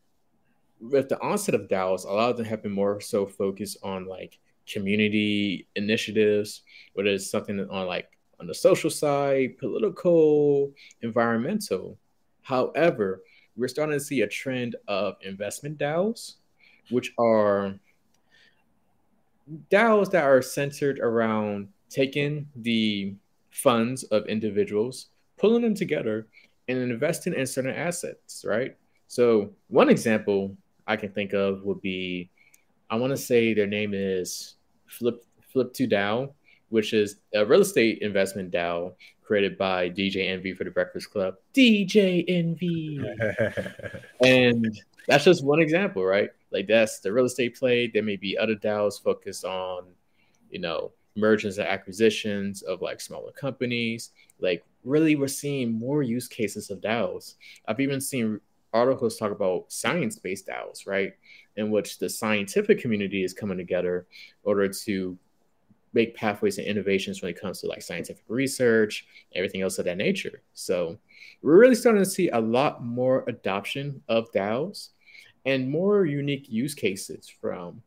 with 0.80 1.10
the 1.10 1.22
onset 1.22 1.56
of 1.56 1.68
DAOs, 1.68 2.06
a 2.06 2.12
lot 2.12 2.32
of 2.32 2.38
them 2.38 2.46
have 2.46 2.64
been 2.64 2.72
more 2.72 3.00
so 3.02 3.26
focused 3.26 3.78
on 3.84 4.08
like 4.08 4.40
community 4.68 5.68
initiatives, 5.76 6.62
whether 6.94 7.10
it's 7.10 7.30
something 7.30 7.60
on 7.60 7.88
like 7.88 8.10
on 8.40 8.48
the 8.48 8.56
social 8.56 8.90
side, 8.90 9.58
political, 9.58 10.72
environmental. 11.02 11.98
However, 12.42 13.22
we're 13.56 13.68
starting 13.68 13.98
to 13.98 14.04
see 14.04 14.22
a 14.22 14.28
trend 14.28 14.76
of 14.88 15.16
investment 15.22 15.78
DAOs, 15.78 16.36
which 16.90 17.14
are 17.20 17.76
DAOs 19.70 20.10
that 20.12 20.24
are 20.24 20.42
centered 20.42 21.00
around 21.00 21.68
taking 21.90 22.48
the 22.56 23.14
funds 23.52 24.04
of 24.06 24.26
individuals, 24.26 25.08
pulling 25.38 25.62
them 25.62 25.76
together, 25.76 26.28
and 26.68 26.78
investing 26.80 27.34
in 27.34 27.46
certain 27.46 27.76
assets, 27.76 28.46
right? 28.48 28.76
So 29.12 29.50
one 29.68 29.90
example 29.90 30.56
I 30.88 30.96
can 30.96 31.12
think 31.12 31.34
of 31.34 31.64
would 31.64 31.82
be, 31.82 32.30
I 32.90 32.96
want 32.96 33.12
to 33.12 33.18
say 33.18 33.54
their 33.54 33.68
name 33.68 33.92
is 33.94 34.56
Flip 34.88 35.22
Flip 35.52 35.74
to 35.74 35.86
DAO, 35.86 36.32
which 36.70 36.94
is 36.94 37.18
a 37.34 37.46
real 37.46 37.60
estate 37.60 37.98
investment 38.02 38.52
DAO 38.54 38.94
created 39.22 39.58
by 39.58 39.90
DJ 39.90 40.30
Envy 40.30 40.54
for 40.54 40.64
the 40.64 40.72
Breakfast 40.72 41.12
Club. 41.12 41.36
DJ 41.54 42.24
Envy, 42.26 43.02
and 44.26 44.80
that's 45.10 45.26
just 45.26 45.44
one 45.44 45.60
example, 45.60 46.06
right? 46.06 46.30
Like 46.52 46.68
that's 46.68 47.02
the 47.02 47.12
real 47.12 47.26
estate 47.26 47.58
play. 47.60 47.88
There 47.88 48.04
may 48.04 48.16
be 48.16 48.38
other 48.38 48.56
DAOs 48.56 49.04
focused 49.04 49.44
on, 49.44 49.88
you 50.50 50.60
know, 50.60 50.94
mergers 51.18 51.58
and 51.58 51.68
acquisitions 51.68 52.62
of 52.62 52.82
like 52.82 53.02
smaller 53.02 53.34
companies. 53.34 54.12
Like 54.40 54.64
really, 54.86 55.18
we're 55.18 55.28
seeing 55.28 55.74
more 55.74 56.02
use 56.02 56.30
cases 56.30 56.70
of 56.70 56.80
DAOs. 56.80 57.36
I've 57.68 57.82
even 57.82 58.00
seen 58.00 58.40
articles 58.74 59.18
talk 59.18 59.32
about 59.32 59.72
science-based 59.72 60.48
DAOs, 60.48 60.88
right? 60.88 61.14
In 61.58 61.72
which 61.72 62.00
the 62.00 62.10
scientific 62.10 62.80
community 62.80 63.24
is 63.24 63.34
coming 63.34 63.58
together 63.58 64.08
in 64.44 64.50
order 64.50 64.68
to 64.68 65.18
make 65.94 66.16
pathways 66.16 66.58
and 66.58 66.68
innovations 66.68 67.22
when 67.22 67.30
it 67.30 67.40
comes 67.40 67.60
to 67.62 67.68
like 67.68 67.82
scientific 67.82 68.24
research, 68.28 69.06
everything 69.36 69.62
else 69.62 69.78
of 69.78 69.86
that 69.86 69.98
nature. 69.98 70.42
So 70.54 70.98
we're 71.42 71.60
really 71.60 71.76
starting 71.76 72.04
to 72.04 72.10
see 72.10 72.30
a 72.30 72.40
lot 72.40 72.84
more 72.84 73.26
adoption 73.28 74.02
of 74.08 74.32
DAOs 74.32 74.90
and 75.46 75.70
more 75.70 76.06
unique 76.06 76.48
use 76.50 76.74
cases 76.74 77.28
from 77.28 77.82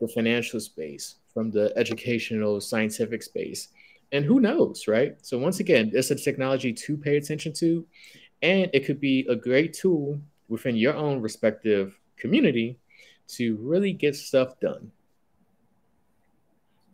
the 0.00 0.08
financial 0.08 0.60
space, 0.60 1.16
from 1.32 1.50
the 1.50 1.72
educational 1.76 2.60
scientific 2.60 3.22
space. 3.22 3.68
And 4.12 4.24
who 4.24 4.40
knows, 4.40 4.88
right? 4.88 5.16
So 5.22 5.38
once 5.38 5.60
again, 5.60 5.90
it's 5.92 6.10
a 6.10 6.14
technology 6.14 6.72
to 6.72 6.96
pay 6.96 7.16
attention 7.16 7.52
to 7.54 7.84
and 8.42 8.70
it 8.72 8.84
could 8.84 9.00
be 9.00 9.26
a 9.28 9.36
great 9.36 9.72
tool 9.72 10.20
within 10.48 10.76
your 10.76 10.94
own 10.94 11.20
respective 11.20 11.98
community 12.16 12.78
to 13.28 13.56
really 13.56 13.92
get 13.92 14.14
stuff 14.14 14.58
done. 14.60 14.90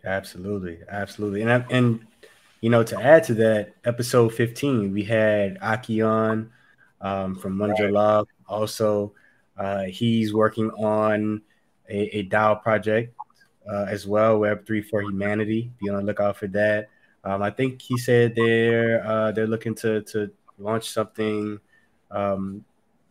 Absolutely, 0.05 0.81
absolutely, 0.89 1.43
and 1.43 1.65
and 1.71 2.07
you 2.61 2.71
know 2.71 2.83
to 2.83 3.01
add 3.01 3.25
to 3.25 3.35
that, 3.35 3.75
episode 3.85 4.35
fifteen 4.35 4.93
we 4.93 5.05
had 5.05 5.59
Aki 5.63 6.03
on 6.03 6.51
um, 7.01 7.37
from 7.37 7.61
right. 7.61 7.93
Love. 7.93 8.29
Also, 8.49 9.13
uh, 9.57 9.85
he's 9.85 10.35
working 10.35 10.71
on 10.71 11.43
a, 11.89 12.19
a 12.19 12.29
DAO 12.29 12.61
project 12.63 13.15
uh, 13.71 13.87
as 13.89 14.07
well, 14.07 14.39
Web 14.39 14.67
three 14.67 14.83
for 14.83 15.03
humanity. 15.03 15.71
Be 15.81 15.89
on 15.89 15.97
the 15.99 16.03
lookout 16.03 16.37
for 16.37 16.49
that. 16.49 16.89
Um, 17.25 17.43
I 17.43 17.51
think 17.51 17.81
he 17.81 17.97
said 17.97 18.35
they're 18.35 19.07
uh, 19.07 19.31
they're 19.33 19.47
looking 19.47 19.75
to 19.77 20.03
to 20.03 20.31
launch 20.59 20.91
something 20.91 21.61
um, 22.11 22.65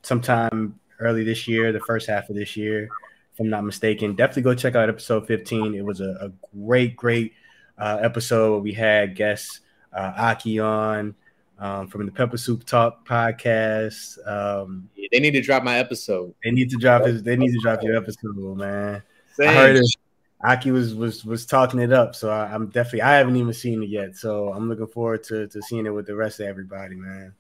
sometime 0.04 0.80
early 1.00 1.24
this 1.24 1.48
year, 1.48 1.72
the 1.72 1.80
first 1.82 2.08
half 2.08 2.30
of 2.30 2.36
this 2.36 2.56
year, 2.56 2.90
if 3.34 3.40
I'm 3.40 3.50
not 3.50 3.64
mistaken. 3.64 4.16
Definitely 4.16 4.44
go 4.44 4.56
check 4.56 4.76
out 4.76 4.90
episode 4.90 5.28
15. 5.28 5.76
It 5.76 5.84
was 5.84 6.02
a, 6.02 6.12
a 6.22 6.32
great, 6.56 6.96
great 6.96 7.34
uh, 7.78 7.98
episode. 8.02 8.64
We 8.64 8.74
had 8.74 9.16
guests 9.16 9.62
uh, 9.94 10.14
Aki 10.18 10.60
on 10.60 11.16
um, 11.60 11.88
from 11.88 12.06
the 12.06 12.12
Pepper 12.12 12.38
Soup 12.38 12.64
Talk 12.66 13.08
podcast. 13.08 14.18
Um, 14.28 14.90
yeah, 14.96 15.08
they 15.12 15.20
need 15.20 15.32
to 15.32 15.42
drop 15.42 15.64
my 15.64 15.78
episode. 15.78 16.34
They 16.44 16.52
need 16.52 16.70
to 16.72 16.78
drop 16.78 17.06
his. 17.06 17.24
They 17.24 17.36
need 17.36 17.52
to 17.52 17.60
drop 17.62 17.84
your 17.84 17.96
episode, 17.96 18.58
man. 18.58 19.04
Same. 19.34 19.50
I 19.50 19.54
heard 19.54 19.76
it. 19.78 19.96
Aki 20.44 20.72
was 20.72 20.96
was 20.96 21.24
was 21.24 21.46
talking 21.46 21.80
it 21.80 21.94
up, 21.94 22.16
so 22.16 22.30
I, 22.30 22.54
am 22.54 22.68
definitely 22.68 23.04
I 23.04 23.18
haven't 23.18 23.36
even 23.36 23.54
seen 23.54 23.84
it 23.84 23.90
yet, 23.90 24.16
so 24.16 24.52
I'm 24.52 24.70
looking 24.70 24.88
forward 24.88 25.24
to 25.26 25.48
to 25.48 25.62
seeing 25.62 25.86
it 25.86 25.92
with 25.92 26.08
the 26.08 26.16
rest 26.16 26.40
of 26.40 26.48
everybody, 26.48 26.96
man. 26.96 27.34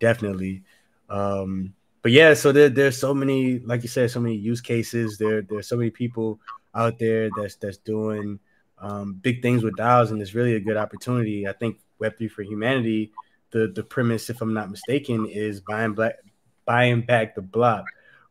Definitely. 0.00 0.64
Um, 1.08 1.74
but 2.02 2.10
yeah, 2.10 2.34
so 2.34 2.50
there, 2.50 2.68
there's 2.68 2.98
so 2.98 3.14
many, 3.14 3.60
like 3.60 3.82
you 3.82 3.88
said, 3.88 4.10
so 4.10 4.18
many 4.18 4.34
use 4.34 4.60
cases. 4.60 5.18
There 5.18 5.42
there's 5.42 5.68
so 5.68 5.76
many 5.76 5.90
people 5.90 6.40
out 6.74 6.98
there 6.98 7.30
that's 7.36 7.54
that's 7.56 7.76
doing 7.76 8.40
um, 8.78 9.14
big 9.14 9.40
things 9.40 9.62
with 9.62 9.76
DAOs, 9.76 10.10
and 10.10 10.20
it's 10.20 10.34
really 10.34 10.56
a 10.56 10.60
good 10.60 10.76
opportunity. 10.76 11.46
I 11.46 11.52
think 11.52 11.78
Web 12.00 12.18
three 12.18 12.28
for 12.28 12.42
humanity. 12.42 13.12
The 13.52 13.68
the 13.68 13.84
premise, 13.84 14.30
if 14.30 14.40
I'm 14.42 14.54
not 14.54 14.70
mistaken, 14.70 15.26
is 15.26 15.60
buying 15.60 15.92
black 15.92 16.16
buying 16.64 17.02
back 17.02 17.36
the 17.36 17.42
block, 17.42 17.84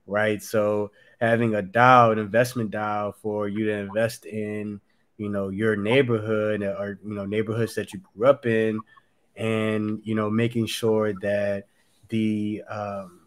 right? 0.08 0.42
So 0.42 0.92
having 1.20 1.56
a 1.56 1.62
DAO, 1.62 2.12
an 2.12 2.20
investment 2.20 2.72
DAO 2.72 3.16
for 3.22 3.48
you 3.48 3.66
to 3.66 3.74
invest 3.74 4.26
in, 4.26 4.82
you 5.18 5.30
know, 5.30 5.50
your 5.50 5.76
neighborhood 5.76 6.64
or 6.64 7.00
you 7.04 7.14
know 7.14 7.26
neighborhoods 7.26 7.76
that 7.76 7.94
you 7.94 8.02
grew 8.16 8.28
up 8.28 8.46
in, 8.46 8.80
and 9.36 10.02
you 10.04 10.16
know 10.16 10.30
making 10.30 10.66
sure 10.66 11.14
that 11.22 11.66
the 12.10 12.64
um, 12.70 13.22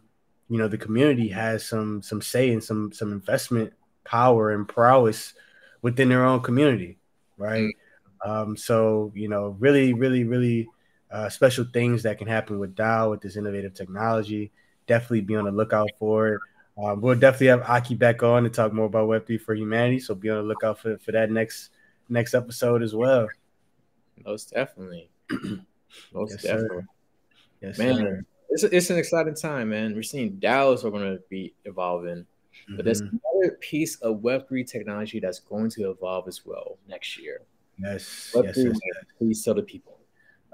you 0.49 0.59
know 0.59 0.69
the 0.69 0.79
community 0.79 1.29
has 1.29 1.65
some 1.65 2.03
some 2.03 2.21
say 2.21 2.51
and 2.51 2.63
some 2.63 2.93
some 2.93 3.13
investment 3.13 3.73
power 4.05 4.53
and 4.53 4.69
prowess 4.69 5.35
within 5.83 6.09
their 6.09 6.25
own 6.25 6.41
community, 6.41 6.99
right? 7.37 7.63
Mm-hmm. 7.63 8.31
Um, 8.31 8.57
so 8.57 9.13
you 9.15 9.29
know, 9.29 9.57
really, 9.59 9.93
really, 9.93 10.25
really 10.25 10.69
uh, 11.11 11.29
special 11.29 11.65
things 11.73 12.03
that 12.03 12.19
can 12.19 12.27
happen 12.27 12.59
with 12.59 12.75
DAO 12.75 13.11
with 13.11 13.21
this 13.21 13.37
innovative 13.37 13.75
technology. 13.75 14.51
Definitely 14.87 15.23
be 15.23 15.37
on 15.37 15.45
the 15.45 15.53
lookout 15.53 15.91
for 15.99 16.29
it. 16.35 16.41
Um, 16.77 17.01
we'll 17.01 17.15
definitely 17.15 17.49
have 17.49 17.63
Aki 17.63 17.95
back 17.95 18.23
on 18.23 18.43
to 18.43 18.51
talk 18.51 18.73
more 18.73 18.87
about 18.87 19.09
Web3 19.09 19.41
for 19.41 19.55
humanity. 19.55 20.01
So 20.01 20.15
be 20.15 20.31
on 20.31 20.39
the 20.39 20.43
lookout 20.43 20.79
for, 20.79 20.99
for 20.99 21.13
that 21.13 21.31
next 21.31 21.71
next 22.09 22.35
episode 22.35 22.83
as 22.83 22.95
well. 22.95 23.29
Most 24.25 24.53
definitely. 24.53 25.11
Most 26.13 26.33
yes, 26.33 26.43
definitely. 26.43 26.69
Sir. 26.69 26.87
Yes, 27.61 27.79
man. 27.79 27.97
Sir. 27.97 28.25
It's, 28.51 28.63
it's 28.65 28.91
an 28.91 28.99
exciting 28.99 29.35
time, 29.35 29.71
man. 29.71 29.95
We're 29.95 30.03
seeing 30.03 30.33
DAOs 30.33 30.85
are 30.85 30.91
going 30.91 31.17
to 31.17 31.23
be 31.29 31.55
evolving, 31.65 32.19
mm-hmm. 32.19 32.77
but 32.77 32.85
there's 32.85 33.03
mm-hmm. 33.03 33.17
another 33.35 33.57
piece 33.57 33.97
of 33.97 34.19
Web3 34.19 34.69
technology 34.71 35.21
that's 35.21 35.41
going 35.41 35.71
to 35.71 35.91
evolve 35.91 36.29
as 36.29 36.45
well 36.45 36.79
next 36.89 37.19
year. 37.19 37.43
Yes. 37.79 38.33
Web3, 38.35 38.45
yes, 38.45 38.57
yes, 38.57 38.67
yes. 38.67 39.05
Please 39.19 39.45
tell 39.45 39.55
the 39.55 39.63
people. 39.63 39.99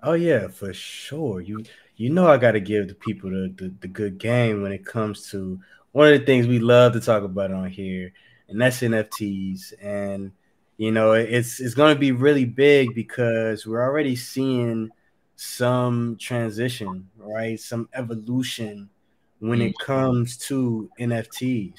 Oh 0.03 0.15
yeah, 0.15 0.49
for 0.49 0.73
sure. 0.73 1.41
You 1.41 1.63
you 1.97 2.09
know 2.09 2.27
I 2.27 2.39
got 2.39 2.53
to 2.53 2.61
give 2.61 2.89
the 2.89 2.95
people 2.95 3.31
the, 3.31 3.53
the, 3.55 3.75
the 3.81 3.89
good 3.89 4.19
game 4.19 4.63
when 4.63 4.73
it 4.73 4.87
comes 4.87 5.31
to 5.31 5.61
one 5.93 6.13
of 6.13 6.19
the 6.19 6.27
things 6.27 6.47
we 6.47 6.59
love 6.59 6.93
to 6.93 7.01
talk 7.01 7.23
about 7.23 7.53
on 7.53 7.69
here, 7.71 8.13
and 8.49 8.61
that's 8.61 8.81
NFTs. 8.81 9.73
And 9.83 10.33
you 10.77 10.91
know 10.91 11.13
it's 11.13 11.61
it's 11.61 11.75
going 11.75 11.95
to 11.95 12.01
be 12.01 12.13
really 12.13 12.45
big 12.45 12.95
because 12.95 13.67
we're 13.67 13.83
already 13.83 14.17
seeing 14.17 14.91
some 15.37 16.17
transition, 16.21 17.09
right? 17.17 17.59
Some 17.59 17.89
evolution 17.95 18.91
when 19.39 19.63
it 19.63 19.71
mm-hmm. 19.71 19.93
comes 19.93 20.37
to 20.37 20.91
NFTs. 21.01 21.77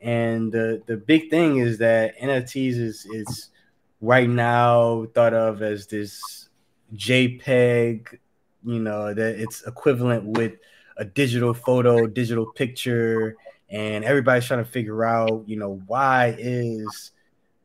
And 0.00 0.52
the 0.52 0.82
the 0.86 0.96
big 0.96 1.30
thing 1.30 1.58
is 1.58 1.78
that 1.78 2.18
NFTs 2.18 2.78
is 2.78 3.06
is 3.06 3.50
right 4.00 4.28
now 4.28 5.06
thought 5.14 5.34
of 5.34 5.62
as 5.62 5.86
this 5.86 6.48
JPEG, 6.94 8.18
you 8.64 8.78
know, 8.80 9.14
that 9.14 9.40
it's 9.40 9.62
equivalent 9.66 10.24
with 10.24 10.54
a 10.96 11.04
digital 11.04 11.54
photo, 11.54 12.06
digital 12.06 12.46
picture, 12.46 13.36
and 13.70 14.04
everybody's 14.04 14.46
trying 14.46 14.64
to 14.64 14.70
figure 14.70 15.04
out, 15.04 15.44
you 15.46 15.56
know, 15.56 15.82
why 15.86 16.36
is 16.38 17.12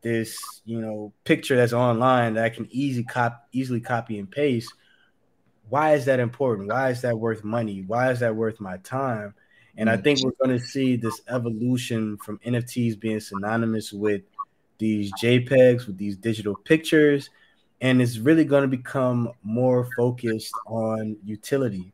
this, 0.01 0.61
you 0.65 0.79
know, 0.79 1.11
picture 1.25 1.57
that's 1.57 1.73
online 1.73 2.35
that 2.35 2.45
I 2.45 2.49
can 2.49 2.67
easily 2.71 3.03
cop 3.03 3.47
easily 3.51 3.81
copy 3.81 4.17
and 4.19 4.29
paste. 4.29 4.73
Why 5.69 5.95
is 5.95 6.05
that 6.05 6.19
important? 6.19 6.69
Why 6.69 6.89
is 6.91 7.01
that 7.01 7.19
worth 7.19 7.43
money? 7.43 7.83
Why 7.85 8.11
is 8.11 8.21
that 8.21 8.35
worth 8.35 8.61
my 8.61 8.77
time? 8.77 9.33
And 9.75 9.89
I 9.89 9.97
mm. 9.97 10.03
think 10.03 10.23
we're 10.23 10.45
going 10.45 10.57
to 10.57 10.65
see 10.65 10.95
this 10.95 11.21
evolution 11.27 12.17
from 12.17 12.39
NFTs 12.39 12.99
being 12.99 13.19
synonymous 13.19 13.91
with 13.91 14.21
these 14.77 15.11
JPEGs, 15.21 15.87
with 15.87 15.97
these 15.97 16.15
digital 16.15 16.55
pictures, 16.55 17.29
and 17.81 18.01
it's 18.01 18.17
really 18.17 18.45
going 18.45 18.61
to 18.61 18.67
become 18.67 19.31
more 19.43 19.89
focused 19.95 20.53
on 20.67 21.17
utility 21.23 21.91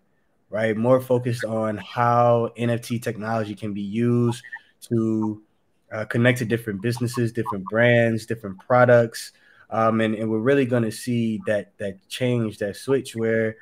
right 0.53 0.77
more 0.77 1.01
focused 1.01 1.43
on 1.43 1.77
how 1.77 2.49
nft 2.57 3.01
technology 3.01 3.55
can 3.55 3.73
be 3.73 3.81
used 3.81 4.43
to 4.81 5.41
uh, 5.91 6.05
connect 6.05 6.39
to 6.39 6.45
different 6.45 6.81
businesses 6.81 7.31
different 7.31 7.65
brands 7.65 8.25
different 8.25 8.57
products 8.59 9.31
um, 9.69 10.01
and, 10.01 10.13
and 10.13 10.29
we're 10.29 10.39
really 10.39 10.65
going 10.65 10.83
to 10.83 10.91
see 10.91 11.41
that 11.45 11.77
that 11.77 12.07
change 12.07 12.57
that 12.59 12.75
switch 12.75 13.15
where 13.15 13.55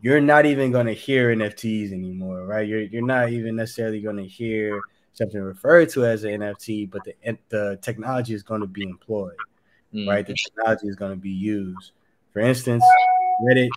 you're 0.00 0.20
not 0.20 0.44
even 0.44 0.72
going 0.72 0.86
to 0.86 0.94
hear 0.94 1.34
nfts 1.34 1.92
anymore 1.92 2.44
right 2.44 2.68
you're, 2.68 2.82
you're 2.82 3.06
not 3.06 3.30
even 3.30 3.56
necessarily 3.56 4.00
going 4.00 4.16
to 4.16 4.26
hear 4.26 4.80
something 5.12 5.40
referred 5.40 5.88
to 5.88 6.04
as 6.04 6.24
an 6.24 6.40
nft 6.40 6.90
but 6.90 7.02
the, 7.04 7.38
the 7.48 7.78
technology 7.82 8.34
is 8.34 8.42
going 8.42 8.60
to 8.60 8.66
be 8.66 8.82
employed 8.82 9.36
mm. 9.94 10.08
right? 10.08 10.26
The 10.26 10.34
technology 10.34 10.88
is 10.88 10.96
going 10.96 11.12
to 11.12 11.20
be 11.20 11.30
used. 11.30 11.92
For 12.32 12.40
instance, 12.40 12.84
Reddit 13.44 13.68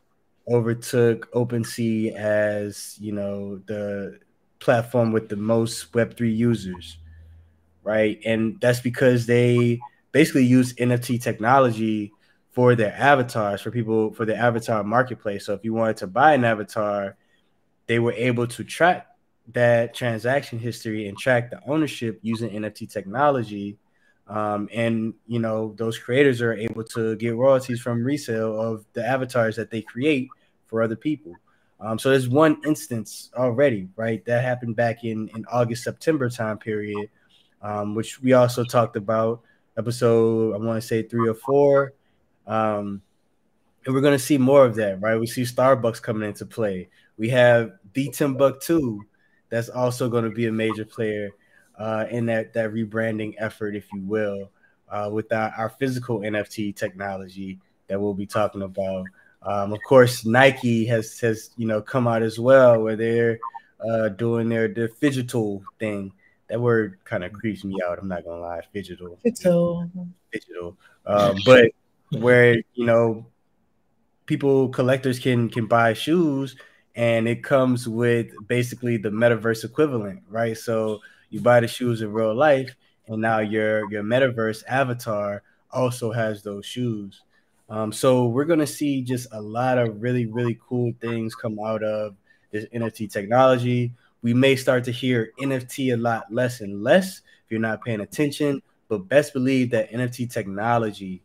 overtook 0.48 1.32
OpenSea 1.32 2.14
as 2.16 2.98
you 3.00 3.12
know 3.12 3.58
the 3.66 4.20
platform 4.60 5.12
with 5.12 5.30
the 5.30 5.36
most 5.36 5.92
Web3 5.94 6.36
users, 6.36 6.98
right? 7.84 8.20
And 8.26 8.60
that's 8.62 8.80
because 8.80 9.26
they 9.26 9.80
basically 10.12 10.46
use 10.46 10.74
NFT 10.74 11.22
technology 11.22 12.12
for 12.52 12.74
their 12.74 12.94
avatars, 12.94 13.62
for 13.62 13.70
people 13.70 14.14
for 14.14 14.26
the 14.26 14.36
avatar 14.36 14.84
marketplace. 14.84 15.46
So 15.46 15.54
if 15.54 15.64
you 15.64 15.74
wanted 15.74 15.98
to 15.98 16.08
buy 16.08 16.34
an 16.34 16.46
avatar, 16.46 17.18
they 17.88 18.00
were 18.00 18.14
able 18.14 18.48
to 18.48 18.64
track 18.64 19.08
that 19.54 19.94
transaction 19.94 20.58
history 20.58 21.08
and 21.08 21.18
track 21.18 21.52
the 21.52 21.60
ownership 21.68 22.20
using 22.22 22.50
NFT 22.50 22.92
technology 22.92 23.78
um, 24.28 24.68
and 24.74 25.14
you 25.28 25.40
know 25.40 25.74
those 25.78 25.98
creators 25.98 26.42
are 26.42 26.54
able 26.54 26.84
to 26.84 27.16
get 27.18 27.36
royalties 27.36 27.80
from 27.80 28.04
resale 28.04 28.60
of 28.60 28.86
the 28.94 29.06
avatars 29.06 29.56
that 29.56 29.70
they 29.70 29.82
create 29.82 30.30
for 30.68 30.82
other 30.82 30.96
people. 30.96 31.34
Um, 31.80 32.00
so 32.00 32.10
there's 32.10 32.30
one 32.30 32.62
instance 32.66 33.30
already, 33.36 33.90
right? 33.96 34.24
That 34.26 34.44
happened 34.44 34.76
back 34.76 35.04
in 35.04 35.30
in 35.36 35.46
August 35.52 35.84
September 35.84 36.30
time 36.30 36.58
period, 36.58 37.10
um, 37.62 37.94
which 37.96 38.22
we 38.22 38.34
also 38.34 38.64
talked 38.64 38.96
about 38.96 39.42
episode 39.78 40.56
I 40.56 40.58
want 40.58 40.82
to 40.82 40.88
say 40.88 41.04
three 41.04 41.30
or 41.30 41.36
four. 41.36 41.94
Um, 42.48 43.02
and 43.86 43.94
we're 43.94 44.02
going 44.02 44.18
to 44.18 44.24
see 44.24 44.38
more 44.38 44.66
of 44.66 44.76
that, 44.76 45.00
right? 45.02 45.20
We 45.20 45.28
see 45.28 45.44
Starbucks 45.44 46.02
coming 46.02 46.28
into 46.28 46.46
play. 46.46 46.90
We 47.18 47.30
have 47.30 47.74
the 47.94 48.10
Timbucktoo 48.10 49.00
that's 49.50 49.70
also 49.70 50.10
going 50.10 50.24
to 50.24 50.32
be 50.32 50.48
a 50.48 50.52
major 50.52 50.86
player 50.86 51.30
uh, 51.78 52.06
in 52.10 52.26
that 52.28 52.54
that 52.54 52.72
rebranding 52.72 53.36
effort, 53.38 53.76
if 53.76 53.92
you 53.94 54.02
will, 54.02 54.52
uh, 54.90 55.10
with 55.12 55.32
our, 55.32 55.54
our 55.58 55.70
physical 55.70 56.20
NFT 56.20 56.76
technology 56.76 57.60
that 57.88 58.00
we'll 58.00 58.14
be 58.14 58.26
talking 58.26 58.62
about. 58.62 59.06
Um, 59.42 59.74
of 59.74 59.80
course, 59.88 60.26
Nike 60.26 60.86
has 60.86 61.20
has 61.20 61.52
you 61.58 61.68
know 61.68 61.82
come 61.82 62.08
out 62.08 62.24
as 62.24 62.40
well, 62.40 62.82
where 62.82 62.96
they're 62.96 63.40
uh, 63.88 64.10
doing 64.10 64.50
their 64.50 64.68
their 64.68 64.90
digital 65.00 65.64
thing. 65.80 66.12
That 66.50 66.62
word 66.62 67.00
kind 67.06 67.24
of 67.24 67.34
creeps 67.34 67.64
me 67.64 67.76
out. 67.86 68.00
I'm 68.00 68.08
not 68.08 68.24
gonna 68.24 68.42
lie, 68.42 68.62
digital, 68.74 69.20
digital, 69.24 69.90
digital. 70.32 70.78
Um, 71.06 71.38
but 71.46 71.72
where 72.12 72.56
you 72.74 72.86
know 72.86 73.26
people 74.26 74.70
collectors 74.70 75.20
can 75.20 75.50
can 75.50 75.68
buy 75.68 75.94
shoes 75.94 76.56
and 76.96 77.28
it 77.28 77.44
comes 77.44 77.88
with 77.88 78.28
basically 78.48 78.98
the 78.98 79.10
metaverse 79.10 79.66
equivalent, 79.66 80.22
right? 80.30 80.58
So 80.58 81.02
you 81.30 81.42
buy 81.42 81.60
the 81.60 81.68
shoes 81.68 82.02
in 82.02 82.12
real 82.12 82.36
life, 82.36 82.76
and 83.08 83.22
now 83.22 83.40
your 83.40 83.90
your 83.92 84.04
metaverse 84.04 84.64
avatar 84.68 85.44
also 85.72 86.12
has 86.12 86.44
those 86.44 86.66
shoes. 86.66 87.22
Um, 87.70 87.92
so 87.92 88.28
we're 88.28 88.46
gonna 88.46 88.68
see 88.68 89.02
just 89.02 89.28
a 89.32 89.42
lot 89.42 89.78
of 89.78 90.02
really 90.02 90.26
really 90.26 90.60
cool 90.68 90.94
things 91.02 91.36
come 91.36 91.60
out 91.60 91.84
of 91.84 92.16
this 92.52 92.66
NFT 92.74 93.12
technology. 93.12 93.94
We 94.22 94.34
may 94.34 94.56
start 94.56 94.84
to 94.86 94.92
hear 94.92 95.32
NFT 95.40 95.94
a 95.94 95.98
lot 95.98 96.34
less 96.34 96.62
and 96.62 96.84
less 96.84 97.20
if 97.20 97.52
you're 97.52 97.60
not 97.60 97.84
paying 97.84 98.02
attention, 98.02 98.62
but 98.88 99.10
best 99.10 99.34
believe 99.34 99.72
that 99.72 99.92
NFT 99.92 100.32
technology 100.32 101.22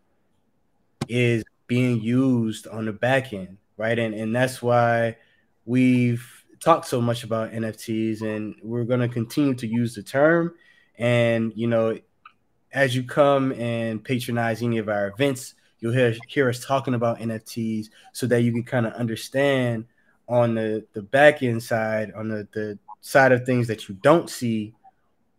is 1.08 1.44
being 1.66 2.00
used 2.00 2.66
on 2.66 2.84
the 2.84 2.92
back 2.92 3.32
end, 3.32 3.56
right? 3.76 3.98
And 3.98 4.14
and 4.14 4.34
that's 4.34 4.60
why 4.60 5.16
we've 5.64 6.39
talk 6.61 6.85
so 6.85 7.01
much 7.01 7.25
about 7.25 7.53
NFTs, 7.53 8.23
and 8.23 8.55
we're 8.62 8.85
going 8.85 9.01
to 9.01 9.09
continue 9.09 9.55
to 9.55 9.66
use 9.66 9.94
the 9.94 10.03
term. 10.03 10.55
And 10.96 11.53
you 11.57 11.66
know, 11.66 11.99
as 12.73 12.94
you 12.94 13.03
come 13.03 13.53
and 13.53 14.05
patronize 14.05 14.62
any 14.62 14.79
of 14.79 14.88
our 14.88 15.09
events, 15.09 15.55
you'll 15.81 15.92
hear 15.92 16.14
hear 16.29 16.49
us 16.49 16.64
talking 16.64 16.94
about 16.94 17.18
NFTs, 17.18 17.87
so 18.12 18.27
that 18.27 18.42
you 18.42 18.53
can 18.53 18.64
kind 18.64 18.87
of 18.87 18.92
understand 18.92 19.87
on 20.29 20.55
the 20.55 20.87
the 20.92 21.03
back 21.03 21.42
end 21.42 21.62
side, 21.62 22.12
on 22.12 22.29
the 22.29 22.46
the 22.53 22.79
side 23.01 23.33
of 23.33 23.46
things 23.46 23.66
that 23.66 23.88
you 23.88 23.94
don't 24.03 24.29
see, 24.29 24.75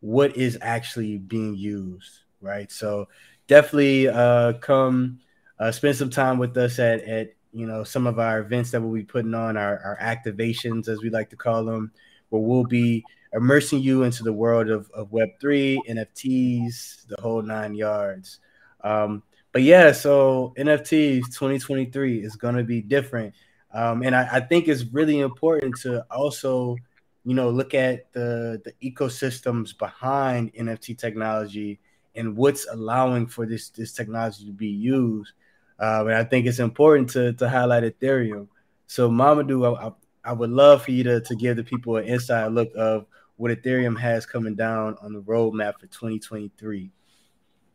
what 0.02 0.36
is 0.36 0.58
actually 0.62 1.20
being 1.20 1.56
used, 1.56 2.22
right? 2.42 2.72
So 2.72 3.08
definitely 3.48 4.08
uh, 4.08 4.54
come 4.54 5.20
uh, 5.60 5.72
spend 5.72 5.96
some 5.96 6.10
time 6.10 6.40
with 6.40 6.58
us 6.58 6.80
at 6.80 7.04
at 7.04 7.34
you 7.54 7.68
know, 7.68 7.84
some 7.84 8.08
of 8.08 8.20
our 8.20 8.40
events 8.40 8.72
that 8.72 8.82
we'll 8.82 8.94
be 8.94 9.04
putting 9.04 9.34
on, 9.34 9.58
our, 9.58 9.80
our 9.80 9.98
activations, 10.02 10.88
as 10.88 11.02
we 11.02 11.10
like 11.10 11.30
to 11.30 11.36
call 11.36 11.66
them, 11.66 11.92
where 12.30 12.42
we'll 12.42 12.64
be 12.64 13.04
immersing 13.34 13.80
you 13.80 14.04
into 14.04 14.24
the 14.24 14.34
world 14.34 14.70
of, 14.70 14.90
of 14.92 15.12
Web3, 15.12 15.80
NFTs, 15.90 17.08
the 17.08 17.22
whole 17.22 17.42
nine 17.42 17.74
yards. 17.74 18.40
Um, 18.84 19.24
but 19.52 19.64
yeah, 19.64 19.92
so 19.92 20.54
NFTs 20.58 21.26
2023 21.28 22.24
is 22.24 22.36
going 22.36 22.56
to 22.56 22.64
be 22.64 22.82
different. 22.82 23.34
Um, 23.74 24.02
and 24.04 24.16
I, 24.16 24.28
I, 24.34 24.40
think 24.42 24.68
it's 24.68 24.84
really 24.84 25.20
important 25.20 25.78
to 25.82 26.06
also, 26.12 26.76
you 27.24 27.34
know, 27.34 27.50
look 27.50 27.74
at 27.74 28.12
the, 28.12 28.62
the 28.66 28.74
ecosystems 28.92 29.78
behind 29.78 30.54
NFT 30.54 30.98
technology 30.98 31.80
and 32.16 32.36
what's 32.36 32.68
allowing 32.70 33.28
for 33.28 33.46
this, 33.46 33.70
this 33.70 33.94
technology 33.94 34.46
to 34.46 34.52
be 34.52 34.68
used 34.68 35.32
um, 35.82 36.08
and 36.08 36.16
I 36.16 36.24
think 36.24 36.46
it's 36.46 36.60
important 36.60 37.10
to 37.12 37.34
to 37.34 37.50
highlight 37.50 37.84
Ethereum. 37.84 38.48
So 38.88 39.10
Mamadou, 39.10 39.78
I, 39.78 39.92
I 40.30 40.34
would 40.34 40.50
love 40.50 40.84
for 40.84 40.92
you 40.92 41.04
to, 41.04 41.22
to 41.22 41.36
give 41.36 41.58
the 41.58 41.64
people 41.64 41.98
an 41.98 42.06
inside 42.06 42.48
look 42.48 42.72
of 42.76 43.06
what 43.36 43.52
Ethereum 43.52 44.00
has 44.00 44.26
coming 44.26 44.56
down 44.56 44.96
on 45.02 45.14
the 45.14 45.22
roadmap 45.22 45.80
for 45.80 45.88
2023. 45.88 46.92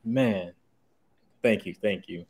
Man, 0.04 0.52
Thank 1.46 1.64
you, 1.64 1.74
thank 1.74 2.08
you. 2.08 2.26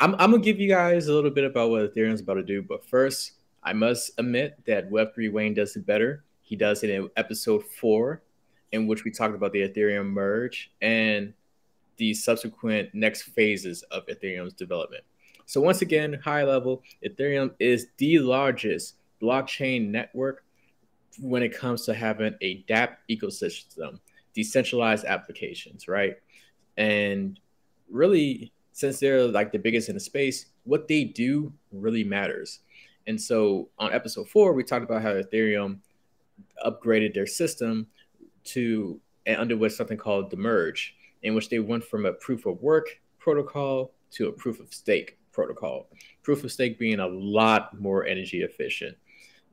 I'm, 0.00 0.14
I'm 0.14 0.30
gonna 0.30 0.38
give 0.38 0.58
you 0.58 0.66
guys 0.66 1.08
a 1.08 1.12
little 1.12 1.30
bit 1.30 1.44
about 1.44 1.68
what 1.68 1.94
Ethereum's 1.94 2.22
about 2.22 2.34
to 2.34 2.42
do, 2.42 2.62
but 2.62 2.82
first, 2.82 3.32
I 3.62 3.74
must 3.74 4.12
admit 4.16 4.58
that 4.64 4.90
Web3 4.90 5.30
Wayne 5.30 5.52
does 5.52 5.76
it 5.76 5.84
better. 5.84 6.24
He 6.40 6.56
does 6.56 6.82
it 6.82 6.88
in 6.88 7.10
episode 7.18 7.62
four, 7.64 8.22
in 8.72 8.86
which 8.86 9.04
we 9.04 9.10
talked 9.10 9.34
about 9.34 9.52
the 9.52 9.68
Ethereum 9.68 10.06
merge 10.06 10.72
and 10.80 11.34
the 12.00 12.14
subsequent 12.14 12.88
next 12.94 13.22
phases 13.22 13.82
of 13.90 14.06
Ethereum's 14.06 14.54
development. 14.54 15.04
So, 15.44 15.60
once 15.60 15.82
again, 15.82 16.14
high 16.24 16.44
level, 16.44 16.82
Ethereum 17.06 17.52
is 17.60 17.88
the 17.98 18.18
largest 18.18 18.96
blockchain 19.22 19.90
network 19.90 20.42
when 21.20 21.42
it 21.42 21.56
comes 21.56 21.84
to 21.84 21.94
having 21.94 22.34
a 22.40 22.64
DApp 22.64 22.96
ecosystem, 23.10 24.00
decentralized 24.34 25.04
applications, 25.04 25.88
right? 25.88 26.16
And 26.78 27.38
really, 27.90 28.52
since 28.72 28.98
they're 28.98 29.26
like 29.26 29.52
the 29.52 29.58
biggest 29.58 29.90
in 29.90 29.94
the 29.94 30.00
space, 30.00 30.46
what 30.64 30.88
they 30.88 31.04
do 31.04 31.52
really 31.70 32.02
matters. 32.02 32.60
And 33.06 33.20
so 33.20 33.68
on 33.78 33.92
episode 33.92 34.28
four, 34.30 34.54
we 34.54 34.64
talked 34.64 34.84
about 34.84 35.02
how 35.02 35.12
Ethereum 35.12 35.80
upgraded 36.64 37.12
their 37.12 37.26
system 37.26 37.88
to 38.44 39.00
and 39.26 39.36
underwent 39.36 39.74
something 39.74 39.98
called 39.98 40.30
the 40.30 40.36
merge, 40.38 40.94
in 41.22 41.34
which 41.34 41.48
they 41.48 41.58
went 41.58 41.84
from 41.84 42.06
a 42.06 42.12
proof 42.12 42.46
of 42.46 42.60
work 42.62 43.00
protocol 43.18 43.92
to 44.12 44.28
a 44.28 44.32
proof 44.32 44.60
of 44.60 44.72
stake 44.72 45.18
protocol. 45.32 45.88
Proof 46.22 46.44
of 46.44 46.52
stake 46.52 46.78
being 46.78 47.00
a 47.00 47.06
lot 47.06 47.78
more 47.80 48.06
energy 48.06 48.42
efficient. 48.42 48.96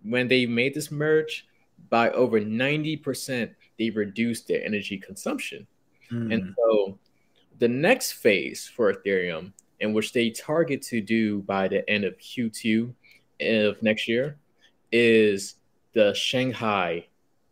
When 0.03 0.27
they 0.27 0.45
made 0.45 0.73
this 0.73 0.91
merge, 0.91 1.45
by 1.89 2.09
over 2.11 2.39
90%, 2.39 3.53
they 3.77 3.89
reduced 3.89 4.47
their 4.47 4.63
energy 4.63 4.97
consumption. 4.97 5.67
Mm. 6.11 6.33
And 6.33 6.55
so 6.57 6.97
the 7.59 7.67
next 7.67 8.13
phase 8.13 8.67
for 8.67 8.93
Ethereum, 8.93 9.53
in 9.79 9.93
which 9.93 10.13
they 10.13 10.29
target 10.29 10.81
to 10.83 11.01
do 11.01 11.41
by 11.43 11.67
the 11.67 11.87
end 11.89 12.03
of 12.03 12.17
Q2 12.17 12.93
of 13.41 13.81
next 13.83 14.07
year, 14.07 14.37
is 14.91 15.55
the 15.93 16.13
Shanghai 16.13 17.05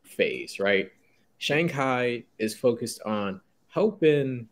phase, 0.04 0.60
right? 0.60 0.92
Shanghai 1.38 2.24
is 2.40 2.56
focused 2.56 3.02
on 3.04 3.42
helping 3.76 4.48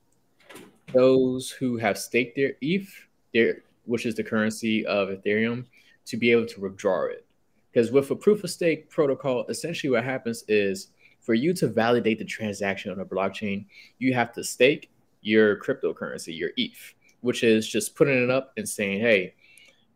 those 0.93 1.49
who 1.49 1.77
have 1.77 1.97
staked 1.97 2.35
their 2.35 2.51
ETH, 2.59 2.93
their, 3.33 3.59
which 3.85 4.05
is 4.05 4.15
the 4.15 4.23
currency 4.23 4.85
of 4.85 5.07
Ethereum, 5.07 5.63
to 6.05 6.17
be 6.17 6.29
able 6.29 6.45
to 6.45 6.59
withdraw 6.59 7.05
it. 7.05 7.25
Because 7.71 7.89
with 7.89 8.11
a 8.11 8.15
proof 8.17 8.43
of 8.43 8.49
stake 8.49 8.89
protocol, 8.89 9.45
essentially 9.47 9.89
what 9.89 10.03
happens 10.03 10.43
is 10.49 10.89
for 11.21 11.33
you 11.33 11.53
to 11.53 11.69
validate 11.69 12.19
the 12.19 12.25
transaction 12.25 12.91
on 12.91 12.99
a 12.99 13.05
blockchain, 13.05 13.65
you 13.97 14.13
have 14.13 14.33
to 14.33 14.43
stake 14.43 14.91
your 15.21 15.55
cryptocurrency, 15.55 16.37
your 16.37 16.49
ETH, 16.57 16.93
which 17.21 17.45
is 17.45 17.65
just 17.65 17.95
putting 17.95 18.21
it 18.21 18.29
up 18.29 18.51
and 18.57 18.67
saying, 18.67 18.99
hey, 18.99 19.35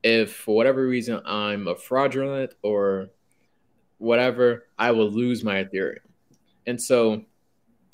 if 0.04 0.34
for 0.34 0.56
whatever 0.56 0.88
reason 0.88 1.20
I'm 1.26 1.68
a 1.68 1.76
fraudulent 1.76 2.54
or 2.62 3.10
whatever, 3.98 4.68
I 4.80 4.92
will 4.92 5.12
lose 5.12 5.44
my 5.44 5.66
Ethereum. 5.66 6.00
And 6.66 6.82
so 6.82 7.26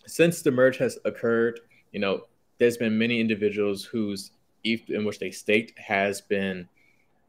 since 0.06 0.42
the 0.42 0.52
merge 0.52 0.78
has 0.78 0.98
occurred, 1.06 1.60
you 1.92 2.00
know, 2.00 2.22
there's 2.60 2.78
been 2.78 2.98
many 2.98 3.20
individuals 3.20 3.84
whose 3.84 4.32
ETH 4.64 4.90
in 4.90 5.06
which 5.06 5.20
they 5.20 5.32
staked 5.32 5.78
has 5.80 6.22
been 6.22 6.68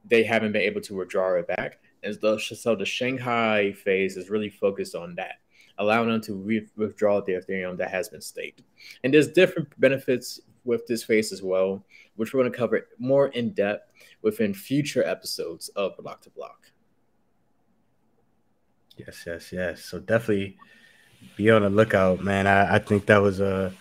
they 0.06 0.22
haven't 0.22 0.52
been 0.52 0.62
able 0.62 0.82
to 0.82 0.94
withdraw 0.94 1.34
it 1.34 1.46
back. 1.48 1.78
And 2.02 2.14
so 2.14 2.76
the 2.76 2.84
Shanghai 2.84 3.72
phase 3.72 4.18
is 4.18 4.28
really 4.28 4.50
focused 4.50 4.94
on 4.94 5.14
that 5.14 5.36
allowing 5.78 6.08
them 6.08 6.20
to 6.22 6.34
re- 6.34 6.68
withdraw 6.76 7.20
their 7.20 7.40
Ethereum 7.40 7.76
that 7.78 7.90
has 7.90 8.08
been 8.08 8.20
staked. 8.20 8.62
And 9.02 9.12
there's 9.12 9.28
different 9.28 9.68
benefits 9.80 10.40
with 10.64 10.86
this 10.86 11.04
phase 11.04 11.32
as 11.32 11.42
well, 11.42 11.84
which 12.16 12.32
we're 12.32 12.40
going 12.40 12.52
to 12.52 12.58
cover 12.58 12.88
more 12.98 13.28
in 13.28 13.50
depth 13.50 13.90
within 14.22 14.54
future 14.54 15.04
episodes 15.04 15.68
of 15.70 15.96
Bloc 15.98 16.22
2 16.22 16.30
Bloc. 16.30 16.70
Yes, 18.96 19.24
yes, 19.26 19.52
yes. 19.52 19.84
So 19.84 19.98
definitely 19.98 20.56
be 21.36 21.50
on 21.50 21.62
the 21.62 21.70
lookout, 21.70 22.22
man. 22.22 22.46
I, 22.46 22.76
I 22.76 22.78
think 22.78 23.06
that 23.06 23.22
was 23.22 23.40
a, 23.40 23.72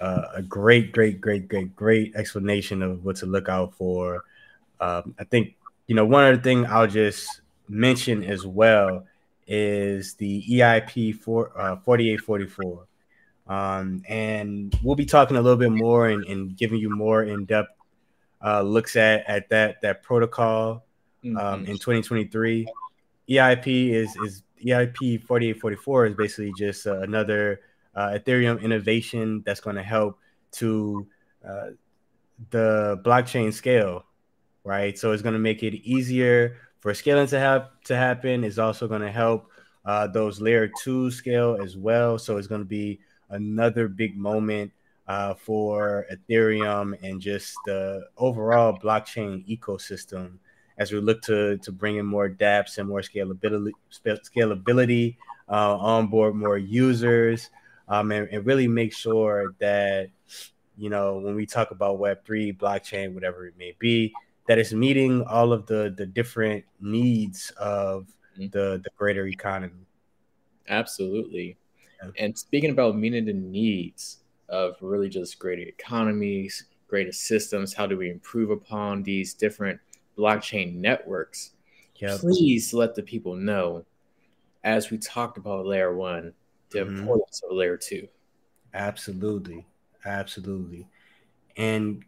a, 0.00 0.22
a 0.36 0.42
great, 0.42 0.92
great, 0.92 1.20
great, 1.20 1.48
great, 1.48 1.74
great 1.74 2.14
explanation 2.14 2.82
of 2.82 3.04
what 3.04 3.16
to 3.16 3.26
look 3.26 3.48
out 3.48 3.74
for. 3.74 4.24
Um, 4.80 5.14
I 5.18 5.24
think 5.24 5.56
you 5.86 5.94
know 5.94 6.04
one 6.04 6.24
other 6.24 6.40
thing 6.40 6.66
I'll 6.66 6.86
just 6.86 7.40
mention 7.68 8.24
as 8.24 8.46
well 8.46 9.06
is 9.46 10.14
the 10.14 10.44
EIP 10.48 11.14
for, 11.16 11.52
uh, 11.58 11.76
4844. 11.76 12.86
Um, 13.48 14.02
and 14.08 14.76
we'll 14.82 14.96
be 14.96 15.06
talking 15.06 15.36
a 15.36 15.40
little 15.40 15.58
bit 15.58 15.70
more 15.70 16.08
and, 16.08 16.24
and 16.24 16.56
giving 16.56 16.80
you 16.80 16.90
more 16.90 17.22
in-depth 17.22 17.70
uh, 18.44 18.62
looks 18.62 18.96
at, 18.96 19.24
at 19.28 19.48
that, 19.50 19.80
that 19.82 20.02
protocol 20.02 20.84
um, 21.24 21.32
mm-hmm. 21.34 21.70
in 21.70 21.78
2023. 21.78 22.66
EIP 23.28 23.90
is, 23.90 24.16
is 24.24 24.42
EIP 24.66 25.22
4844 25.22 26.06
is 26.06 26.14
basically 26.14 26.52
just 26.56 26.86
uh, 26.86 27.00
another 27.00 27.60
uh, 27.94 28.10
Ethereum 28.10 28.60
innovation 28.62 29.42
that's 29.46 29.60
going 29.60 29.76
to 29.76 29.82
help 29.82 30.18
to 30.52 31.06
uh, 31.46 31.68
the 32.50 33.00
blockchain 33.04 33.52
scale, 33.52 34.04
right? 34.64 34.98
So 34.98 35.12
it's 35.12 35.22
going 35.22 35.34
to 35.34 35.38
make 35.38 35.62
it 35.62 35.74
easier 35.74 36.56
for 36.80 36.94
scaling 36.94 37.26
to 37.28 37.38
have 37.38 37.70
to 37.84 37.96
happen 37.96 38.44
is 38.44 38.58
also 38.58 38.86
going 38.86 39.02
to 39.02 39.10
help 39.10 39.50
uh, 39.84 40.06
those 40.06 40.40
layer 40.40 40.70
two 40.82 41.10
scale 41.10 41.58
as 41.62 41.76
well. 41.76 42.18
So 42.18 42.36
it's 42.36 42.46
going 42.46 42.60
to 42.60 42.66
be 42.66 43.00
another 43.30 43.88
big 43.88 44.16
moment 44.16 44.72
uh, 45.08 45.34
for 45.34 46.06
Ethereum 46.12 46.96
and 47.02 47.20
just 47.20 47.54
the 47.64 48.06
overall 48.16 48.76
blockchain 48.76 49.46
ecosystem 49.48 50.38
as 50.78 50.92
we 50.92 51.00
look 51.00 51.22
to 51.22 51.56
to 51.58 51.72
bring 51.72 51.96
in 51.96 52.06
more 52.06 52.28
DApps 52.28 52.78
and 52.78 52.88
more 52.88 53.00
scalability 53.00 53.72
scalability 53.92 55.16
uh, 55.48 55.76
onboard 55.76 56.34
more 56.34 56.58
users 56.58 57.50
um, 57.88 58.12
and, 58.12 58.28
and 58.30 58.46
really 58.46 58.68
make 58.68 58.94
sure 58.94 59.54
that 59.58 60.10
you 60.76 60.90
know 60.90 61.18
when 61.18 61.34
we 61.34 61.46
talk 61.46 61.70
about 61.70 61.98
Web 61.98 62.24
three 62.24 62.52
blockchain 62.52 63.14
whatever 63.14 63.46
it 63.46 63.54
may 63.58 63.74
be 63.78 64.12
that 64.48 64.58
is 64.58 64.72
meeting 64.72 65.22
all 65.24 65.52
of 65.52 65.66
the 65.66 65.94
the 65.96 66.06
different 66.06 66.64
needs 66.80 67.50
of 67.58 68.06
mm-hmm. 68.38 68.46
the 68.50 68.80
the 68.82 68.90
greater 68.96 69.26
economy. 69.26 69.86
Absolutely. 70.68 71.56
Yeah. 72.02 72.10
And 72.18 72.36
speaking 72.36 72.70
about 72.70 72.96
meeting 72.96 73.24
the 73.24 73.32
needs 73.32 74.18
of 74.48 74.76
really 74.80 75.08
just 75.08 75.38
greater 75.38 75.62
economies, 75.62 76.64
greater 76.88 77.12
systems, 77.12 77.72
how 77.72 77.86
do 77.86 77.96
we 77.96 78.10
improve 78.10 78.50
upon 78.50 79.02
these 79.02 79.34
different 79.34 79.80
blockchain 80.16 80.76
networks? 80.76 81.52
Yep. 81.96 82.20
Please 82.20 82.74
let 82.74 82.94
the 82.94 83.02
people 83.02 83.34
know, 83.34 83.84
as 84.64 84.90
we 84.90 84.98
talked 84.98 85.38
about 85.38 85.66
layer 85.66 85.94
one, 85.94 86.34
the 86.70 86.80
mm-hmm. 86.80 86.98
importance 86.98 87.42
of 87.48 87.56
layer 87.56 87.76
two. 87.76 88.08
Absolutely. 88.74 89.66
Absolutely. 90.04 90.86
And 91.56 92.04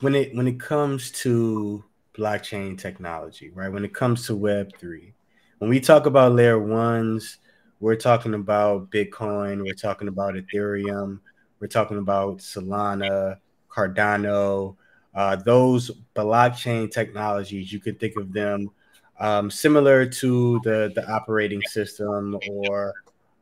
when 0.00 0.14
it 0.14 0.34
when 0.34 0.46
it 0.46 0.60
comes 0.60 1.10
to 1.22 1.84
blockchain 2.14 2.78
technology, 2.78 3.50
right? 3.50 3.72
When 3.72 3.84
it 3.84 3.94
comes 3.94 4.26
to 4.26 4.34
Web 4.34 4.76
three, 4.78 5.14
when 5.58 5.70
we 5.70 5.80
talk 5.80 6.06
about 6.06 6.32
layer 6.32 6.58
ones, 6.58 7.38
we're 7.80 7.96
talking 7.96 8.34
about 8.34 8.90
Bitcoin, 8.90 9.62
we're 9.62 9.74
talking 9.74 10.08
about 10.08 10.34
Ethereum, 10.34 11.20
we're 11.60 11.66
talking 11.68 11.98
about 11.98 12.38
Solana, 12.38 13.38
Cardano, 13.70 14.76
uh, 15.16 15.34
those 15.34 15.90
blockchain 16.14 16.90
technologies. 16.90 17.72
You 17.72 17.80
could 17.80 17.98
think 17.98 18.16
of 18.16 18.32
them 18.32 18.70
um, 19.18 19.50
similar 19.50 20.06
to 20.06 20.60
the 20.62 20.92
the 20.94 21.10
operating 21.10 21.62
system 21.62 22.38
or 22.48 22.94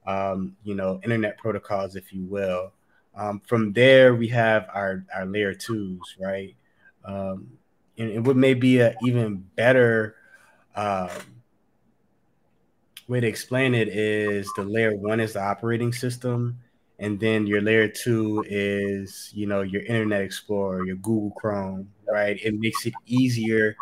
um, 0.07 0.57
you 0.63 0.75
know 0.75 1.01
internet 1.03 1.37
protocols, 1.37 1.97
if 1.97 2.13
you 2.13 2.25
will. 2.25 2.73
Um, 3.17 3.41
from 3.47 3.73
there, 3.73 4.15
we 4.15 4.29
have 4.29 4.69
our, 4.75 5.05
our 5.15 5.25
layer 5.25 5.55
twos, 5.55 6.17
right? 6.19 6.57
Um, 7.05 7.49
and, 7.97 8.11
and, 8.11 8.27
what 8.27 8.37
may 8.37 8.55
be 8.55 8.81
an 8.81 8.97
even 9.05 9.37
better 9.55 10.17
um, 10.75 11.11
way 13.07 13.21
to 13.21 13.27
explain 13.27 13.75
it 13.75 13.89
is 13.89 14.51
the 14.57 14.65
layer 14.65 14.97
one 14.97 15.21
is 15.21 15.35
the 15.35 15.43
operating 15.43 15.93
system, 15.93 16.59
and 16.99 17.19
then 17.19 17.47
your 17.47 17.61
layer 17.61 17.89
two 17.89 18.45
is, 18.49 19.31
you 19.35 19.47
know, 19.47 19.63
your 19.63 19.83
Internet 19.83 20.23
Explorer, 20.23 20.87
your 20.87 20.97
Google 20.97 21.33
Chrome, 21.33 21.89
right? 22.09 22.39
It 22.43 22.55
makes 22.59 22.87
it 22.87 22.95
easier 23.07 23.77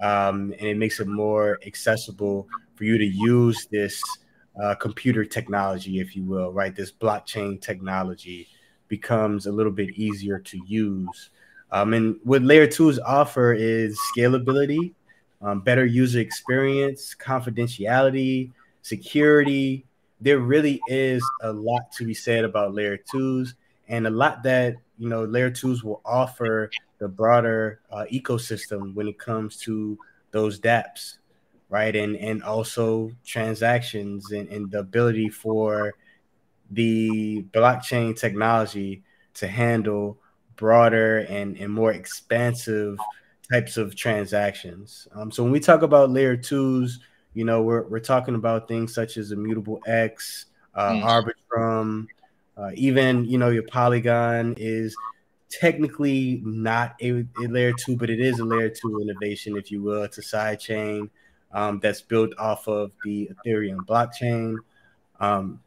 um, 0.00 0.54
and 0.58 0.68
it 0.68 0.76
makes 0.76 1.00
it 1.00 1.06
more 1.06 1.58
accessible 1.66 2.48
for 2.74 2.84
you 2.84 2.98
to 2.98 3.06
use 3.06 3.66
this 3.70 4.02
uh, 4.62 4.74
computer 4.76 5.24
technology, 5.24 6.00
if 6.00 6.16
you 6.16 6.24
will, 6.24 6.52
right? 6.52 6.74
This 6.74 6.92
blockchain 6.92 7.60
technology 7.60 8.48
becomes 8.88 9.46
a 9.46 9.52
little 9.52 9.72
bit 9.72 9.90
easier 9.90 10.38
to 10.38 10.60
use. 10.66 11.30
Um, 11.70 11.92
and 11.92 12.16
what 12.22 12.42
layer 12.42 12.66
twos 12.66 12.98
offer 13.00 13.52
is 13.52 13.98
scalability, 14.16 14.94
um, 15.42 15.60
better 15.60 15.84
user 15.84 16.20
experience, 16.20 17.14
confidentiality, 17.14 18.52
security. 18.82 19.84
There 20.24 20.38
really 20.38 20.80
is 20.88 21.22
a 21.42 21.52
lot 21.52 21.92
to 21.98 22.04
be 22.04 22.14
said 22.14 22.44
about 22.44 22.74
layer 22.74 22.96
twos. 22.96 23.54
and 23.88 24.06
a 24.06 24.10
lot 24.10 24.42
that 24.42 24.76
you 24.98 25.08
know 25.08 25.24
layer 25.24 25.50
twos 25.50 25.84
will 25.84 26.00
offer 26.04 26.70
the 26.98 27.08
broader 27.08 27.80
uh, 27.92 28.06
ecosystem 28.10 28.94
when 28.94 29.06
it 29.06 29.18
comes 29.18 29.58
to 29.58 29.98
those 30.30 30.58
dApps, 30.58 31.18
right? 31.68 31.94
And 31.94 32.16
and 32.16 32.42
also 32.42 33.12
transactions 33.24 34.32
and, 34.32 34.48
and 34.48 34.70
the 34.70 34.78
ability 34.78 35.28
for 35.28 35.92
the 36.70 37.44
blockchain 37.52 38.18
technology 38.18 39.02
to 39.34 39.46
handle 39.46 40.18
broader 40.56 41.18
and, 41.28 41.58
and 41.58 41.70
more 41.70 41.92
expansive 41.92 42.96
types 43.52 43.76
of 43.76 43.94
transactions. 43.94 45.06
Um, 45.14 45.30
so 45.30 45.42
when 45.42 45.52
we 45.52 45.60
talk 45.60 45.82
about 45.82 46.10
layer 46.10 46.36
twos, 46.36 47.00
you 47.34 47.44
know, 47.44 47.62
we're, 47.62 47.82
we're 47.88 48.00
talking 48.00 48.34
about 48.34 48.68
things 48.68 48.94
such 48.94 49.16
as 49.16 49.32
Immutable 49.32 49.80
X, 49.86 50.46
uh, 50.74 50.92
mm. 50.92 51.02
Arbitrum, 51.52 52.06
uh, 52.56 52.70
even, 52.74 53.24
you 53.24 53.36
know, 53.38 53.50
your 53.50 53.64
Polygon 53.64 54.54
is 54.56 54.96
technically 55.50 56.40
not 56.44 56.94
a, 57.02 57.24
a, 57.42 57.46
layer 57.48 57.72
two, 57.72 57.96
but 57.96 58.10
it 58.10 58.20
is 58.20 58.38
a 58.38 58.44
layer 58.44 58.68
two 58.68 59.00
innovation, 59.00 59.56
if 59.56 59.70
you 59.70 59.82
will. 59.82 60.04
It's 60.04 60.18
a 60.18 60.22
side 60.22 60.60
chain 60.60 61.10
um, 61.52 61.80
that's 61.80 62.00
built 62.00 62.32
off 62.38 62.68
of 62.68 62.92
the 63.04 63.30
Ethereum 63.44 63.78
blockchain. 63.78 64.56
Um, 65.20 65.60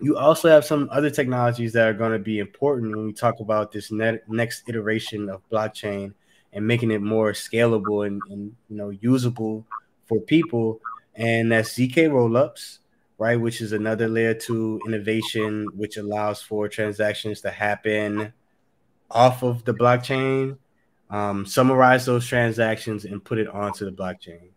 you 0.00 0.16
also 0.16 0.48
have 0.48 0.64
some 0.64 0.88
other 0.92 1.10
technologies 1.10 1.72
that 1.72 1.88
are 1.88 1.92
going 1.92 2.12
to 2.12 2.18
be 2.18 2.38
important 2.38 2.96
when 2.96 3.06
we 3.06 3.12
talk 3.12 3.40
about 3.40 3.72
this 3.72 3.90
net, 3.90 4.28
next 4.28 4.68
iteration 4.68 5.28
of 5.28 5.42
blockchain 5.50 6.14
and 6.52 6.66
making 6.66 6.90
it 6.90 7.02
more 7.02 7.32
scalable 7.32 8.06
and, 8.06 8.22
and 8.30 8.54
you 8.68 8.76
know 8.76 8.90
usable 8.90 9.66
for 10.08 10.20
people 10.20 10.80
and 11.14 11.52
that's 11.52 11.74
zk 11.74 11.94
rollups 12.08 12.78
right 13.18 13.40
which 13.40 13.60
is 13.60 13.72
another 13.72 14.08
layer 14.08 14.34
two 14.34 14.80
innovation 14.86 15.66
which 15.74 15.96
allows 15.96 16.42
for 16.42 16.68
transactions 16.68 17.40
to 17.40 17.50
happen 17.50 18.32
off 19.10 19.42
of 19.42 19.64
the 19.64 19.74
blockchain 19.74 20.56
um, 21.10 21.46
summarize 21.46 22.04
those 22.04 22.26
transactions 22.26 23.04
and 23.04 23.24
put 23.24 23.38
it 23.38 23.48
onto 23.48 23.84
the 23.84 23.92
blockchain 23.92 24.48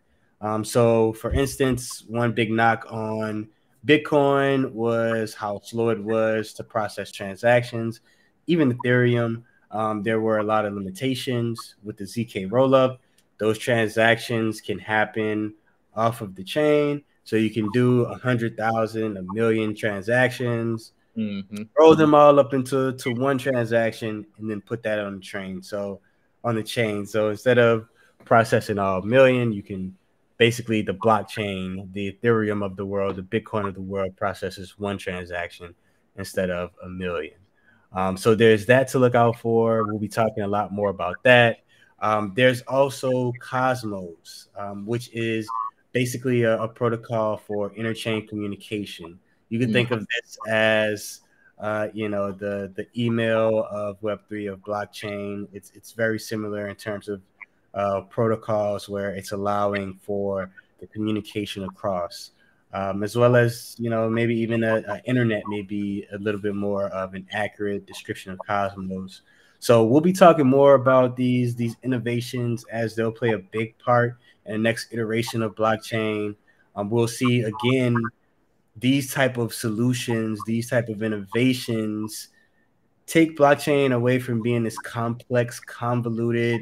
um, 0.41 0.65
so 0.65 1.13
for 1.13 1.31
instance 1.31 2.03
one 2.07 2.31
big 2.33 2.51
knock 2.51 2.85
on 2.89 3.47
Bitcoin 3.85 4.71
was 4.73 5.33
how 5.33 5.59
slow 5.63 5.89
it 5.89 6.03
was 6.03 6.53
to 6.53 6.63
process 6.63 7.11
transactions. 7.11 8.01
Even 8.47 8.77
Ethereum, 8.77 9.43
um, 9.71 10.03
there 10.03 10.21
were 10.21 10.37
a 10.37 10.43
lot 10.43 10.65
of 10.65 10.73
limitations 10.73 11.75
with 11.83 11.97
the 11.97 12.03
ZK 12.03 12.49
rollup. 12.49 12.97
Those 13.41 13.57
transactions 13.57 14.61
can 14.61 14.77
happen 14.77 15.55
off 15.95 16.21
of 16.21 16.35
the 16.35 16.43
chain. 16.43 17.01
So 17.23 17.37
you 17.37 17.49
can 17.49 17.71
do 17.71 18.03
a 18.03 18.15
hundred 18.15 18.55
thousand, 18.55 19.17
a 19.17 19.23
million 19.33 19.75
transactions, 19.75 20.91
mm-hmm. 21.17 21.63
roll 21.75 21.95
them 21.95 22.13
all 22.13 22.39
up 22.39 22.53
into 22.53 22.93
to 22.93 23.11
one 23.11 23.39
transaction, 23.39 24.27
and 24.37 24.47
then 24.47 24.61
put 24.61 24.83
that 24.83 24.99
on 24.99 25.15
the 25.15 25.21
train. 25.21 25.63
So 25.63 26.01
on 26.43 26.53
the 26.53 26.61
chain. 26.61 27.03
So 27.07 27.29
instead 27.29 27.57
of 27.57 27.87
processing 28.25 28.77
all 28.77 29.01
million, 29.01 29.51
you 29.51 29.63
can 29.63 29.97
basically 30.37 30.83
the 30.83 30.93
blockchain, 30.93 31.91
the 31.93 32.11
Ethereum 32.11 32.63
of 32.63 32.75
the 32.75 32.85
world, 32.85 33.15
the 33.15 33.23
Bitcoin 33.23 33.67
of 33.67 33.73
the 33.73 33.81
world 33.81 34.15
processes 34.17 34.77
one 34.77 34.99
transaction 34.99 35.73
instead 36.15 36.51
of 36.51 36.69
a 36.83 36.87
million. 36.87 37.39
Um, 37.91 38.17
so 38.17 38.35
there's 38.35 38.67
that 38.67 38.89
to 38.89 38.99
look 38.99 39.15
out 39.15 39.39
for. 39.39 39.83
We'll 39.83 39.97
be 39.97 40.07
talking 40.07 40.43
a 40.43 40.47
lot 40.47 40.71
more 40.71 40.91
about 40.91 41.23
that. 41.23 41.63
Um, 42.01 42.33
there's 42.35 42.61
also 42.63 43.31
Cosmos, 43.39 44.47
um, 44.57 44.85
which 44.85 45.09
is 45.13 45.47
basically 45.91 46.43
a, 46.43 46.59
a, 46.59 46.67
protocol 46.67 47.37
for 47.37 47.69
interchain 47.71 48.27
communication. 48.27 49.19
You 49.49 49.59
can 49.59 49.71
think 49.71 49.91
of 49.91 49.99
this 49.99 50.37
as 50.47 51.21
uh, 51.59 51.89
you 51.93 52.09
know 52.09 52.31
the 52.31 52.73
the 52.75 52.87
email 52.97 53.67
of 53.69 54.01
Web 54.01 54.21
three 54.27 54.47
of 54.47 54.59
blockchain. 54.61 55.47
It's 55.53 55.71
it's 55.75 55.91
very 55.91 56.17
similar 56.17 56.67
in 56.67 56.75
terms 56.75 57.07
of 57.07 57.21
uh, 57.73 58.01
protocols 58.01 58.89
where 58.89 59.11
it's 59.11 59.31
allowing 59.31 59.99
for 60.01 60.49
the 60.79 60.87
communication 60.87 61.63
across, 61.65 62.31
um, 62.73 63.03
as 63.03 63.15
well 63.15 63.35
as 63.35 63.75
you 63.77 63.91
know 63.91 64.09
maybe 64.09 64.35
even 64.35 64.63
a, 64.63 64.77
a, 64.87 65.01
internet 65.05 65.43
may 65.47 65.61
be 65.61 66.07
a 66.13 66.17
little 66.17 66.41
bit 66.41 66.55
more 66.55 66.87
of 66.87 67.13
an 67.13 67.27
accurate 67.31 67.85
description 67.85 68.31
of 68.31 68.39
Cosmos. 68.47 69.21
So 69.61 69.83
we'll 69.85 70.01
be 70.01 70.11
talking 70.11 70.47
more 70.47 70.73
about 70.73 71.15
these 71.15 71.55
these 71.55 71.75
innovations 71.83 72.65
as 72.71 72.95
they'll 72.95 73.11
play 73.11 73.33
a 73.33 73.37
big 73.37 73.77
part 73.77 74.17
in 74.47 74.53
the 74.53 74.57
next 74.57 74.87
iteration 74.91 75.43
of 75.43 75.53
blockchain. 75.53 76.35
Um, 76.75 76.89
we'll 76.89 77.07
see 77.07 77.43
again 77.43 77.95
these 78.75 79.13
type 79.13 79.37
of 79.37 79.53
solutions, 79.53 80.41
these 80.47 80.67
type 80.67 80.89
of 80.89 81.03
innovations 81.03 82.29
take 83.05 83.37
blockchain 83.37 83.93
away 83.93 84.17
from 84.17 84.41
being 84.41 84.63
this 84.63 84.79
complex, 84.79 85.59
convoluted, 85.59 86.59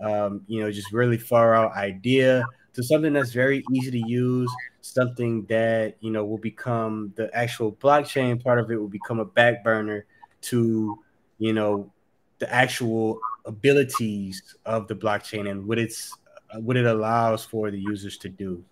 um, 0.00 0.42
you 0.46 0.60
know, 0.60 0.70
just 0.70 0.92
really 0.92 1.18
far 1.18 1.52
out 1.52 1.72
idea 1.72 2.44
to 2.74 2.82
something 2.82 3.12
that's 3.12 3.32
very 3.32 3.64
easy 3.72 3.90
to 3.90 4.08
use, 4.08 4.54
something 4.82 5.44
that, 5.46 5.96
you 5.98 6.12
know, 6.12 6.24
will 6.24 6.38
become 6.38 7.12
the 7.16 7.28
actual 7.34 7.72
blockchain 7.72 8.40
part 8.40 8.60
of 8.60 8.70
it 8.70 8.76
will 8.76 8.86
become 8.86 9.18
a 9.18 9.24
back 9.24 9.64
burner 9.64 10.06
to, 10.42 10.96
you 11.38 11.52
know, 11.52 11.90
the 12.38 12.52
actual 12.52 13.18
abilities 13.44 14.54
of 14.64 14.88
the 14.88 14.94
blockchain 14.94 15.50
and 15.50 15.66
what 15.66 15.78
it's 15.78 16.14
what 16.58 16.76
it 16.76 16.86
allows 16.86 17.44
for 17.44 17.70
the 17.70 17.78
users 17.78 18.16
to 18.18 18.28
do. 18.28 18.62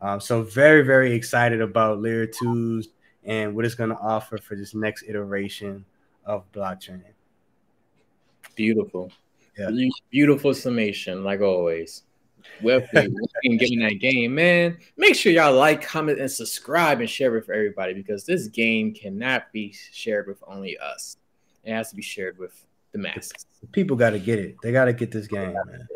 Um, 0.00 0.20
so 0.20 0.42
very, 0.42 0.82
very 0.82 1.12
excited 1.12 1.60
about 1.60 2.00
layer 2.00 2.26
twos 2.26 2.88
and 3.24 3.54
what 3.54 3.64
it's 3.64 3.74
going 3.74 3.90
to 3.90 3.96
offer 3.96 4.38
for 4.38 4.54
this 4.54 4.74
next 4.74 5.04
iteration 5.08 5.84
of 6.24 6.50
blockchain. 6.52 7.02
Beautiful. 8.54 9.10
Yeah. 9.58 9.70
Beautiful 10.10 10.54
summation, 10.54 11.24
like 11.24 11.40
always. 11.40 12.02
And 12.62 13.58
getting 13.58 13.80
that 13.80 13.98
game, 14.00 14.34
man. 14.34 14.78
Make 14.96 15.14
sure 15.14 15.32
y'all 15.32 15.54
like, 15.54 15.82
comment, 15.82 16.20
and 16.20 16.30
subscribe 16.30 17.00
and 17.00 17.08
share 17.08 17.32
with 17.32 17.48
everybody 17.48 17.94
because 17.94 18.24
this 18.24 18.48
game 18.48 18.92
cannot 18.92 19.50
be 19.52 19.74
shared 19.92 20.26
with 20.26 20.42
only 20.46 20.76
us. 20.78 21.16
It 21.64 21.72
has 21.72 21.90
to 21.90 21.96
be 21.96 22.02
shared 22.02 22.38
with 22.38 22.64
the 22.94 22.98
masses. 23.00 23.44
People 23.72 23.96
got 23.96 24.10
to 24.10 24.18
get 24.18 24.38
it. 24.38 24.56
They 24.62 24.72
got 24.72 24.86
to 24.86 24.94
get 24.94 25.10
this 25.10 25.26
game, 25.26 25.52
man. 25.52 25.86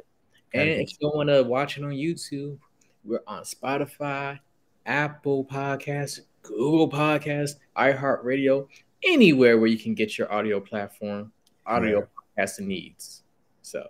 And 0.53 0.69
if 0.69 0.91
you 1.01 1.11
want 1.15 1.29
to 1.29 1.43
watch 1.43 1.79
it 1.79 1.85
on 1.85 1.91
YouTube, 1.91 2.59
we're 3.05 3.21
on 3.27 3.45
Spotify, 3.45 4.39
Apple 4.85 5.45
Podcasts, 5.45 6.21
Google 6.43 6.91
Podcasts, 6.91 7.55
iHeartRadio, 7.77 8.67
anywhere 9.05 9.59
where 9.59 9.69
you 9.69 9.79
can 9.79 9.95
get 9.95 10.19
your 10.19 10.31
audio 10.33 10.59
platform, 10.59 11.33
audio 11.65 12.01
yeah. 12.01 12.45
podcasting 12.45 12.67
needs. 12.67 13.23
So, 13.63 13.87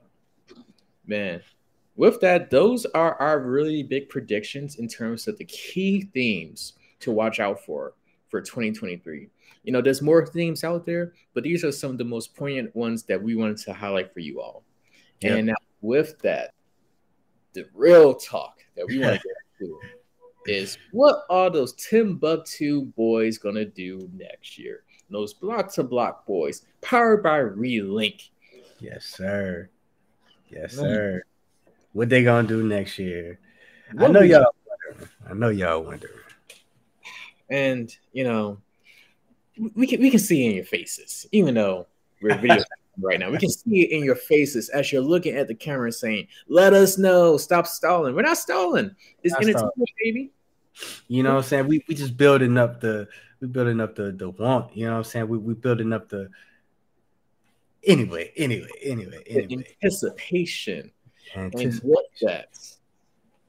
man, 1.06 1.40
with 1.96 2.20
that, 2.20 2.50
those 2.50 2.84
are 2.86 3.14
our 3.14 3.40
really 3.40 3.82
big 3.82 4.10
predictions 4.10 4.76
in 4.76 4.86
terms 4.86 5.26
of 5.28 5.38
the 5.38 5.44
key 5.44 6.02
themes 6.12 6.74
to 7.00 7.10
watch 7.10 7.40
out 7.40 7.64
for 7.64 7.94
for 8.28 8.42
2023. 8.42 9.30
You 9.68 9.72
know, 9.72 9.82
there's 9.82 10.00
more 10.00 10.24
themes 10.24 10.64
out 10.64 10.86
there, 10.86 11.12
but 11.34 11.44
these 11.44 11.62
are 11.62 11.70
some 11.70 11.90
of 11.90 11.98
the 11.98 12.04
most 12.04 12.34
poignant 12.34 12.74
ones 12.74 13.02
that 13.02 13.22
we 13.22 13.36
wanted 13.36 13.58
to 13.58 13.74
highlight 13.74 14.14
for 14.14 14.20
you 14.20 14.40
all. 14.40 14.64
Yep. 15.20 15.36
And 15.36 15.46
now, 15.48 15.56
with 15.82 16.18
that, 16.20 16.54
the 17.52 17.66
real 17.74 18.14
talk 18.14 18.60
that 18.78 18.86
we 18.86 18.98
want 18.98 19.20
to 19.20 19.28
get 19.60 19.66
to 19.66 19.78
is 20.46 20.78
what 20.90 21.24
are 21.28 21.50
those 21.50 21.74
Timbucktoo 21.74 22.94
boys 22.94 23.36
gonna 23.36 23.66
do 23.66 24.08
next 24.14 24.58
year? 24.58 24.84
Those 25.10 25.34
Bloc 25.34 25.70
2 25.70 25.82
Bloc 25.82 26.24
boys, 26.24 26.62
powered 26.80 27.22
by 27.22 27.40
Relink. 27.40 28.30
Yes, 28.80 29.04
sir. 29.04 29.68
Yes, 30.48 30.76
sir. 30.76 31.22
What 31.92 32.08
they 32.08 32.24
gonna 32.24 32.48
do 32.48 32.62
next 32.62 32.98
year? 32.98 33.38
What 33.92 34.08
I 34.08 34.12
know 34.14 34.22
y'all. 34.22 34.46
Wondering. 34.88 35.10
I 35.28 35.34
know 35.34 35.48
y'all 35.50 35.84
wondering. 35.84 36.14
And 37.50 37.94
you 38.14 38.24
know, 38.24 38.62
we 39.74 39.86
can 39.86 40.00
we 40.00 40.10
can 40.10 40.20
see 40.20 40.46
in 40.46 40.54
your 40.54 40.64
faces, 40.64 41.26
even 41.32 41.54
though 41.54 41.86
we're 42.20 42.36
video 42.40 42.62
right 43.00 43.18
now. 43.18 43.30
We 43.30 43.38
can 43.38 43.50
see 43.50 43.82
it 43.82 43.90
in 43.90 44.04
your 44.04 44.16
faces 44.16 44.68
as 44.68 44.92
you're 44.92 45.02
looking 45.02 45.34
at 45.36 45.48
the 45.48 45.54
camera 45.54 45.86
and 45.86 45.94
saying, 45.94 46.28
"Let 46.48 46.72
us 46.72 46.98
know. 46.98 47.36
Stop 47.36 47.66
stalling. 47.66 48.14
We're 48.14 48.22
not 48.22 48.38
stalling. 48.38 48.94
It's 49.22 49.32
not 49.32 49.42
entertainment, 49.42 49.72
stalling. 49.74 49.92
baby." 50.02 50.32
You 51.08 51.22
know 51.22 51.30
what 51.30 51.38
I'm 51.38 51.44
saying? 51.44 51.66
We 51.66 51.84
we 51.88 51.94
just 51.94 52.16
building 52.16 52.56
up 52.56 52.80
the 52.80 53.08
we 53.40 53.48
building 53.48 53.80
up 53.80 53.94
the 53.94 54.12
the 54.12 54.30
want. 54.30 54.76
You 54.76 54.86
know 54.86 54.92
what 54.92 54.98
I'm 54.98 55.04
saying? 55.04 55.28
We 55.28 55.38
we 55.38 55.54
building 55.54 55.92
up 55.92 56.08
the 56.08 56.28
Anyway, 57.84 58.32
anyway, 58.36 58.68
anyway, 58.82 59.22
anyway. 59.26 59.64
Anticipation. 59.82 60.90
Anticipation. 61.36 61.70
And 61.70 61.80
what 61.82 62.04
that's 62.20 62.78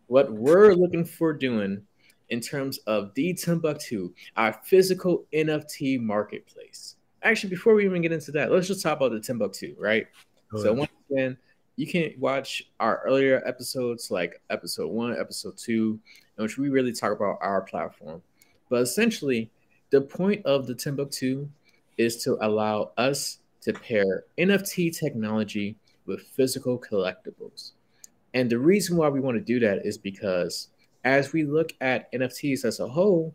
what 0.08 0.32
we're 0.32 0.74
looking 0.74 1.06
for 1.06 1.34
doing 1.34 1.82
in 2.30 2.40
terms 2.40 2.78
of 2.80 3.14
the 3.16 3.34
Timbucktoo, 3.34 4.14
our 4.38 4.54
physical 4.64 5.26
NFT 5.34 6.00
marketplace. 6.02 6.96
Actually, 7.24 7.50
before 7.50 7.74
we 7.74 7.86
even 7.86 8.02
get 8.02 8.12
into 8.12 8.32
that, 8.32 8.52
let's 8.52 8.68
just 8.68 8.82
talk 8.82 8.98
about 8.98 9.12
the 9.12 9.20
Timbucktoo, 9.20 9.76
right? 9.78 10.08
Oh, 10.54 10.64
so 10.64 10.74
once 10.74 10.92
again, 11.12 11.38
you 11.76 11.88
can 11.88 12.14
watch 12.18 12.64
our 12.80 13.02
earlier 13.06 13.42
episodes, 13.46 14.12
like 14.12 14.42
episode 14.50 14.88
one, 14.88 15.18
episode 15.20 15.58
two, 15.58 16.00
in 16.38 16.44
which 16.44 16.58
we 16.58 16.70
really 16.70 16.94
talk 16.94 17.12
about 17.12 17.38
our 17.42 17.62
platform. 17.62 18.22
But 18.70 18.82
essentially, 18.82 19.50
the 19.90 20.02
point 20.02 20.46
of 20.46 20.68
the 20.68 20.76
Timbucktoo 20.76 21.48
is 21.98 22.24
to 22.24 22.38
allow 22.42 22.92
us 22.98 23.40
to 23.62 23.74
pair 23.74 24.24
NFT 24.38 24.98
technology 24.98 25.76
with 26.06 26.22
physical 26.22 26.80
collectibles. 26.80 27.72
And 28.34 28.50
the 28.50 28.60
reason 28.60 28.96
why 28.96 29.10
we 29.10 29.20
want 29.20 29.38
to 29.38 29.44
do 29.44 29.60
that 29.60 29.86
is 29.86 29.98
because 29.98 30.70
as 31.10 31.34
we 31.34 31.44
look 31.44 31.74
at 31.82 32.12
NFTs 32.14 32.66
as 32.66 32.80
a 32.80 32.88
whole, 32.88 33.34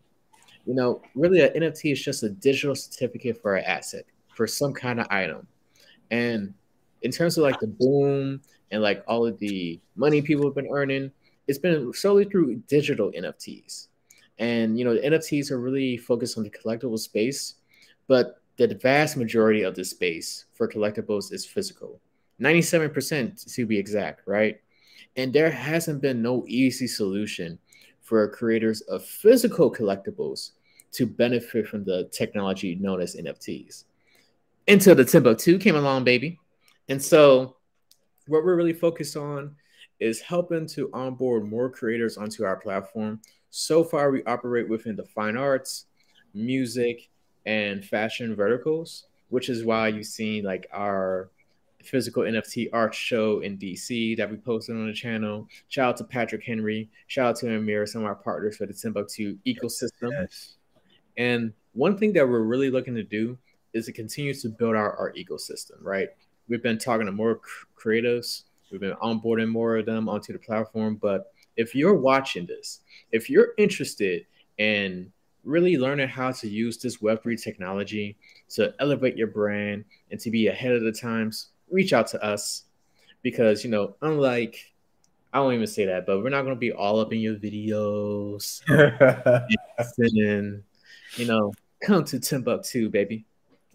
you 0.65 0.73
know, 0.73 1.01
really 1.13 1.41
an 1.41 1.53
NFT 1.61 1.91
is 1.91 2.01
just 2.01 2.23
a 2.23 2.29
digital 2.29 2.73
certificate 2.73 3.41
for 3.41 3.55
an 3.55 3.65
asset, 3.65 4.05
for 4.33 4.47
some 4.47 4.73
kind 4.73 4.99
of 4.99 5.07
item. 5.09 5.45
And 6.09 6.53
in 7.01 7.11
terms 7.11 7.37
of 7.37 7.43
like 7.43 7.59
the 7.59 7.67
boom 7.67 8.41
and 8.71 8.81
like 8.81 9.03
all 9.07 9.27
of 9.27 9.37
the 9.39 9.79
money 9.95 10.21
people 10.21 10.45
have 10.45 10.55
been 10.55 10.69
earning, 10.71 11.11
it's 11.47 11.59
been 11.59 11.93
solely 11.93 12.25
through 12.25 12.55
digital 12.67 13.11
NFTs. 13.11 13.87
And 14.39 14.79
you 14.79 14.85
know, 14.85 14.93
the 14.93 15.01
NFTs 15.01 15.51
are 15.51 15.59
really 15.59 15.97
focused 15.97 16.37
on 16.37 16.43
the 16.45 16.49
collectible 16.49 16.99
space, 16.99 17.55
but 18.07 18.41
the 18.57 18.73
vast 18.81 19.17
majority 19.17 19.63
of 19.63 19.75
the 19.75 19.83
space 19.83 20.45
for 20.53 20.67
collectibles 20.67 21.33
is 21.33 21.45
physical. 21.45 21.99
97% 22.41 23.53
to 23.53 23.65
be 23.65 23.77
exact, 23.77 24.21
right? 24.25 24.59
And 25.15 25.31
there 25.31 25.51
hasn't 25.51 26.01
been 26.01 26.21
no 26.21 26.43
easy 26.47 26.87
solution 26.87 27.59
for 28.05 28.27
creators 28.29 28.81
of 28.81 29.03
physical 29.03 29.73
collectibles 29.73 30.51
to 30.91 31.07
benefit 31.07 31.67
from 31.67 31.83
the 31.83 32.07
technology 32.11 32.75
known 32.75 33.01
as 33.01 33.15
NFTs. 33.15 33.85
Until 34.67 34.93
the 34.93 35.03
Timbucktoo 35.03 35.59
came 35.59 35.75
along, 35.75 36.03
baby. 36.03 36.39
And 36.87 37.01
so, 37.01 37.57
what 38.27 38.43
we're 38.43 38.55
really 38.55 38.73
focused 38.73 39.17
on 39.17 39.55
is 39.99 40.21
helping 40.21 40.67
to 40.67 40.91
onboard 40.93 41.45
more 41.45 41.69
creators 41.69 42.15
onto 42.15 42.43
our 42.43 42.57
platform. 42.57 43.21
So 43.49 43.83
far, 43.83 44.11
we 44.11 44.23
operate 44.25 44.69
within 44.69 44.95
the 44.95 45.05
fine 45.05 45.35
arts, 45.35 45.85
music, 46.35 47.09
and 47.47 47.83
fashion 47.83 48.35
verticals, 48.35 49.05
which 49.29 49.49
is 49.49 49.65
why 49.65 49.87
you've 49.87 50.05
seen 50.05 50.43
like 50.43 50.67
our 50.71 51.31
physical 51.85 52.23
NFT 52.23 52.69
art 52.73 52.93
show 52.93 53.39
in 53.39 53.57
DC 53.57 54.17
that 54.17 54.29
we 54.29 54.37
posted 54.37 54.75
on 54.75 54.87
the 54.87 54.93
channel. 54.93 55.47
Shout 55.69 55.89
out 55.89 55.97
to 55.97 56.03
Patrick 56.03 56.43
Henry. 56.43 56.89
Shout 57.07 57.29
out 57.29 57.35
to 57.37 57.55
Amir, 57.55 57.85
some 57.85 58.01
of 58.01 58.07
our 58.07 58.15
partners 58.15 58.57
for 58.57 58.65
the 58.65 58.73
Timbucktoo 58.73 59.37
ecosystem. 59.45 60.11
Yes. 60.11 60.55
And 61.17 61.53
one 61.73 61.97
thing 61.97 62.13
that 62.13 62.27
we're 62.27 62.41
really 62.41 62.69
looking 62.69 62.95
to 62.95 63.03
do 63.03 63.37
is 63.73 63.85
to 63.85 63.91
continue 63.91 64.33
to 64.33 64.49
build 64.49 64.75
our 64.75 64.95
art 64.95 65.17
ecosystem, 65.17 65.75
right? 65.81 66.09
We've 66.47 66.63
been 66.63 66.77
talking 66.77 67.05
to 67.05 67.11
more 67.11 67.41
creatives, 67.77 68.43
we've 68.71 68.81
been 68.81 68.95
onboarding 69.01 69.49
more 69.49 69.77
of 69.77 69.85
them 69.85 70.07
onto 70.07 70.33
the 70.33 70.39
platform. 70.39 70.95
But 70.95 71.31
if 71.57 71.75
you're 71.75 71.95
watching 71.95 72.45
this, 72.45 72.81
if 73.11 73.29
you're 73.29 73.49
interested 73.57 74.25
in 74.57 75.11
really 75.43 75.77
learning 75.77 76.07
how 76.07 76.31
to 76.31 76.47
use 76.47 76.77
this 76.77 76.97
Web3 76.97 77.41
technology 77.41 78.17
to 78.49 78.73
elevate 78.79 79.17
your 79.17 79.27
brand 79.27 79.85
and 80.11 80.19
to 80.19 80.31
be 80.31 80.47
ahead 80.47 80.71
of 80.71 80.83
the 80.83 80.91
times, 80.91 81.49
reach 81.75 81.93
out 81.93 82.07
to 82.07 82.23
us 82.23 82.63
because 83.21 83.63
you 83.63 83.69
know, 83.69 83.95
unlike 84.01 84.73
I 85.35 85.41
won't 85.41 85.55
even 85.55 85.67
say 85.67 85.85
that, 85.87 86.05
but 86.05 86.23
we're 86.23 86.29
not 86.29 86.43
going 86.43 86.55
to 86.55 86.59
be 86.59 86.71
all 86.71 87.01
up 87.01 87.11
in 87.11 87.19
your 87.19 87.35
videos. 87.35 88.61
and, 89.97 90.63
you 91.17 91.25
know, 91.25 91.51
come 91.83 92.05
to 92.05 92.19
Timbucktoo, 92.19 92.89
baby. 92.89 93.25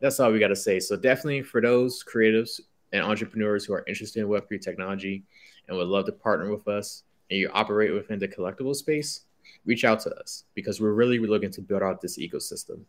That's 0.01 0.19
all 0.21 0.33
we 0.33 0.39
got 0.39 0.49
to 0.49 0.57
say. 0.57 0.81
So 0.81 0.97
definitely 0.97 1.43
for 1.43 1.61
those 1.61 2.03
creatives 2.03 2.63
and 2.95 3.05
entrepreneurs 3.05 3.67
who 3.67 3.75
are 3.75 3.85
interested 3.87 4.21
in 4.21 4.29
Web3 4.29 4.59
technology 4.59 5.23
and 5.69 5.77
would 5.77 5.89
love 5.89 6.07
to 6.07 6.13
partner 6.13 6.51
with 6.51 6.67
us, 6.67 7.03
and 7.29 7.39
you 7.39 7.51
operate 7.53 7.93
within 7.93 8.19
the 8.19 8.27
collectible 8.27 8.75
space, 8.75 9.25
reach 9.67 9.85
out 9.85 10.01
to 10.01 10.15
us 10.15 10.45
because 10.55 10.81
we're 10.81 10.95
really 10.95 11.19
looking 11.19 11.51
to 11.51 11.61
build 11.61 11.83
out 11.83 12.01
this 12.01 12.19
ecosystem. 12.19 12.81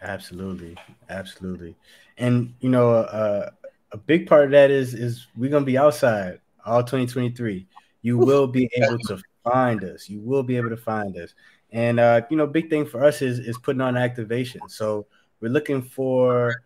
Absolutely, 0.00 0.74
absolutely, 1.10 1.74
and 2.18 2.54
you 2.60 2.68
know, 2.68 2.92
uh, 2.92 3.50
a 3.96 3.98
big 3.98 4.26
part 4.26 4.44
of 4.44 4.50
that 4.50 4.70
is 4.70 4.92
is 4.92 5.26
we're 5.36 5.50
gonna 5.50 5.64
be 5.64 5.78
outside 5.78 6.40
all 6.66 6.82
2023. 6.82 7.66
You 8.02 8.18
will 8.18 8.46
be 8.46 8.68
able 8.74 8.98
to 8.98 9.18
find 9.42 9.82
us. 9.84 10.08
You 10.08 10.20
will 10.20 10.42
be 10.42 10.58
able 10.58 10.68
to 10.68 10.76
find 10.76 11.16
us. 11.16 11.34
And 11.72 11.98
uh, 11.98 12.20
you 12.28 12.36
know, 12.36 12.46
big 12.46 12.68
thing 12.68 12.84
for 12.84 13.02
us 13.02 13.22
is 13.22 13.38
is 13.38 13.56
putting 13.58 13.80
on 13.80 13.96
activation. 13.96 14.60
So 14.68 15.06
we're 15.40 15.50
looking 15.50 15.80
for 15.80 16.62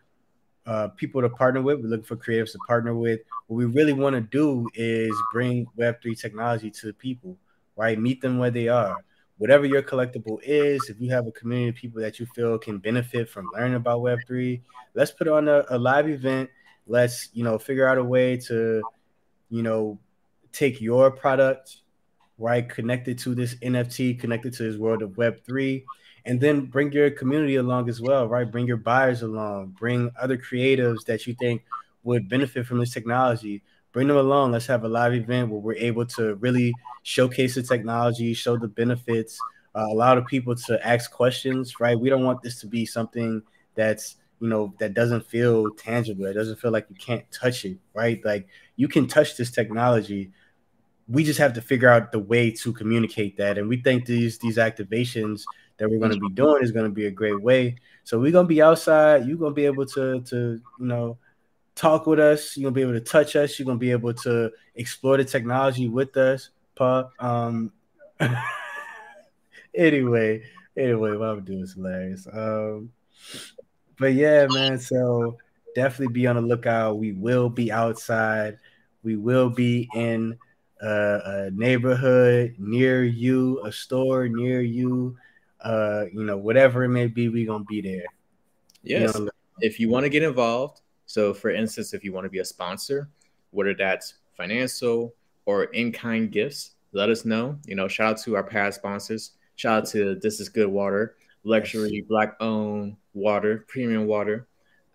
uh, 0.67 0.89
people 0.89 1.23
to 1.23 1.29
partner 1.29 1.63
with. 1.63 1.79
We're 1.81 1.89
looking 1.89 2.05
for 2.05 2.17
creatives 2.17 2.51
to 2.53 2.59
partner 2.67 2.95
with. 2.97 3.21
What 3.47 3.57
we 3.57 3.67
really 3.67 3.93
want 3.93 4.15
to 4.15 4.21
do 4.21 4.69
is 4.75 5.15
bring 5.33 5.67
Web3 5.79 6.21
technology 6.21 6.71
to 6.71 6.87
the 6.89 6.93
people, 6.93 7.39
right? 7.77 7.99
Meet 7.99 8.23
them 8.23 8.39
where 8.39 8.51
they 8.51 8.67
are. 8.67 8.97
Whatever 9.39 9.67
your 9.67 9.83
collectible 9.83 10.39
is, 10.43 10.91
if 10.91 11.01
you 11.01 11.11
have 11.11 11.27
a 11.27 11.33
community 11.33 11.71
of 11.71 11.75
people 11.77 12.01
that 12.03 12.19
you 12.19 12.27
feel 12.35 12.59
can 12.59 12.79
benefit 12.79 13.29
from 13.29 13.49
learning 13.55 13.77
about 13.77 14.01
Web3, 14.01 14.61
let's 14.95 15.13
put 15.13 15.29
on 15.29 15.49
a, 15.49 15.65
a 15.71 15.79
live 15.79 16.09
event 16.09 16.51
let's 16.91 17.29
you 17.33 17.45
know 17.45 17.59
figure 17.59 17.89
out 17.89 17.99
a 17.99 18.05
way 18.05 18.37
to 18.37 18.83
you 19.49 19.63
know 19.63 19.99
take 20.53 20.81
your 20.81 21.11
product 21.11 21.79
right 22.39 22.69
connected 22.69 23.19
to 23.19 23.35
this 23.35 23.55
nft 23.57 24.19
connected 24.19 24.53
to 24.53 24.63
this 24.65 24.77
world 24.77 25.03
of 25.03 25.17
web 25.17 25.43
3 25.45 25.85
and 26.25 26.41
then 26.41 26.67
bring 26.67 26.93
your 26.93 27.11
community 27.11 27.57
along 27.57 27.89
as 27.89 28.01
well 28.01 28.29
right? 28.29 28.51
Bring 28.51 28.67
your 28.67 28.77
buyers 28.77 29.23
along. 29.23 29.77
Bring 29.79 30.11
other 30.21 30.37
creatives 30.37 31.05
that 31.07 31.27
you 31.27 31.35
think 31.35 31.63
would 32.03 32.29
benefit 32.29 32.67
from 32.67 32.79
this 32.79 32.93
technology. 32.93 33.63
Bring 33.93 34.09
them 34.09 34.17
along. 34.17 34.53
Let's 34.53 34.67
have 34.67 34.85
a 34.85 34.89
live 34.89 35.15
event 35.15 35.51
where 35.51 35.61
we're 35.61 35.75
able 35.75 36.07
to 36.07 36.37
really 36.37 36.73
showcase 37.03 37.55
the 37.55 37.63
technology 37.63 38.35
show 38.35 38.57
the 38.57 38.69
benefits 38.69 39.39
uh, 39.75 39.87
allow 39.89 40.15
the 40.17 40.23
people 40.23 40.55
to 40.55 40.87
ask 40.87 41.11
questions 41.11 41.81
right? 41.81 41.99
We 41.99 42.11
don't 42.11 42.25
want 42.25 42.43
this 42.43 42.61
to 42.61 42.67
be 42.67 42.85
something 42.85 43.43
that's 43.75 44.17
you 44.41 44.49
know 44.49 44.75
that 44.79 44.95
doesn't 44.95 45.27
feel 45.27 45.71
tangible 45.75 46.27
it 46.27 46.35
doesn't 46.35 46.59
feel 46.59 46.71
like 46.71 46.87
you 46.89 46.97
can't 46.97 47.31
touch 47.31 47.65
it 47.65 47.79
right? 47.95 48.25
Like 48.25 48.49
you 48.77 48.89
can 48.89 49.07
touch 49.07 49.37
this 49.37 49.51
technology. 49.51 50.33
We 51.09 51.25
just 51.25 51.39
have 51.41 51.55
to 51.55 51.61
figure 51.61 51.89
out 51.89 52.13
the 52.13 52.19
way 52.19 52.51
to 52.53 52.73
communicate 52.73 53.37
that. 53.39 53.59
And 53.59 53.69
we 53.69 53.83
think 53.83 54.07
these 54.07 54.39
these 54.39 54.57
activations 54.57 55.43
that 55.79 55.89
we're 55.89 55.99
going 55.99 56.13
to 56.13 56.21
be 56.21 56.31
doing 56.31 56.63
is 56.63 56.73
going 56.73 56.87
to 56.87 56.93
be 56.93 57.07
a 57.07 57.11
great 57.11 57.41
way. 57.41 57.77
So 58.05 58.19
we're 58.19 58.33
going 58.33 58.47
to 58.47 58.49
be 58.49 58.63
outside. 58.63 59.27
You're 59.27 59.39
going 59.39 59.53
to 59.53 59.57
be 59.57 59.67
able 59.67 59.87
to 59.87 60.21
to 60.23 60.61
you 60.81 60.87
know 60.87 61.19
talk 61.75 62.07
with 62.07 62.21
us. 62.21 62.57
You're 62.57 62.71
going 62.71 62.75
to 62.75 62.79
be 62.79 62.83
able 62.83 63.05
to 63.05 63.13
touch 63.13 63.37
us. 63.37 63.59
You're 63.59 63.67
going 63.67 63.79
to 63.79 63.81
be 63.81 63.93
able 63.93 64.15
to 64.15 64.51
explore 64.75 65.17
the 65.17 65.25
technology 65.25 65.89
with 65.89 66.17
us. 66.17 66.51
Pup. 66.77 67.13
um 67.19 67.73
anyway 69.75 70.43
anyway 70.77 71.17
what 71.17 71.29
i'm 71.29 71.45
doing 71.45 71.61
is 71.61 71.75
hilarious. 71.75 72.27
Um 72.33 72.91
but 74.01 74.15
yeah, 74.15 74.47
man. 74.51 74.79
So 74.79 75.37
definitely 75.77 76.13
be 76.13 76.27
on 76.27 76.37
the 76.37 76.43
lookout. 76.43 76.99
We 76.99 77.13
will 77.13 77.49
be 77.49 77.71
outside. 77.71 78.59
We 79.05 79.17
will 79.17 79.51
be 79.51 79.89
in 79.95 80.37
a, 80.83 81.21
a 81.25 81.51
neighborhood 81.53 82.57
near 82.59 83.05
you, 83.05 83.63
a 83.65 83.71
store 83.71 84.29
near 84.29 84.63
you. 84.63 85.17
Uh, 85.61 86.07
you 86.13 86.25
know, 86.25 86.39
whatever 86.39 86.85
it 86.85 86.89
may 86.89 87.07
be, 87.07 87.29
we're 87.29 87.47
gonna 87.47 87.65
be 87.65 87.83
there. 87.83 88.05
Yes. 88.83 89.15
You 89.15 89.27
know, 89.27 89.31
if 89.61 89.79
you 89.79 89.91
want 89.91 90.05
to 90.05 90.11
get 90.11 90.23
involved, 90.23 90.81
so 91.05 91.35
for 91.35 91.51
instance, 91.51 91.93
if 91.93 92.03
you 92.03 92.13
want 92.13 92.25
to 92.25 92.31
be 92.31 92.39
a 92.39 92.45
sponsor, 92.45 93.11
whether 93.51 93.75
that's 93.75 94.15
financial 94.37 95.15
or 95.45 95.65
in-kind 95.65 96.33
gifts, 96.33 96.73
let 96.93 97.11
us 97.11 97.25
know. 97.25 97.59
You 97.67 97.75
know, 97.75 97.89
shout 97.89 98.13
out 98.13 98.23
to 98.23 98.37
our 98.37 98.45
past 98.45 98.79
sponsors. 98.79 99.33
Shout 99.57 99.83
out 99.83 99.89
to 99.91 100.15
This 100.15 100.41
Is 100.41 100.49
Good 100.49 100.69
Water, 100.69 101.17
luxury 101.45 102.05
black 102.09 102.37
owned 102.41 102.97
water, 103.15 103.65
premium 103.69 104.07
water. 104.07 104.47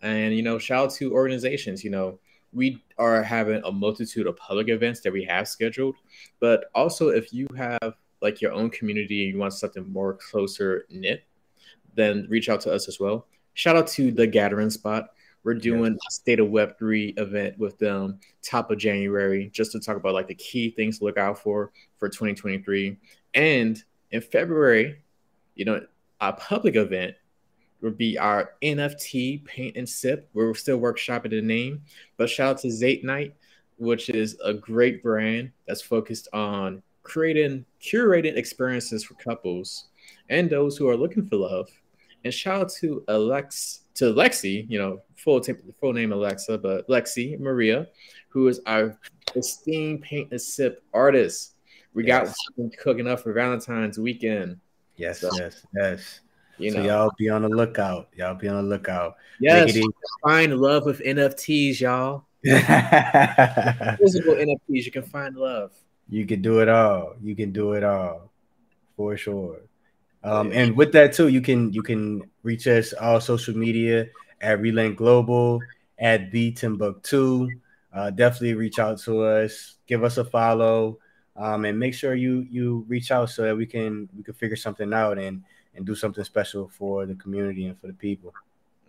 And, 0.01 0.35
you 0.35 0.43
know, 0.43 0.57
shout 0.59 0.85
out 0.85 0.93
to 0.95 1.13
organizations. 1.13 1.83
You 1.83 1.89
know, 1.89 2.19
we 2.53 2.83
are 2.97 3.21
having 3.23 3.61
a 3.65 3.71
multitude 3.71 4.27
of 4.27 4.37
public 4.37 4.69
events 4.69 5.01
that 5.01 5.11
we 5.13 5.23
have 5.25 5.47
scheduled. 5.47 5.95
But 6.39 6.65
also, 6.73 7.09
if 7.09 7.33
you 7.33 7.47
have 7.57 7.95
like 8.21 8.41
your 8.41 8.53
own 8.53 8.69
community 8.69 9.25
and 9.25 9.33
you 9.33 9.39
want 9.39 9.53
something 9.53 9.91
more 9.91 10.13
closer 10.13 10.85
knit, 10.89 11.23
then 11.95 12.27
reach 12.29 12.49
out 12.49 12.61
to 12.61 12.73
us 12.73 12.87
as 12.87 12.99
well. 12.99 13.27
Shout 13.53 13.75
out 13.75 13.87
to 13.87 14.11
the 14.11 14.27
Gathering 14.27 14.69
Spot. 14.69 15.09
We're 15.43 15.53
doing 15.53 15.93
a 15.93 16.11
State 16.11 16.39
of 16.39 16.49
Web 16.49 16.77
three 16.79 17.13
event 17.17 17.57
with 17.59 17.77
them 17.77 18.19
top 18.41 18.71
of 18.71 18.79
January, 18.79 19.49
just 19.53 19.71
to 19.73 19.79
talk 19.79 19.95
about 19.95 20.15
like 20.15 20.27
the 20.27 20.35
key 20.35 20.71
things 20.71 20.97
to 20.99 21.05
look 21.05 21.17
out 21.17 21.37
for 21.37 21.71
for 21.97 22.09
2023. 22.09 22.97
And 23.35 23.81
in 24.11 24.21
February, 24.21 25.03
you 25.53 25.65
know, 25.65 25.85
a 26.21 26.33
public 26.33 26.75
event 26.75 27.15
would 27.81 27.97
be 27.97 28.17
our 28.17 28.53
NFT 28.63 29.45
paint 29.45 29.77
and 29.77 29.87
sip. 29.87 30.29
We're 30.33 30.53
still 30.53 30.79
workshopping 30.79 31.29
the 31.29 31.41
name, 31.41 31.83
but 32.17 32.29
shout 32.29 32.55
out 32.55 32.61
to 32.61 32.67
Zate 32.67 33.03
Night, 33.03 33.35
which 33.77 34.09
is 34.09 34.37
a 34.43 34.53
great 34.53 35.03
brand 35.03 35.51
that's 35.67 35.81
focused 35.81 36.27
on 36.33 36.81
creating 37.03 37.65
curated 37.81 38.35
experiences 38.35 39.03
for 39.03 39.13
couples 39.15 39.89
and 40.29 40.49
those 40.49 40.75
who 40.75 40.89
are 40.89 40.97
looking 40.97 41.25
for 41.25 41.35
love. 41.35 41.69
And 42.23 42.33
shout 42.33 42.61
out 42.61 42.71
to 42.79 43.03
Alex 43.07 43.81
to 43.95 44.05
Lexi, 44.05 44.65
you 44.67 44.79
know, 44.79 45.01
full 45.15 45.39
t- 45.39 45.53
full 45.79 45.93
name 45.93 46.11
Alexa, 46.11 46.57
but 46.57 46.87
Lexi 46.87 47.39
Maria, 47.39 47.87
who 48.29 48.47
is 48.47 48.59
our 48.65 48.97
esteemed 49.35 50.01
paint 50.01 50.31
and 50.31 50.41
sip 50.41 50.83
artist. 50.93 51.53
We 51.93 52.05
yes. 52.05 52.35
got 52.57 52.77
cooking 52.77 53.07
up 53.07 53.21
for 53.21 53.31
Valentine's 53.31 53.99
weekend. 53.99 54.59
Yes, 54.97 55.19
so. 55.19 55.29
yes, 55.37 55.65
yes. 55.75 56.21
You 56.57 56.71
so 56.71 56.79
know. 56.79 56.85
y'all 56.85 57.11
be 57.17 57.29
on 57.29 57.41
the 57.41 57.49
lookout. 57.49 58.09
Y'all 58.15 58.35
be 58.35 58.47
on 58.47 58.55
the 58.55 58.69
lookout. 58.69 59.17
Yes, 59.39 59.77
find 60.23 60.55
love 60.57 60.85
with 60.85 60.99
NFTs, 61.01 61.81
y'all. 61.81 62.25
Physical 62.43 64.35
NFTs, 64.35 64.59
you 64.85 64.91
can 64.91 65.03
find 65.03 65.35
love. 65.35 65.71
You 66.07 66.25
can 66.25 66.41
do 66.41 66.59
it 66.59 66.69
all. 66.69 67.15
You 67.21 67.35
can 67.35 67.51
do 67.51 67.73
it 67.73 67.83
all, 67.83 68.31
for 68.95 69.17
sure. 69.17 69.61
Um, 70.23 70.51
and 70.53 70.75
with 70.75 70.91
that 70.93 71.13
too, 71.13 71.27
you 71.27 71.41
can 71.41 71.73
you 71.73 71.83
can 71.83 72.23
reach 72.43 72.67
us 72.67 72.93
all 72.93 73.19
social 73.19 73.55
media 73.55 74.07
at 74.41 74.59
Relink 74.59 74.95
Global 74.95 75.59
at 75.99 76.31
the 76.31 76.51
Timbucktoo. 76.51 77.49
Uh, 77.93 78.09
definitely 78.11 78.53
reach 78.53 78.79
out 78.79 78.99
to 78.99 79.23
us, 79.23 79.75
give 79.87 80.03
us 80.03 80.17
a 80.17 80.25
follow, 80.25 80.99
um, 81.37 81.65
and 81.65 81.77
make 81.77 81.93
sure 81.93 82.15
you 82.15 82.45
you 82.49 82.85
reach 82.87 83.11
out 83.11 83.29
so 83.29 83.43
that 83.43 83.55
we 83.55 83.65
can 83.65 84.09
we 84.15 84.23
can 84.23 84.33
figure 84.33 84.55
something 84.55 84.93
out 84.93 85.17
and 85.17 85.43
and 85.75 85.85
do 85.85 85.95
something 85.95 86.23
special 86.23 86.69
for 86.69 87.05
the 87.05 87.15
community 87.15 87.65
and 87.65 87.79
for 87.79 87.87
the 87.87 87.93
people. 87.93 88.33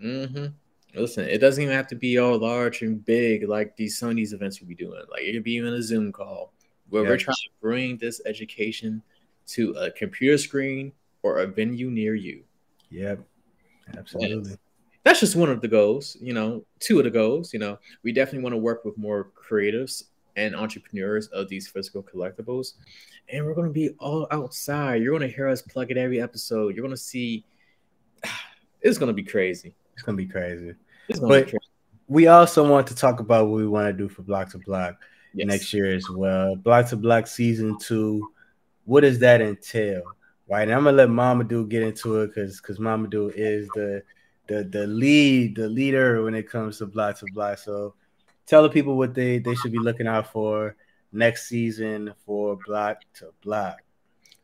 Mm-hmm. 0.02 0.46
Listen, 0.94 1.28
it 1.28 1.38
doesn't 1.38 1.62
even 1.62 1.74
have 1.74 1.88
to 1.88 1.96
be 1.96 2.18
all 2.18 2.38
large 2.38 2.82
and 2.82 3.04
big 3.04 3.48
like 3.48 3.76
these 3.76 3.98
some 3.98 4.10
of 4.10 4.16
these 4.16 4.32
events 4.32 4.60
we 4.60 4.68
be 4.68 4.74
doing. 4.74 5.02
Like 5.10 5.22
it 5.22 5.32
could 5.32 5.44
be 5.44 5.54
even 5.54 5.74
a 5.74 5.82
Zoom 5.82 6.12
call 6.12 6.52
where 6.88 7.02
yep. 7.02 7.10
we're 7.10 7.18
trying 7.18 7.34
to 7.34 7.50
bring 7.60 7.96
this 7.98 8.20
education 8.26 9.02
to 9.48 9.72
a 9.72 9.90
computer 9.90 10.38
screen 10.38 10.92
or 11.22 11.38
a 11.38 11.46
venue 11.46 11.90
near 11.90 12.14
you. 12.14 12.44
Yep, 12.90 13.20
absolutely. 13.96 14.50
And 14.52 14.58
that's 15.02 15.20
just 15.20 15.36
one 15.36 15.50
of 15.50 15.60
the 15.60 15.68
goals. 15.68 16.16
You 16.20 16.32
know, 16.32 16.64
two 16.78 16.98
of 16.98 17.04
the 17.04 17.10
goals. 17.10 17.52
You 17.52 17.58
know, 17.58 17.78
we 18.04 18.12
definitely 18.12 18.44
want 18.44 18.54
to 18.54 18.58
work 18.58 18.84
with 18.84 18.96
more 18.96 19.30
creatives 19.34 20.04
and 20.36 20.54
entrepreneurs 20.54 21.26
of 21.28 21.48
these 21.48 21.66
physical 21.66 22.02
collectibles. 22.02 22.74
And 23.28 23.44
we're 23.44 23.54
going 23.54 23.66
to 23.66 23.72
be 23.72 23.90
all 23.98 24.28
outside. 24.30 25.02
You're 25.02 25.16
going 25.18 25.28
to 25.28 25.34
hear 25.34 25.48
us 25.48 25.62
plug 25.62 25.90
it 25.90 25.96
every 25.96 26.20
episode. 26.20 26.74
You're 26.74 26.84
going 26.84 26.96
to 26.96 27.00
see. 27.00 27.44
It's 28.82 28.98
going 28.98 29.08
to 29.08 29.14
be 29.14 29.24
crazy. 29.24 29.74
It's 29.94 30.02
going 30.02 30.16
to 30.16 30.22
be 30.22 30.30
crazy. 30.30 30.74
But 31.20 31.52
we 32.06 32.28
also 32.28 32.68
want 32.68 32.86
to 32.88 32.94
talk 32.94 33.18
about 33.18 33.48
what 33.48 33.56
we 33.56 33.66
want 33.66 33.88
to 33.88 33.92
do 33.92 34.08
for 34.08 34.22
Bloc 34.22 34.52
2 34.52 34.60
Bloc 34.64 34.96
yes. 35.34 35.46
next 35.46 35.72
year 35.72 35.94
as 35.94 36.08
well. 36.08 36.54
Bloc 36.54 36.88
2 36.88 36.96
Bloc 36.96 37.26
season 37.26 37.78
two. 37.78 38.30
What 38.84 39.00
does 39.00 39.18
that 39.20 39.40
entail? 39.40 40.02
Right. 40.48 40.62
And 40.62 40.72
I'm 40.72 40.84
gonna 40.84 40.96
let 40.96 41.08
Mamadou 41.08 41.68
get 41.68 41.82
into 41.82 42.20
it 42.20 42.28
because 42.28 42.60
because 42.60 42.78
Mamadou 42.78 43.32
is 43.34 43.66
the 43.74 44.02
the 44.46 44.62
the 44.62 44.86
lead, 44.86 45.56
the 45.56 45.68
leader 45.68 46.22
when 46.22 46.36
it 46.36 46.48
comes 46.48 46.78
to 46.78 46.86
Bloc 46.86 47.18
2 47.18 47.26
Bloc. 47.32 47.58
So 47.58 47.94
tell 48.46 48.62
the 48.62 48.70
people 48.70 48.96
what 48.96 49.14
they 49.14 49.38
they 49.38 49.54
should 49.56 49.72
be 49.72 49.78
looking 49.78 50.06
out 50.06 50.32
for 50.32 50.76
next 51.12 51.48
season 51.48 52.12
for 52.24 52.58
Bloc 52.66 52.98
2 53.14 53.32
Bloc. 53.42 53.82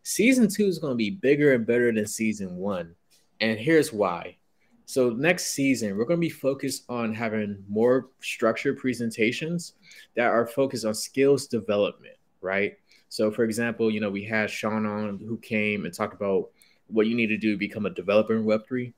Season 0.03 0.48
two 0.48 0.66
is 0.66 0.78
going 0.78 0.92
to 0.92 0.96
be 0.96 1.11
bigger 1.11 1.55
and 1.55 1.64
better 1.64 1.92
than 1.92 2.07
season 2.07 2.57
one, 2.57 2.94
and 3.40 3.59
here's 3.59 3.92
why. 3.92 4.36
So 4.84 5.11
next 5.11 5.53
season, 5.53 5.96
we're 5.96 6.05
going 6.05 6.18
to 6.20 6.26
be 6.26 6.28
focused 6.28 6.84
on 6.88 7.14
having 7.14 7.64
more 7.68 8.09
structured 8.20 8.78
presentations 8.78 9.74
that 10.16 10.26
are 10.26 10.46
focused 10.46 10.84
on 10.84 10.94
skills 10.94 11.46
development, 11.46 12.16
right? 12.40 12.74
So, 13.09 13.30
for 13.30 13.44
example, 13.44 13.90
you 13.90 14.00
know, 14.00 14.11
we 14.11 14.24
had 14.24 14.50
Sean 14.50 14.84
on 14.86 15.18
who 15.18 15.38
came 15.38 15.84
and 15.84 15.94
talked 15.94 16.14
about 16.14 16.50
what 16.88 17.07
you 17.07 17.14
need 17.14 17.28
to 17.28 17.36
do 17.36 17.53
to 17.53 17.59
become 17.59 17.86
a 17.86 17.90
developer 17.90 18.34
in 18.34 18.44
Web3. 18.44 18.92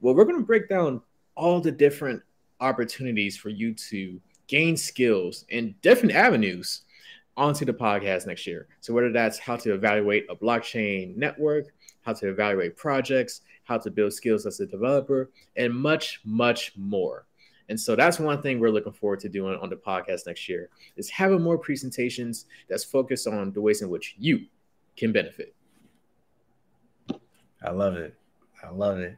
Well, 0.00 0.14
we're 0.14 0.24
going 0.24 0.38
to 0.38 0.46
break 0.46 0.68
down 0.68 1.02
all 1.34 1.60
the 1.60 1.72
different 1.72 2.22
opportunities 2.60 3.36
for 3.36 3.48
you 3.48 3.74
to 3.74 4.20
gain 4.54 4.76
skills 4.76 5.44
in 5.48 5.74
different 5.82 6.14
avenues 6.14 6.82
onto 7.36 7.64
the 7.64 7.74
podcast 7.74 8.24
next 8.24 8.46
year. 8.46 8.68
So, 8.80 8.94
whether 8.94 9.10
that's 9.10 9.36
how 9.36 9.56
to 9.56 9.74
evaluate 9.74 10.26
a 10.30 10.36
blockchain 10.36 11.16
network, 11.16 11.74
how 12.02 12.12
to 12.12 12.28
evaluate 12.28 12.76
projects, 12.76 13.40
how 13.64 13.78
to 13.78 13.90
build 13.90 14.12
skills 14.12 14.46
as 14.46 14.60
a 14.60 14.66
developer, 14.66 15.30
and 15.56 15.74
much, 15.74 16.20
much 16.24 16.72
more. 16.76 17.26
And 17.68 17.80
so 17.80 17.96
that's 17.96 18.20
one 18.20 18.42
thing 18.42 18.60
we're 18.60 18.70
looking 18.70 18.92
forward 18.92 19.20
to 19.20 19.28
doing 19.28 19.58
on 19.58 19.70
the 19.70 19.76
podcast 19.76 20.26
next 20.26 20.48
year 20.48 20.68
is 20.96 21.08
having 21.10 21.40
more 21.42 21.58
presentations 21.58 22.44
that's 22.68 22.84
focused 22.84 23.26
on 23.26 23.52
the 23.52 23.60
ways 23.60 23.82
in 23.82 23.88
which 23.88 24.14
you 24.18 24.46
can 24.96 25.10
benefit. 25.12 25.54
I 27.62 27.70
love 27.70 27.96
it. 27.96 28.14
I 28.62 28.68
love 28.70 28.98
it. 28.98 29.16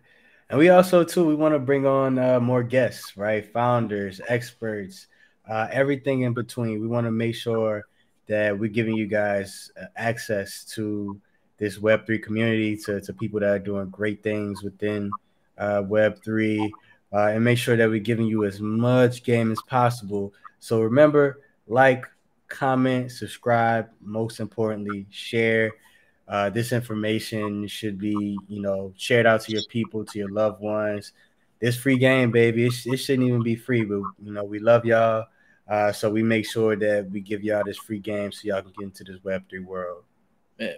And 0.48 0.58
we 0.60 0.68
also 0.68 1.02
too 1.02 1.26
we 1.26 1.34
want 1.34 1.54
to 1.54 1.58
bring 1.58 1.86
on 1.86 2.18
uh, 2.18 2.38
more 2.38 2.62
guests, 2.62 3.16
right? 3.16 3.44
Founders, 3.52 4.20
experts, 4.28 5.08
uh, 5.48 5.68
everything 5.70 6.22
in 6.22 6.34
between. 6.34 6.80
We 6.80 6.86
want 6.86 7.06
to 7.06 7.10
make 7.10 7.34
sure 7.34 7.86
that 8.26 8.58
we're 8.58 8.70
giving 8.70 8.94
you 8.94 9.06
guys 9.06 9.70
uh, 9.80 9.86
access 9.96 10.64
to 10.74 11.20
this 11.58 11.78
Web3 11.78 12.22
community, 12.22 12.76
to, 12.76 13.00
to 13.00 13.12
people 13.12 13.40
that 13.40 13.48
are 13.48 13.58
doing 13.58 13.88
great 13.88 14.22
things 14.22 14.62
within 14.62 15.10
uh, 15.58 15.82
Web3, 15.82 16.70
uh, 17.12 17.16
and 17.16 17.44
make 17.44 17.58
sure 17.58 17.76
that 17.76 17.88
we're 17.88 18.00
giving 18.00 18.26
you 18.26 18.44
as 18.44 18.60
much 18.60 19.22
game 19.22 19.52
as 19.52 19.60
possible. 19.68 20.34
So 20.58 20.80
remember, 20.80 21.40
like, 21.66 22.04
comment, 22.48 23.10
subscribe, 23.12 23.88
most 24.00 24.40
importantly, 24.40 25.06
share. 25.10 25.72
Uh, 26.28 26.50
this 26.50 26.72
information 26.72 27.66
should 27.68 27.98
be, 27.98 28.36
you 28.48 28.60
know, 28.60 28.92
shared 28.96 29.26
out 29.26 29.40
to 29.42 29.52
your 29.52 29.62
people, 29.68 30.04
to 30.04 30.18
your 30.18 30.30
loved 30.30 30.60
ones. 30.60 31.12
This 31.60 31.76
free 31.76 31.96
game, 31.96 32.32
baby, 32.32 32.66
it, 32.66 32.74
it 32.84 32.96
shouldn't 32.98 33.28
even 33.28 33.42
be 33.42 33.56
free, 33.56 33.84
but 33.84 34.02
you 34.22 34.32
know, 34.32 34.44
we 34.44 34.58
love 34.58 34.84
y'all. 34.84 35.26
Uh, 35.68 35.92
so 35.92 36.10
we 36.10 36.22
make 36.22 36.48
sure 36.48 36.76
that 36.76 37.10
we 37.10 37.20
give 37.20 37.42
y'all 37.42 37.64
this 37.64 37.76
free 37.76 37.98
game 37.98 38.30
so 38.30 38.40
y'all 38.44 38.62
can 38.62 38.72
get 38.78 38.84
into 38.84 39.04
this 39.04 39.18
Web3 39.18 39.64
world 39.64 40.04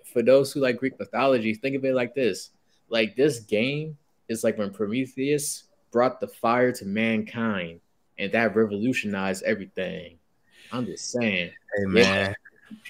for 0.04 0.22
those 0.22 0.52
who 0.52 0.60
like 0.60 0.78
Greek 0.78 0.98
mythology, 0.98 1.54
think 1.54 1.76
of 1.76 1.84
it 1.84 1.94
like 1.94 2.14
this: 2.14 2.50
like 2.88 3.16
this 3.16 3.40
game 3.40 3.96
is 4.28 4.44
like 4.44 4.58
when 4.58 4.70
Prometheus 4.70 5.64
brought 5.90 6.20
the 6.20 6.28
fire 6.28 6.72
to 6.72 6.84
mankind, 6.84 7.80
and 8.18 8.32
that 8.32 8.56
revolutionized 8.56 9.42
everything. 9.44 10.18
I'm 10.72 10.86
just 10.86 11.10
saying. 11.10 11.50
Hey 11.76 11.84
man. 11.84 12.34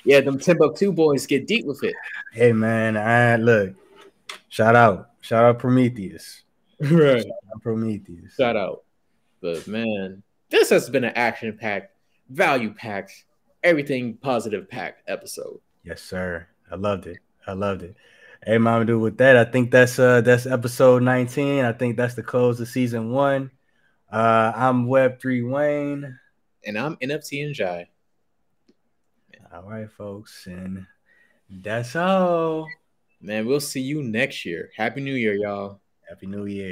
Yeah, 0.05 0.16
yeah 0.16 0.20
them 0.20 0.38
Timbucktoo 0.38 0.94
boys 0.94 1.26
get 1.26 1.46
deep 1.46 1.66
with 1.66 1.82
it. 1.84 1.94
Hey 2.32 2.53
man, 2.53 2.96
I 2.96 3.36
look. 3.36 3.74
Shout 4.49 4.74
out. 4.74 5.11
Shout 5.20 5.44
out 5.44 5.59
Prometheus. 5.59 6.42
Right. 6.80 7.22
Shout 7.22 7.32
out 7.53 7.61
Prometheus. 7.61 8.36
Shout 8.36 8.57
out. 8.57 8.84
But 9.40 9.66
man, 9.66 10.22
this 10.51 10.70
has 10.70 10.88
been 10.90 11.05
an 11.05 11.12
action-packed, 11.14 11.94
value-packed, 12.30 13.24
everything 13.62 14.16
positive 14.16 14.68
packed 14.68 15.03
episode. 15.09 15.61
Yes, 15.84 16.03
sir. 16.03 16.46
I 16.70 16.76
loved 16.76 17.07
it. 17.07 17.18
I 17.46 17.53
loved 17.53 17.82
it. 17.82 17.96
Hey, 18.44 18.57
Mamadou, 18.57 19.01
with 19.01 19.18
that, 19.18 19.36
I 19.36 19.44
think 19.44 19.70
that's 19.70 19.99
uh 19.99 20.20
that's 20.20 20.46
episode 20.46 21.03
19. 21.03 21.64
I 21.64 21.72
think 21.72 21.96
that's 21.96 22.14
the 22.14 22.22
close 22.22 22.61
of 22.61 22.68
season 22.68 23.11
one. 23.11 23.51
Uh 24.12 24.53
I'm 24.55 24.86
Web3 24.86 25.51
Wayne. 25.51 26.18
And 26.64 26.78
I'm 26.78 26.96
NFT 26.96 27.44
and 27.44 27.55
Jai. 27.55 27.88
All 29.53 29.62
right, 29.68 29.90
folks. 29.90 30.46
And 30.46 30.86
that's 31.51 31.96
all. 31.96 32.68
Man, 33.20 33.46
we'll 33.46 33.61
see 33.61 33.80
you 33.80 34.03
next 34.03 34.44
year. 34.44 34.70
Happy 34.76 35.01
New 35.01 35.14
Year, 35.14 35.34
y'all. 35.34 35.80
Happy 36.09 36.26
New 36.26 36.46
Year. 36.46 36.66